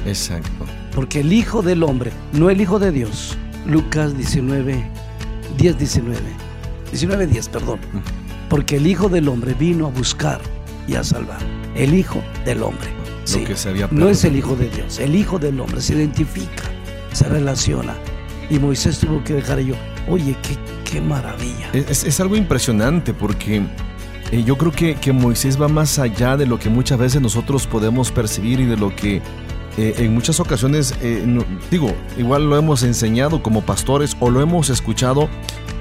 Exacto. 0.06 0.64
Porque 0.94 1.20
el 1.20 1.32
Hijo 1.32 1.62
del 1.62 1.82
Hombre, 1.82 2.12
no 2.32 2.50
el 2.50 2.60
Hijo 2.60 2.78
de 2.78 2.92
Dios. 2.92 3.36
Lucas 3.66 4.16
19, 4.16 4.90
10, 5.58 5.78
19 5.78 6.47
19.10, 6.92 7.48
perdón. 7.48 7.78
Porque 8.48 8.76
el 8.76 8.86
Hijo 8.86 9.08
del 9.08 9.28
Hombre 9.28 9.54
vino 9.54 9.86
a 9.86 9.90
buscar 9.90 10.40
y 10.86 10.94
a 10.94 11.04
salvar. 11.04 11.38
El 11.74 11.94
Hijo 11.94 12.22
del 12.44 12.62
Hombre. 12.62 12.88
Sí. 13.24 13.44
no 13.90 14.08
es 14.08 14.24
el 14.24 14.36
Hijo 14.36 14.56
de 14.56 14.70
Dios, 14.70 14.98
el 14.98 15.14
Hijo 15.14 15.38
del 15.38 15.60
Hombre 15.60 15.82
se 15.82 15.94
identifica, 15.94 16.64
se 17.12 17.28
relaciona. 17.28 17.94
Y 18.48 18.58
Moisés 18.58 18.98
tuvo 19.00 19.22
que 19.22 19.34
dejar 19.34 19.58
ello. 19.58 19.74
Oye, 20.08 20.34
qué, 20.42 20.56
qué 20.90 21.02
maravilla. 21.02 21.68
Es, 21.74 22.18
algo 22.20 22.36
impresionante 22.36 23.12
porque 23.12 23.62
eh, 24.32 24.42
yo 24.44 24.56
creo 24.56 24.72
que, 24.72 24.94
que, 24.94 25.12
Moisés 25.12 25.60
va 25.60 25.68
más 25.68 25.98
allá 25.98 26.38
de 26.38 26.46
lo 26.46 26.58
que 26.58 26.70
muchas 26.70 26.98
veces 26.98 27.20
nosotros 27.20 27.66
podemos 27.66 28.10
percibir 28.10 28.60
y 28.60 28.64
de 28.64 28.78
lo 28.78 28.96
que 28.96 29.20
eh, 29.78 29.94
en 29.98 30.12
muchas 30.12 30.40
ocasiones, 30.40 30.92
eh, 31.02 31.24
digo, 31.70 31.94
igual 32.16 32.50
lo 32.50 32.58
hemos 32.58 32.82
enseñado 32.82 33.44
como 33.44 33.62
pastores 33.62 34.16
o 34.18 34.28
lo 34.28 34.40
hemos 34.40 34.70
escuchado 34.70 35.28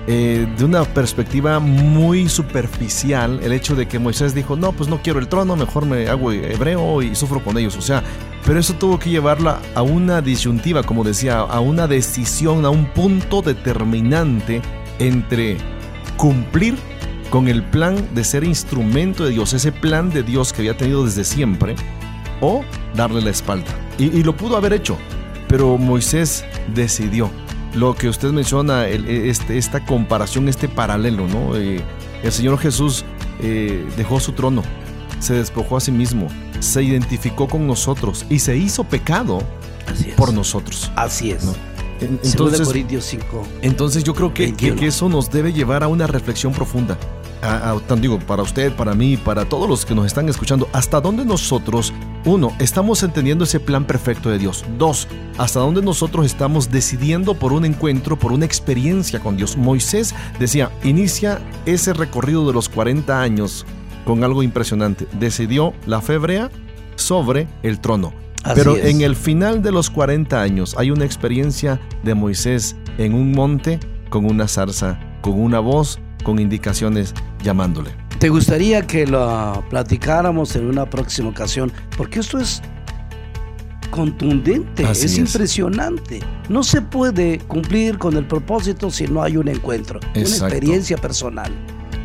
eh, 0.09 0.47
de 0.57 0.63
una 0.63 0.85
perspectiva 0.85 1.59
muy 1.59 2.29
superficial 2.29 3.41
el 3.43 3.51
hecho 3.51 3.75
de 3.75 3.89
que 3.89 3.99
Moisés 3.99 4.33
dijo, 4.33 4.55
no, 4.55 4.71
pues 4.71 4.87
no 4.87 5.01
quiero 5.01 5.19
el 5.19 5.27
trono, 5.27 5.57
mejor 5.57 5.85
me 5.85 6.07
hago 6.07 6.31
hebreo 6.31 7.01
y 7.01 7.13
sufro 7.13 7.43
con 7.43 7.57
ellos. 7.57 7.75
O 7.75 7.81
sea, 7.81 8.01
pero 8.45 8.57
eso 8.57 8.73
tuvo 8.75 8.99
que 8.99 9.09
llevarla 9.09 9.59
a 9.75 9.81
una 9.81 10.21
disyuntiva, 10.21 10.83
como 10.83 11.03
decía, 11.03 11.39
a 11.39 11.59
una 11.59 11.87
decisión, 11.87 12.63
a 12.63 12.69
un 12.69 12.85
punto 12.93 13.41
determinante 13.41 14.61
entre 14.99 15.57
cumplir 16.15 16.75
con 17.29 17.49
el 17.49 17.61
plan 17.61 17.97
de 18.15 18.23
ser 18.23 18.45
instrumento 18.45 19.25
de 19.25 19.31
Dios, 19.31 19.53
ese 19.53 19.73
plan 19.73 20.09
de 20.09 20.23
Dios 20.23 20.53
que 20.53 20.61
había 20.61 20.77
tenido 20.77 21.03
desde 21.03 21.25
siempre, 21.25 21.75
o 22.39 22.63
darle 22.95 23.21
la 23.21 23.31
espalda. 23.31 23.75
y 23.97 24.23
lo 24.23 24.37
pudo 24.37 24.55
haber 24.55 24.71
hecho, 24.71 24.97
pero 25.49 25.77
Moisés 25.77 26.45
decidió 26.73 27.29
lo 27.77 27.95
que 27.95 28.09
usted 28.09 28.31
menciona, 28.31 28.87
e, 28.87 29.29
este, 29.29 29.57
esta 29.57 29.85
comparación, 29.85 30.49
este 30.49 30.67
paralelo, 30.67 31.27
¿no? 31.27 31.55
Eh, 31.55 31.81
el 32.23 32.31
Señor 32.31 32.57
Jesús 32.57 33.05
eh, 33.39 33.87
dejó 33.95 34.19
su 34.19 34.33
trono, 34.33 34.63
se 35.19 35.35
despojó 35.35 35.77
a 35.77 35.79
sí 35.79 35.91
mismo, 35.91 36.27
se 36.59 36.83
identificó 36.83 37.47
con 37.47 37.67
nosotros 37.67 38.25
y 38.29 38.39
se 38.39 38.57
hizo 38.57 38.83
pecado 38.83 39.39
por 40.15 40.33
nosotros. 40.33 40.91
Así 40.95 41.31
es. 41.31 41.47
Entonces, 41.99 42.67
Corintios 42.67 43.05
5. 43.05 43.47
Entonces 43.61 44.03
yo 44.03 44.13
creo 44.13 44.33
que, 44.33 44.53
que, 44.53 44.75
eso 44.85 45.09
nos 45.09 45.31
debe 45.31 45.53
llevar 45.53 45.83
a 45.83 45.87
una 45.87 46.05
reflexión 46.05 46.53
profunda. 46.53 46.97
A, 47.47 47.79
digo, 47.95 48.19
para 48.19 48.43
usted, 48.43 48.75
para 48.75 48.93
mí, 48.93 49.15
para 49.15 49.45
todos 49.45 49.69
los 49.69 49.85
que 49.85 49.95
nos 49.95 50.05
están 50.05 50.27
escuchando, 50.27 50.67
hasta 50.73 50.99
dónde 50.99 51.23
nosotros, 51.23 51.93
uno, 52.25 52.51
estamos 52.59 53.03
entendiendo 53.03 53.45
ese 53.45 53.61
plan 53.61 53.85
perfecto 53.85 54.29
de 54.29 54.37
Dios. 54.37 54.65
Dos, 54.77 55.07
hasta 55.37 55.61
dónde 55.61 55.81
nosotros 55.81 56.25
estamos 56.25 56.69
decidiendo 56.69 57.35
por 57.35 57.53
un 57.53 57.63
encuentro, 57.63 58.19
por 58.19 58.33
una 58.33 58.43
experiencia 58.45 59.21
con 59.21 59.37
Dios. 59.37 59.55
Moisés 59.55 60.13
decía, 60.39 60.71
inicia 60.83 61.39
ese 61.65 61.93
recorrido 61.93 62.45
de 62.45 62.53
los 62.53 62.67
40 62.67 63.21
años 63.21 63.65
con 64.05 64.25
algo 64.25 64.43
impresionante. 64.43 65.07
Decidió 65.17 65.73
la 65.85 66.01
fe 66.01 66.15
hebrea 66.15 66.51
sobre 66.95 67.47
el 67.63 67.79
trono. 67.79 68.13
Pero 68.55 68.77
en 68.77 69.01
el 69.01 69.15
final 69.15 69.61
de 69.61 69.71
los 69.71 69.89
40 69.89 70.41
años 70.41 70.75
hay 70.77 70.91
una 70.91 71.05
experiencia 71.05 71.79
de 72.03 72.13
Moisés 72.13 72.75
en 72.97 73.13
un 73.13 73.31
monte 73.31 73.79
con 74.09 74.25
una 74.25 74.47
zarza, 74.47 74.99
con 75.21 75.39
una 75.39 75.59
voz, 75.59 75.99
con 76.23 76.39
indicaciones 76.39 77.13
llamándole. 77.43 77.91
¿Te 78.19 78.29
gustaría 78.29 78.85
que 78.85 79.05
lo 79.05 79.63
platicáramos 79.69 80.55
en 80.55 80.65
una 80.65 80.89
próxima 80.89 81.29
ocasión? 81.29 81.71
Porque 81.95 82.19
esto 82.19 82.39
es 82.39 82.61
contundente, 83.91 84.83
es, 84.89 85.17
impresionante. 85.17 86.19
No 86.49 86.63
se 86.63 86.81
puede 86.81 87.39
cumplir 87.39 87.97
con 87.97 88.17
el 88.17 88.25
propósito 88.25 88.91
si 88.91 89.07
no 89.07 89.21
hay 89.21 89.37
un 89.37 89.47
encuentro, 89.47 89.99
una 90.13 90.21
experiencia 90.21 90.97
personal. 90.97 91.51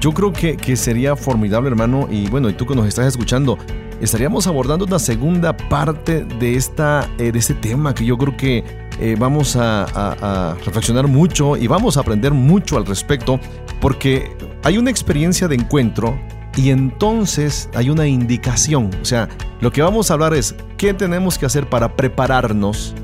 yo 0.01 0.13
creo 0.13 0.33
que, 0.33 0.57
que 0.57 0.77
sería 0.77 1.17
formidable, 1.17 1.69
hermano, 1.71 2.09
y 2.11 2.29
bueno, 2.29 2.49
y 2.49 2.55
tú 2.55 2.67
que 2.67 2.75
nos 2.75 2.87
estás 2.87 3.07
escuchando, 3.07 3.59
estaríamos 4.01 4.47
abordando 4.47 4.85
una 4.85 4.99
segunda 4.99 5.57
parte 5.57 6.25
de, 6.25 6.57
esta, 6.57 7.09
eh, 7.19 7.31
de 7.31 7.39
este 7.39 7.55
tema 7.55 7.95
que 7.95 8.05
yo 8.05 8.19
creo 8.19 8.37
que 8.37 8.65
eh, 8.99 9.17
vamos 9.19 9.57
a, 9.57 9.85
a, 9.85 10.55
reflexionar 10.65 11.07
mucho 11.09 11.57
y 11.57 11.67
vamos 11.67 11.97
a 11.97 12.01
aprender 12.01 12.33
mucho 12.33 12.77
al 12.77 12.85
respecto, 12.85 13.41
porque 13.83 14.31
hay 14.63 14.79
una 14.79 14.91
experiencia 14.91 15.49
de 15.49 15.57
encuentro 15.57 16.17
y 16.57 16.71
entonces 16.71 17.69
hay 17.75 17.91
una 17.91 18.07
indicación. 18.07 18.91
O 19.03 19.05
sea, 19.05 19.29
lo 19.61 19.73
que 19.73 19.83
vamos 19.83 20.09
a 20.09 20.15
hablar 20.15 20.35
es 20.35 20.55
qué 20.77 20.95
tenemos 20.95 21.37
que 21.37 21.47
hacer 21.47 21.69
para 21.69 21.97
prepararnos 21.97 22.95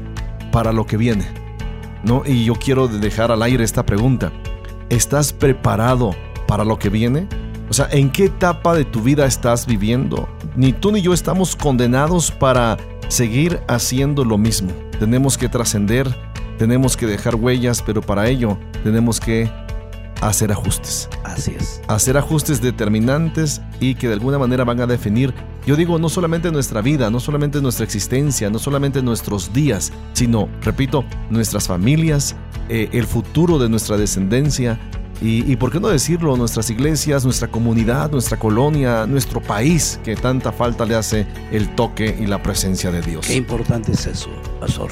para 0.52 0.72
lo 0.72 0.86
que 0.86 0.96
viene. 0.96 1.26
¿No? 2.04 2.22
Y 2.24 2.44
yo 2.44 2.54
quiero 2.54 2.86
dejar 2.86 3.32
al 3.32 3.42
aire 3.42 3.64
esta 3.64 3.84
pregunta. 3.84 4.30
¿Estás 4.88 5.32
preparado 5.32 6.14
para 6.46 6.64
lo 6.64 6.78
que 6.78 6.90
viene? 6.90 7.26
O 7.68 7.72
sea, 7.72 7.88
¿en 7.90 8.10
qué 8.10 8.26
etapa 8.26 8.72
de 8.76 8.84
tu 8.84 9.02
vida 9.02 9.26
estás 9.26 9.66
viviendo? 9.66 10.28
Ni 10.54 10.72
tú 10.72 10.92
ni 10.92 11.02
yo 11.02 11.12
estamos 11.12 11.56
condenados 11.56 12.30
para 12.30 12.76
seguir 13.08 13.60
haciendo 13.66 14.24
lo 14.24 14.38
mismo. 14.38 14.70
Tenemos 15.00 15.36
que 15.36 15.48
trascender, 15.48 16.08
tenemos 16.56 16.96
que 16.96 17.06
dejar 17.06 17.34
huellas, 17.34 17.82
pero 17.82 18.00
para 18.00 18.28
ello 18.28 18.56
tenemos 18.84 19.18
que 19.18 19.50
hacer 20.20 20.52
ajustes. 20.52 21.08
Así 21.24 21.54
es. 21.58 21.80
Hacer 21.88 22.16
ajustes 22.16 22.60
determinantes 22.60 23.60
y 23.80 23.94
que 23.94 24.08
de 24.08 24.14
alguna 24.14 24.38
manera 24.38 24.64
van 24.64 24.80
a 24.80 24.86
definir, 24.86 25.34
yo 25.66 25.76
digo, 25.76 25.98
no 25.98 26.08
solamente 26.08 26.50
nuestra 26.50 26.80
vida, 26.80 27.10
no 27.10 27.20
solamente 27.20 27.60
nuestra 27.60 27.84
existencia, 27.84 28.50
no 28.50 28.58
solamente 28.58 29.02
nuestros 29.02 29.52
días, 29.52 29.92
sino, 30.12 30.48
repito, 30.62 31.04
nuestras 31.30 31.66
familias, 31.66 32.36
eh, 32.68 32.88
el 32.92 33.06
futuro 33.06 33.58
de 33.58 33.68
nuestra 33.68 33.96
descendencia, 33.96 34.78
y, 35.20 35.56
por 35.56 35.72
qué 35.72 35.80
no 35.80 35.88
decirlo, 35.88 36.36
nuestras 36.36 36.70
iglesias, 36.70 37.24
nuestra 37.24 37.48
comunidad, 37.48 38.12
nuestra 38.12 38.38
colonia, 38.38 39.04
nuestro 39.04 39.40
país, 39.40 39.98
que 40.04 40.14
tanta 40.14 40.52
falta 40.52 40.84
le 40.84 40.94
hace 40.94 41.26
el 41.50 41.74
toque 41.74 42.16
y 42.20 42.26
la 42.26 42.40
presencia 42.40 42.92
de 42.92 43.02
Dios. 43.02 43.26
Qué 43.26 43.34
importante 43.34 43.90
es 43.90 44.06
eso, 44.06 44.30
Pastor. 44.60 44.90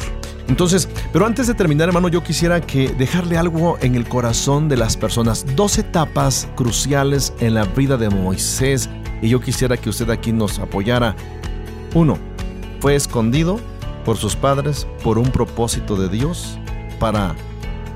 Entonces, 0.49 0.89
pero 1.13 1.27
antes 1.27 1.47
de 1.47 1.55
terminar, 1.55 1.89
hermano, 1.89 2.09
yo 2.09 2.23
quisiera 2.23 2.61
que 2.61 2.89
dejarle 2.89 3.37
algo 3.37 3.79
en 3.81 3.95
el 3.95 4.09
corazón 4.09 4.69
de 4.69 4.77
las 4.77 4.97
personas. 4.97 5.45
Dos 5.57 5.79
etapas 5.79 6.49
cruciales 6.55 7.33
en 7.41 7.55
la 7.55 7.65
vida 7.65 7.97
de 7.97 8.09
Moisés. 8.11 8.89
Y 9.23 9.29
yo 9.29 9.41
quisiera 9.41 9.77
que 9.77 9.91
usted 9.91 10.09
aquí 10.11 10.33
nos 10.33 10.59
apoyara. 10.59 11.17
Uno, 11.95 12.19
fue 12.81 12.95
escondido 12.95 13.59
por 14.05 14.17
sus 14.17 14.37
padres 14.37 14.87
por 15.03 15.19
un 15.19 15.31
propósito 15.31 15.97
de 15.97 16.09
Dios 16.09 16.59
para 17.01 17.35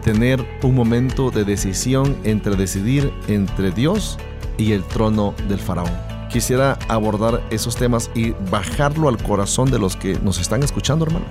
tener 0.02 0.44
un 0.62 0.74
momento 0.74 1.30
de 1.30 1.44
decisión 1.44 2.16
entre 2.24 2.56
decidir 2.56 3.12
entre 3.28 3.70
Dios 3.70 4.18
y 4.58 4.72
el 4.72 4.82
trono 4.82 5.34
del 5.48 5.58
faraón. 5.58 5.92
Quisiera 6.30 6.78
abordar 6.88 7.42
esos 7.50 7.76
temas 7.76 8.10
y 8.14 8.30
bajarlo 8.50 9.08
al 9.08 9.22
corazón 9.22 9.70
de 9.70 9.78
los 9.78 9.96
que 9.96 10.18
nos 10.20 10.40
están 10.40 10.62
escuchando, 10.62 11.04
hermano. 11.04 11.26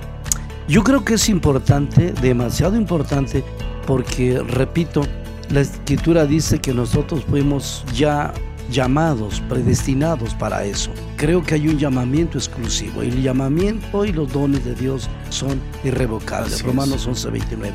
Yo 0.70 0.84
creo 0.84 1.04
que 1.04 1.16
es 1.16 1.30
importante, 1.30 2.14
demasiado 2.22 2.76
importante, 2.78 3.44
porque, 3.88 4.40
repito, 4.40 5.02
la 5.50 5.62
escritura 5.62 6.28
dice 6.28 6.60
que 6.60 6.76
nosotros 6.76 7.26
fuimos 7.28 7.84
ya 7.92 8.32
llamados, 8.70 9.42
predestinados 9.50 10.36
para 10.36 10.64
eso. 10.64 10.92
Creo 11.18 11.42
que 11.42 11.56
hay 11.56 11.70
un 11.70 11.80
llamamiento 11.80 12.38
exclusivo 12.38 13.04
y 13.04 13.08
el 13.08 13.24
llamamiento 13.24 14.06
y 14.06 14.12
los 14.12 14.32
dones 14.32 14.64
de 14.64 14.76
Dios 14.76 15.10
son 15.30 15.60
irrevocables. 15.84 16.62
Romanos 16.62 17.08
11:29. 17.08 17.72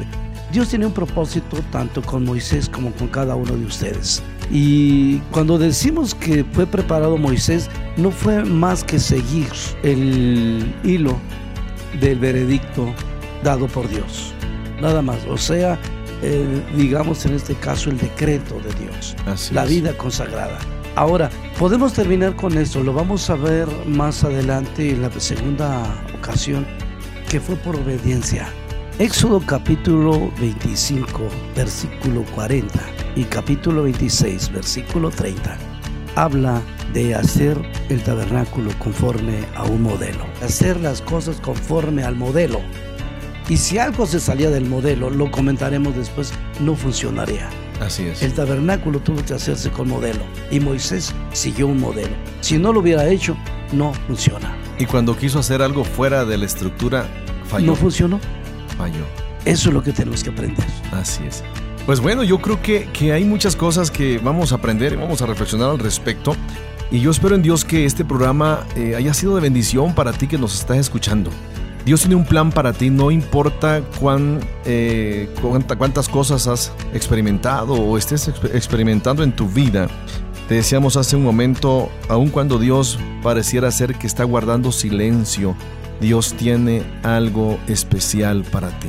Dios 0.53 0.68
tiene 0.68 0.86
un 0.86 0.92
propósito 0.92 1.57
tanto 1.72 2.01
con 2.01 2.24
Moisés 2.24 2.68
como 2.68 2.92
con 2.92 3.09
cada 3.09 3.34
uno 3.34 3.57
de 3.57 3.66
ustedes. 3.66 4.22
Y 4.53 5.18
cuando 5.32 5.59
decimos 5.59 6.14
que 6.14 6.45
fue 6.53 6.64
preparado 6.64 7.16
Moisés, 7.16 7.68
no 7.97 8.12
fue 8.12 8.45
más 8.45 8.84
que 8.84 9.01
seguir 9.01 9.49
el 9.82 10.72
hilo 10.84 11.18
del 12.01 12.18
veredicto 12.18 12.92
dado 13.42 13.66
por 13.66 13.88
Dios. 13.88 14.32
Nada 14.80 15.03
más. 15.03 15.18
O 15.28 15.38
sea, 15.38 15.78
digamos 16.76 17.24
en 17.26 17.34
este 17.34 17.55
caso 17.55 17.90
el 17.90 17.99
decreto 17.99 18.61
de 18.61 18.72
Dios. 18.84 19.16
la 19.53 19.64
vida 19.64 19.97
consagrada. 19.97 20.59
Ahora, 20.97 21.28
podemos 21.59 21.92
terminar 21.92 22.36
con 22.36 22.57
esto. 22.57 22.82
Lo 22.82 22.92
vamos 22.92 23.28
a 23.28 23.34
ver 23.34 23.68
más 23.86 24.22
adelante 24.22 24.90
en 24.90 25.03
la 25.03 25.11
segunda 25.18 25.82
ocasión, 26.16 26.66
que 27.28 27.40
fue 27.40 27.57
por 27.57 27.76
obediencia. 27.76 28.49
Éxodo 29.01 29.40
capítulo 29.45 30.30
25, 30.38 31.20
versículo 31.57 32.24
40 32.36 32.78
y 33.16 33.24
capítulo 33.24 33.82
26, 33.82 34.53
versículo 34.53 35.11
30, 35.11 35.59
habla 36.17 36.62
de 36.93 37.15
hacer 37.15 37.61
el 37.89 38.03
tabernáculo 38.03 38.71
conforme 38.79 39.45
a 39.55 39.65
un 39.65 39.83
modelo, 39.83 40.25
hacer 40.43 40.81
las 40.81 41.03
cosas 41.03 41.41
conforme 41.41 42.05
al 42.05 42.17
modelo. 42.17 42.61
Y 43.49 43.59
si 43.59 43.79
algo 43.79 44.07
se 44.07 44.21
salía 44.21 44.51
del 44.51 44.65
modelo, 44.65 45.11
lo 45.11 45.31
comentaremos 45.31 45.95
después, 45.95 46.33
no 46.61 46.77
funcionaría. 46.77 47.49
Así 47.81 48.05
es. 48.05 48.23
El 48.23 48.33
tabernáculo 48.33 49.01
tuvo 49.01 49.23
que 49.25 49.35
hacerse 49.35 49.71
con 49.71 49.89
modelo 49.89 50.23
y 50.51 50.61
Moisés 50.61 51.12
siguió 51.33 51.67
un 51.67 51.81
modelo. 51.81 52.15
Si 52.41 52.57
no 52.57 52.73
lo 52.73 52.81
hubiera 52.81 53.07
hecho, 53.09 53.37
no 53.73 53.93
funciona. 54.07 54.57
Y 54.79 54.87
cuando 54.87 55.17
quiso 55.17 55.41
hacer 55.41 55.61
algo 55.61 55.85
fuera 55.85 56.25
de 56.25 56.39
la 56.39 56.47
estructura, 56.47 57.07
falló. 57.47 57.67
No 57.67 57.75
funcionó 57.75 58.21
falló. 58.77 59.05
Eso 59.45 59.69
es 59.69 59.75
lo 59.75 59.83
que 59.83 59.93
tenemos 59.93 60.23
que 60.25 60.31
aprender. 60.31 60.67
Así 60.93 61.25
es. 61.25 61.43
Pues 61.87 62.01
bueno, 62.01 62.22
yo 62.22 62.39
creo 62.39 62.62
que, 62.62 62.89
que 62.93 63.12
hay 63.12 63.24
muchas 63.24 63.57
cosas 63.57 63.91
que 63.91 64.18
vamos 64.18 64.53
a 64.53 64.55
aprender 64.57 64.95
y 64.95 64.97
vamos 64.97 65.20
a 65.20 65.26
reflexionar 65.26 65.70
al 65.70 65.78
respecto. 65.78 66.35
Y 66.91 67.01
yo 67.01 67.11
espero 67.11 67.35
en 67.35 67.43
Dios 67.43 67.64
que 67.64 67.85
este 67.85 68.07
programa 68.07 68.64
eh, 68.74 68.95
haya 68.97 69.12
sido 69.12 69.35
de 69.35 69.43
bendición 69.43 69.95
para 69.95 70.12
ti 70.12 70.26
que 70.26 70.39
nos 70.39 70.55
estás 70.55 70.78
escuchando. 70.78 71.30
Dios 71.85 72.01
tiene 72.01 72.14
un 72.14 72.24
plan 72.24 72.51
para 72.51 72.72
ti, 72.72 72.89
no 72.89 73.11
importa 73.11 73.82
cuán, 74.01 74.41
eh, 74.64 75.28
cuántas 75.76 76.09
cosas 76.09 76.47
has 76.47 76.72
experimentado 76.95 77.74
o 77.74 77.99
estés 77.99 78.28
experimentando 78.55 79.22
en 79.22 79.32
tu 79.32 79.47
vida. 79.49 79.89
Te 80.49 80.55
decíamos 80.55 80.97
hace 80.97 81.16
un 81.16 81.24
momento, 81.24 81.91
aun 82.09 82.30
cuando 82.30 82.59
Dios 82.59 82.99
pareciera 83.22 83.70
ser 83.70 83.97
que 83.97 84.07
está 84.07 84.24
guardando 84.24 84.72
silencio, 84.72 85.55
Dios 86.01 86.32
tiene 86.32 86.82
algo 87.03 87.59
especial 87.66 88.45
para 88.45 88.68
ti. 88.80 88.89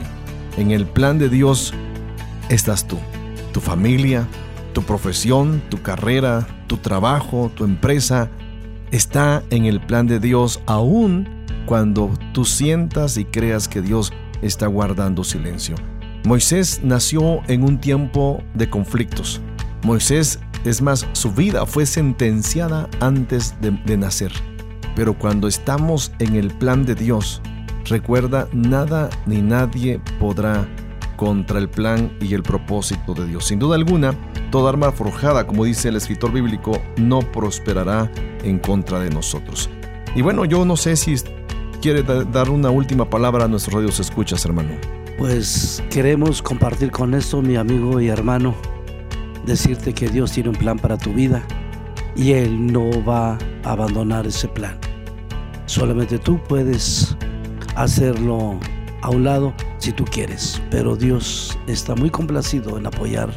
En 0.56 0.72
el 0.72 0.86
plan 0.86 1.18
de 1.20 1.28
Dios 1.28 1.74
estás 2.50 2.88
tú, 2.88 2.98
tu 3.54 3.62
familia, 3.62 4.28
tu 4.74 4.84
profesión, 4.84 5.62
tu 5.70 5.82
carrera, 5.82 6.46
tu 6.68 6.78
trabajo, 6.78 7.52
tu 7.56 7.64
empresa. 7.64 8.30
Está 8.92 9.44
en 9.50 9.66
el 9.66 9.82
plan 9.82 10.08
de 10.08 10.20
Dios 10.20 10.62
aún 10.66 11.28
cuando 11.66 12.12
tú 12.34 12.46
sientas 12.46 13.18
y 13.18 13.26
creas 13.26 13.68
que 13.68 13.82
Dios 13.82 14.14
está 14.42 14.68
guardando 14.68 15.24
silencio. 15.24 15.76
Moisés 16.26 16.82
nació 16.84 17.42
en 17.48 17.64
un 17.64 17.80
tiempo 17.80 18.44
de 18.54 18.70
conflictos. 18.70 19.42
Moisés, 19.84 20.40
es 20.66 20.82
más, 20.82 21.08
su 21.14 21.32
vida 21.32 21.66
fue 21.66 21.86
sentenciada 21.86 22.90
antes 23.00 23.56
de, 23.62 23.72
de 23.86 23.98
nacer. 23.98 24.32
Pero 24.96 25.18
cuando 25.18 25.48
estamos 25.48 26.12
en 26.20 26.36
el 26.36 26.50
plan 26.50 26.86
de 26.86 26.96
Dios, 26.96 27.42
recuerda, 27.86 28.48
nada 28.54 29.10
ni 29.26 29.42
nadie 29.42 30.00
podrá 30.20 30.68
contra 31.16 31.60
el 31.60 31.70
plan 31.70 32.12
y 32.22 32.34
el 32.34 32.44
propósito 32.44 33.14
de 33.14 33.28
Dios. 33.28 33.46
Sin 33.46 33.60
duda 33.60 33.76
alguna, 33.76 34.14
toda 34.52 34.70
arma 34.70 34.92
forjada, 34.92 35.48
como 35.48 35.66
dice 35.66 35.90
el 35.90 35.96
escritor 35.96 36.32
bíblico, 36.32 36.82
no 36.98 37.20
prosperará 37.20 38.12
en 38.44 38.60
contra 38.60 39.00
de 39.00 39.10
nosotros. 39.10 39.70
Y 40.16 40.22
bueno, 40.22 40.46
yo 40.46 40.66
no 40.66 40.78
sé 40.78 40.96
si 40.96 41.16
quiere 41.82 42.04
dar 42.04 42.50
una 42.50 42.70
última 42.70 43.10
palabra 43.10 43.46
a 43.46 43.48
nuestros 43.48 43.76
radios 43.76 44.00
escuchas, 44.00 44.46
hermano. 44.46 44.72
Pues 45.18 45.84
queremos 45.90 46.42
compartir 46.42 46.92
con 46.92 47.14
esto, 47.14 47.42
mi 47.42 47.56
amigo 47.56 48.02
y 48.02 48.10
hermano, 48.10 48.56
decirte 49.46 49.94
que 49.94 50.10
Dios 50.10 50.32
tiene 50.32 50.50
un 50.50 50.56
plan 50.56 50.78
para 50.78 50.98
tu 50.98 51.14
vida 51.14 51.44
y 52.16 52.32
Él 52.32 52.72
no 52.72 53.04
va 53.04 53.38
a 53.64 53.72
abandonar 53.72 54.28
ese 54.28 54.48
plan. 54.48 54.78
Solamente 55.66 56.20
tú 56.20 56.40
puedes 56.48 57.16
hacerlo 57.76 58.60
a 59.06 59.10
un 59.12 59.24
lado 59.24 59.54
si 59.78 59.92
tú 59.92 60.04
quieres, 60.04 60.60
pero 60.72 60.96
Dios 60.96 61.56
está 61.68 61.94
muy 61.94 62.10
complacido 62.10 62.80
en 62.80 62.88
apoyar 62.88 63.30